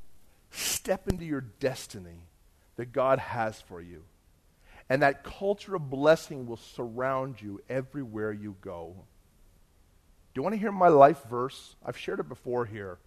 Step 0.51 1.09
into 1.09 1.25
your 1.25 1.41
destiny 1.41 2.29
that 2.77 2.93
God 2.93 3.19
has 3.19 3.61
for 3.61 3.81
you. 3.81 4.03
And 4.89 5.03
that 5.03 5.25
culture 5.25 5.75
of 5.75 5.91
blessing 5.91 6.47
will 6.47 6.59
surround 6.59 7.41
you 7.41 7.63
everywhere 7.69 8.33
you 8.33 8.55
go. 8.61 8.95
Do 10.33 10.39
you 10.39 10.43
want 10.43 10.55
to 10.55 10.61
hear 10.61 10.71
my 10.71 10.89
life 10.89 11.23
verse? 11.29 11.75
I've 11.85 11.97
shared 11.97 12.21
it 12.21 12.29
before 12.29 12.67
here. 12.67 12.99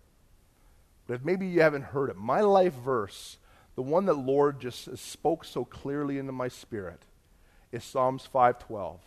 But 1.06 1.14
if 1.14 1.24
maybe 1.24 1.48
you 1.48 1.62
haven't 1.62 1.84
heard 1.84 2.10
it, 2.10 2.18
my 2.18 2.42
life 2.42 2.74
verse, 2.74 3.38
the 3.76 3.84
one 3.84 4.06
that 4.08 4.16
Lord 4.16 4.60
just 4.60 4.98
spoke 4.98 5.46
so 5.46 5.64
clearly 5.64 6.18
into 6.18 6.32
my 6.32 6.48
spirit, 6.48 7.04
is 7.72 7.84
Psalms 7.84 8.28
5:12. 8.34 8.98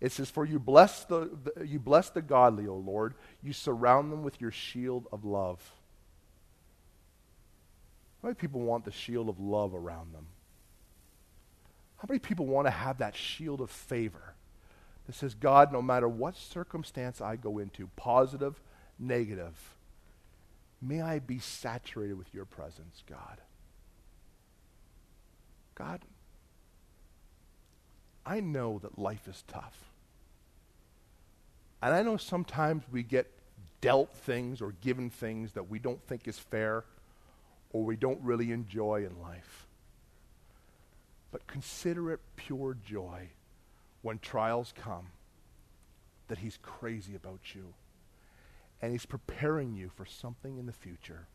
It 0.00 0.12
says, 0.12 0.30
"For 0.30 0.44
you 0.44 0.58
bless 0.58 1.04
the, 1.04 1.30
the, 1.44 1.66
you 1.66 1.78
bless 1.78 2.10
the 2.10 2.22
godly, 2.22 2.66
O 2.66 2.76
Lord. 2.76 3.14
You 3.42 3.52
surround 3.52 4.10
them 4.10 4.22
with 4.22 4.40
your 4.40 4.50
shield 4.50 5.06
of 5.12 5.24
love." 5.24 5.60
How 8.22 8.28
many 8.28 8.34
people 8.34 8.60
want 8.60 8.84
the 8.84 8.92
shield 8.92 9.28
of 9.28 9.40
love 9.40 9.74
around 9.74 10.12
them? 10.12 10.26
How 11.96 12.06
many 12.08 12.18
people 12.18 12.46
want 12.46 12.66
to 12.66 12.70
have 12.70 12.98
that 12.98 13.14
shield 13.14 13.60
of 13.60 13.70
favor 13.70 14.34
that 15.06 15.14
says, 15.14 15.34
God, 15.34 15.72
no 15.72 15.82
matter 15.82 16.08
what 16.08 16.36
circumstance 16.36 17.20
I 17.20 17.36
go 17.36 17.58
into, 17.58 17.88
positive, 17.96 18.60
negative, 18.98 19.74
may 20.80 21.00
I 21.00 21.18
be 21.18 21.38
saturated 21.38 22.14
with 22.14 22.32
your 22.32 22.44
presence, 22.44 23.02
God? 23.08 23.38
God, 25.74 26.02
I 28.24 28.40
know 28.40 28.78
that 28.80 28.98
life 28.98 29.26
is 29.28 29.44
tough. 29.48 29.89
And 31.82 31.94
I 31.94 32.02
know 32.02 32.16
sometimes 32.16 32.84
we 32.90 33.02
get 33.02 33.30
dealt 33.80 34.12
things 34.12 34.60
or 34.60 34.72
given 34.80 35.08
things 35.08 35.52
that 35.52 35.70
we 35.70 35.78
don't 35.78 36.02
think 36.06 36.28
is 36.28 36.38
fair 36.38 36.84
or 37.72 37.84
we 37.84 37.96
don't 37.96 38.20
really 38.22 38.52
enjoy 38.52 39.06
in 39.06 39.20
life. 39.20 39.66
But 41.32 41.46
consider 41.46 42.12
it 42.12 42.20
pure 42.36 42.76
joy 42.84 43.28
when 44.02 44.18
trials 44.18 44.74
come 44.76 45.08
that 46.28 46.38
He's 46.38 46.58
crazy 46.62 47.14
about 47.14 47.54
you 47.54 47.74
and 48.82 48.92
He's 48.92 49.06
preparing 49.06 49.74
you 49.74 49.90
for 49.94 50.04
something 50.04 50.58
in 50.58 50.66
the 50.66 50.72
future. 50.72 51.26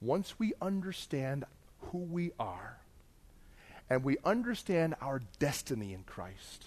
Once 0.00 0.38
we 0.38 0.52
understand 0.60 1.44
who 1.80 1.98
we 1.98 2.32
are 2.38 2.78
and 3.90 4.04
we 4.04 4.16
understand 4.24 4.94
our 5.00 5.20
destiny 5.38 5.92
in 5.92 6.02
Christ, 6.04 6.66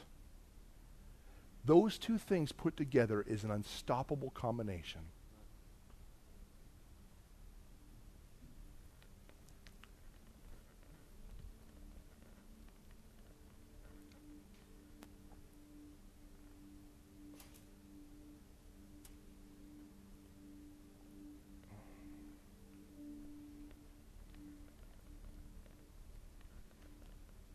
those 1.68 1.98
two 1.98 2.18
things 2.18 2.54
put 2.54 2.78
together 2.78 3.22
is 3.22 3.44
an 3.44 3.52
unstoppable 3.52 4.30
combination. 4.30 5.02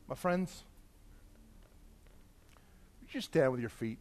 My 0.06 0.14
friends, 0.14 0.64
you 3.12 3.20
just 3.20 3.30
stand 3.30 3.52
with 3.52 3.60
your 3.60 3.68
feet. 3.68 3.98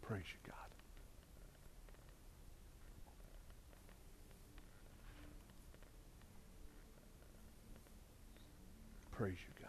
Praise 0.00 0.24
you, 0.32 0.50
God. 0.50 0.56
Praise 9.12 9.36
you, 9.46 9.54
God. 9.60 9.66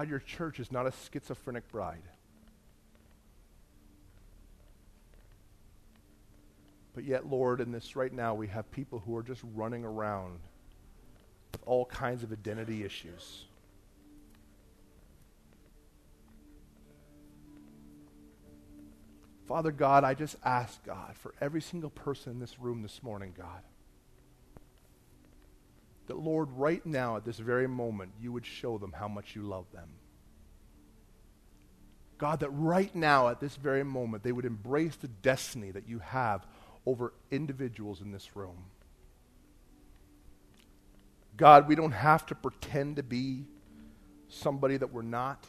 God, 0.00 0.08
your 0.08 0.20
church 0.20 0.58
is 0.60 0.72
not 0.72 0.86
a 0.86 0.92
schizophrenic 1.12 1.70
bride. 1.70 2.00
But 6.94 7.04
yet, 7.04 7.26
Lord, 7.26 7.60
in 7.60 7.70
this 7.70 7.94
right 7.96 8.10
now, 8.10 8.34
we 8.34 8.46
have 8.46 8.70
people 8.70 9.00
who 9.00 9.14
are 9.14 9.22
just 9.22 9.42
running 9.54 9.84
around 9.84 10.38
with 11.52 11.60
all 11.66 11.84
kinds 11.84 12.22
of 12.22 12.32
identity 12.32 12.82
issues. 12.82 13.44
Father 19.46 19.70
God, 19.70 20.02
I 20.02 20.14
just 20.14 20.36
ask, 20.42 20.82
God, 20.82 21.14
for 21.18 21.34
every 21.42 21.60
single 21.60 21.90
person 21.90 22.32
in 22.32 22.38
this 22.38 22.58
room 22.58 22.80
this 22.80 23.02
morning, 23.02 23.34
God, 23.36 23.60
that, 26.10 26.18
Lord, 26.18 26.48
right 26.56 26.84
now, 26.84 27.16
at 27.16 27.24
this 27.24 27.38
very 27.38 27.68
moment, 27.68 28.10
you 28.20 28.32
would 28.32 28.44
show 28.44 28.78
them 28.78 28.90
how 28.90 29.06
much 29.06 29.36
you 29.36 29.42
love 29.42 29.66
them. 29.72 29.88
God, 32.18 32.40
that 32.40 32.50
right 32.50 32.92
now, 32.96 33.28
at 33.28 33.38
this 33.38 33.54
very 33.54 33.84
moment, 33.84 34.24
they 34.24 34.32
would 34.32 34.44
embrace 34.44 34.96
the 34.96 35.06
destiny 35.06 35.70
that 35.70 35.88
you 35.88 36.00
have 36.00 36.44
over 36.84 37.12
individuals 37.30 38.00
in 38.00 38.10
this 38.10 38.34
room. 38.34 38.56
God, 41.36 41.68
we 41.68 41.76
don't 41.76 41.92
have 41.92 42.26
to 42.26 42.34
pretend 42.34 42.96
to 42.96 43.04
be 43.04 43.44
somebody 44.28 44.78
that 44.78 44.92
we're 44.92 45.02
not. 45.02 45.46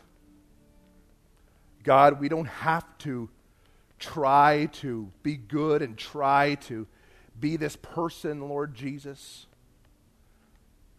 God, 1.83 2.19
we 2.19 2.29
don't 2.29 2.45
have 2.45 2.85
to 2.99 3.29
try 3.97 4.69
to 4.73 5.11
be 5.23 5.37
good 5.37 5.81
and 5.81 5.97
try 5.97 6.53
to 6.67 6.85
be 7.39 7.57
this 7.57 7.75
person, 7.75 8.47
Lord 8.47 8.75
Jesus. 8.75 9.47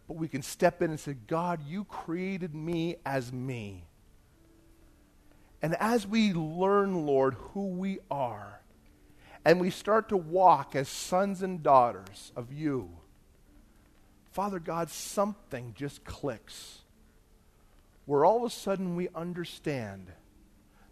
But 0.09 0.17
we 0.17 0.29
can 0.29 0.43
step 0.43 0.83
in 0.83 0.91
and 0.91 1.01
say, 1.01 1.15
God, 1.27 1.61
you 1.67 1.85
created 1.85 2.55
me 2.55 2.97
as 3.07 3.33
me. 3.33 3.85
And 5.63 5.77
as 5.77 6.07
we 6.07 6.33
learn, 6.33 7.07
Lord, 7.07 7.35
who 7.35 7.69
we 7.69 8.01
are, 8.11 8.61
and 9.45 9.61
we 9.61 9.71
start 9.71 10.09
to 10.09 10.17
walk 10.17 10.75
as 10.75 10.89
sons 10.89 11.43
and 11.43 11.63
daughters 11.63 12.33
of 12.37 12.53
you, 12.53 12.91
Father 14.33 14.59
God, 14.59 14.91
something 14.91 15.75
just 15.77 16.05
clicks. 16.05 16.79
Where 18.07 18.25
all 18.25 18.39
of 18.39 18.45
a 18.45 18.51
sudden 18.51 18.97
we 18.97 19.09
understand 19.15 20.11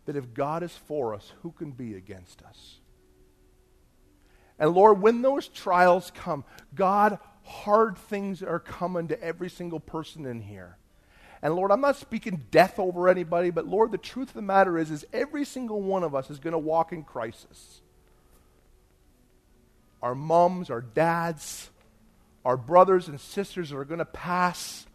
that 0.04 0.16
if 0.16 0.32
God 0.34 0.62
is 0.62 0.76
for 0.76 1.14
us, 1.14 1.32
who 1.42 1.50
can 1.50 1.72
be 1.72 1.94
against 1.94 2.42
us? 2.42 2.80
And 4.58 4.70
Lord, 4.72 5.00
when 5.00 5.22
those 5.22 5.48
trials 5.48 6.12
come, 6.14 6.44
God, 6.74 7.18
hard 7.50 7.98
things 7.98 8.42
are 8.42 8.60
coming 8.60 9.08
to 9.08 9.22
every 9.22 9.50
single 9.50 9.80
person 9.80 10.24
in 10.24 10.40
here. 10.40 10.76
And 11.42 11.54
Lord, 11.54 11.72
I'm 11.72 11.80
not 11.80 11.96
speaking 11.96 12.46
death 12.50 12.78
over 12.78 13.08
anybody, 13.08 13.50
but 13.50 13.66
Lord, 13.66 13.90
the 13.90 13.98
truth 13.98 14.28
of 14.28 14.34
the 14.34 14.42
matter 14.42 14.78
is, 14.78 14.90
is 14.90 15.04
every 15.12 15.44
single 15.44 15.82
one 15.82 16.04
of 16.04 16.14
us 16.14 16.30
is 16.30 16.38
going 16.38 16.52
to 16.52 16.58
walk 16.58 16.92
in 16.92 17.02
crisis. 17.02 17.80
Our 20.02 20.14
moms, 20.14 20.70
our 20.70 20.80
dads, 20.80 21.70
our 22.44 22.56
brothers 22.56 23.08
and 23.08 23.20
sisters 23.20 23.72
are 23.72 23.84
going 23.84 23.98
to 23.98 24.04
pass. 24.04 24.86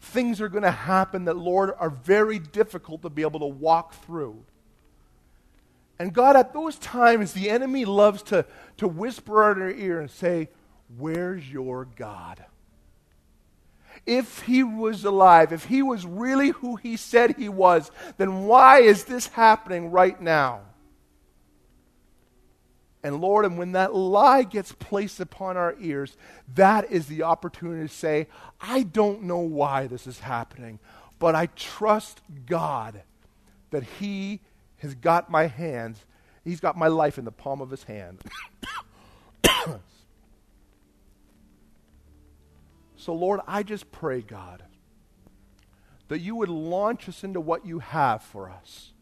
Things 0.00 0.40
are 0.40 0.48
going 0.48 0.62
to 0.62 0.70
happen 0.70 1.26
that, 1.26 1.36
Lord, 1.36 1.72
are 1.78 1.90
very 1.90 2.38
difficult 2.38 3.02
to 3.02 3.10
be 3.10 3.22
able 3.22 3.40
to 3.40 3.46
walk 3.46 3.94
through. 4.04 4.42
And 5.98 6.12
God, 6.12 6.36
at 6.36 6.52
those 6.52 6.76
times, 6.78 7.32
the 7.32 7.50
enemy 7.50 7.84
loves 7.84 8.22
to, 8.24 8.46
to 8.78 8.88
whisper 8.88 9.52
in 9.52 9.62
our 9.62 9.70
ear 9.70 10.00
and 10.00 10.10
say, 10.10 10.48
Where's 10.96 11.50
your 11.50 11.86
God? 11.96 12.44
If 14.06 14.42
he 14.42 14.62
was 14.62 15.04
alive, 15.04 15.52
if 15.52 15.64
he 15.64 15.82
was 15.82 16.04
really 16.04 16.50
who 16.50 16.76
he 16.76 16.96
said 16.96 17.36
he 17.36 17.48
was, 17.48 17.90
then 18.18 18.44
why 18.44 18.80
is 18.80 19.04
this 19.04 19.28
happening 19.28 19.90
right 19.90 20.20
now? 20.20 20.60
And 23.02 23.20
Lord, 23.20 23.44
and 23.44 23.58
when 23.58 23.72
that 23.72 23.94
lie 23.94 24.42
gets 24.42 24.72
placed 24.72 25.20
upon 25.20 25.56
our 25.56 25.74
ears, 25.80 26.16
that 26.54 26.90
is 26.90 27.06
the 27.06 27.22
opportunity 27.22 27.86
to 27.86 27.94
say, 27.94 28.28
I 28.60 28.82
don't 28.82 29.22
know 29.24 29.40
why 29.40 29.86
this 29.86 30.06
is 30.06 30.20
happening, 30.20 30.78
but 31.18 31.34
I 31.34 31.46
trust 31.54 32.20
God 32.46 33.02
that 33.70 33.84
He 34.00 34.40
has 34.78 34.94
got 34.94 35.30
my 35.30 35.46
hands, 35.46 36.04
He's 36.44 36.60
got 36.60 36.76
my 36.76 36.88
life 36.88 37.18
in 37.18 37.24
the 37.24 37.32
palm 37.32 37.60
of 37.60 37.70
His 37.70 37.84
hand. 37.84 38.22
So, 43.04 43.12
Lord, 43.12 43.40
I 43.46 43.62
just 43.62 43.92
pray, 43.92 44.22
God, 44.22 44.62
that 46.08 46.20
you 46.20 46.36
would 46.36 46.48
launch 46.48 47.06
us 47.06 47.22
into 47.22 47.38
what 47.38 47.66
you 47.66 47.80
have 47.80 48.22
for 48.22 48.48
us. 48.48 48.94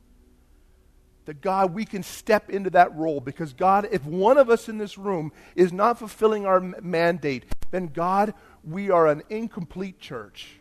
That, 1.26 1.40
God, 1.40 1.72
we 1.72 1.84
can 1.84 2.02
step 2.02 2.50
into 2.50 2.68
that 2.70 2.92
role 2.96 3.20
because, 3.20 3.52
God, 3.52 3.86
if 3.92 4.04
one 4.04 4.38
of 4.38 4.50
us 4.50 4.68
in 4.68 4.76
this 4.76 4.98
room 4.98 5.30
is 5.54 5.72
not 5.72 6.00
fulfilling 6.00 6.46
our 6.46 6.58
mandate, 6.58 7.44
then, 7.70 7.86
God, 7.86 8.34
we 8.64 8.90
are 8.90 9.06
an 9.06 9.22
incomplete 9.30 10.00
church. 10.00 10.56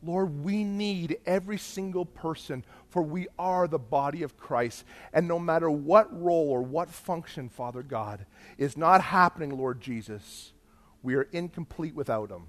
Lord, 0.00 0.44
we 0.44 0.62
need 0.62 1.18
every 1.26 1.58
single 1.58 2.04
person, 2.04 2.64
for 2.90 3.02
we 3.02 3.26
are 3.40 3.66
the 3.66 3.80
body 3.80 4.22
of 4.22 4.36
Christ. 4.36 4.84
And 5.12 5.26
no 5.26 5.40
matter 5.40 5.68
what 5.68 6.16
role 6.16 6.48
or 6.48 6.62
what 6.62 6.90
function, 6.90 7.48
Father 7.48 7.82
God, 7.82 8.24
is 8.56 8.76
not 8.76 9.02
happening, 9.02 9.58
Lord 9.58 9.80
Jesus, 9.80 10.52
we 11.08 11.14
are 11.14 11.26
incomplete 11.32 11.94
without 11.94 12.28
them. 12.28 12.48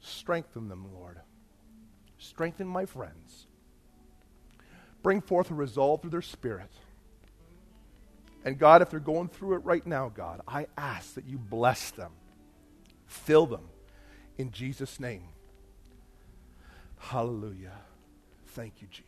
Strengthen 0.00 0.68
them, 0.68 0.84
Lord. 0.92 1.18
Strengthen 2.18 2.66
my 2.66 2.84
friends. 2.84 3.46
Bring 5.02 5.22
forth 5.22 5.50
a 5.50 5.54
resolve 5.54 6.02
through 6.02 6.10
their 6.10 6.20
spirit. 6.20 6.70
And 8.44 8.58
God, 8.58 8.82
if 8.82 8.90
they're 8.90 9.00
going 9.00 9.28
through 9.28 9.54
it 9.54 9.64
right 9.64 9.86
now, 9.86 10.10
God, 10.10 10.42
I 10.46 10.66
ask 10.76 11.14
that 11.14 11.24
you 11.24 11.38
bless 11.38 11.90
them, 11.90 12.12
fill 13.06 13.46
them 13.46 13.70
in 14.36 14.50
Jesus' 14.50 15.00
name. 15.00 15.24
Hallelujah. 16.98 17.78
Thank 18.48 18.82
you, 18.82 18.88
Jesus. 18.90 19.07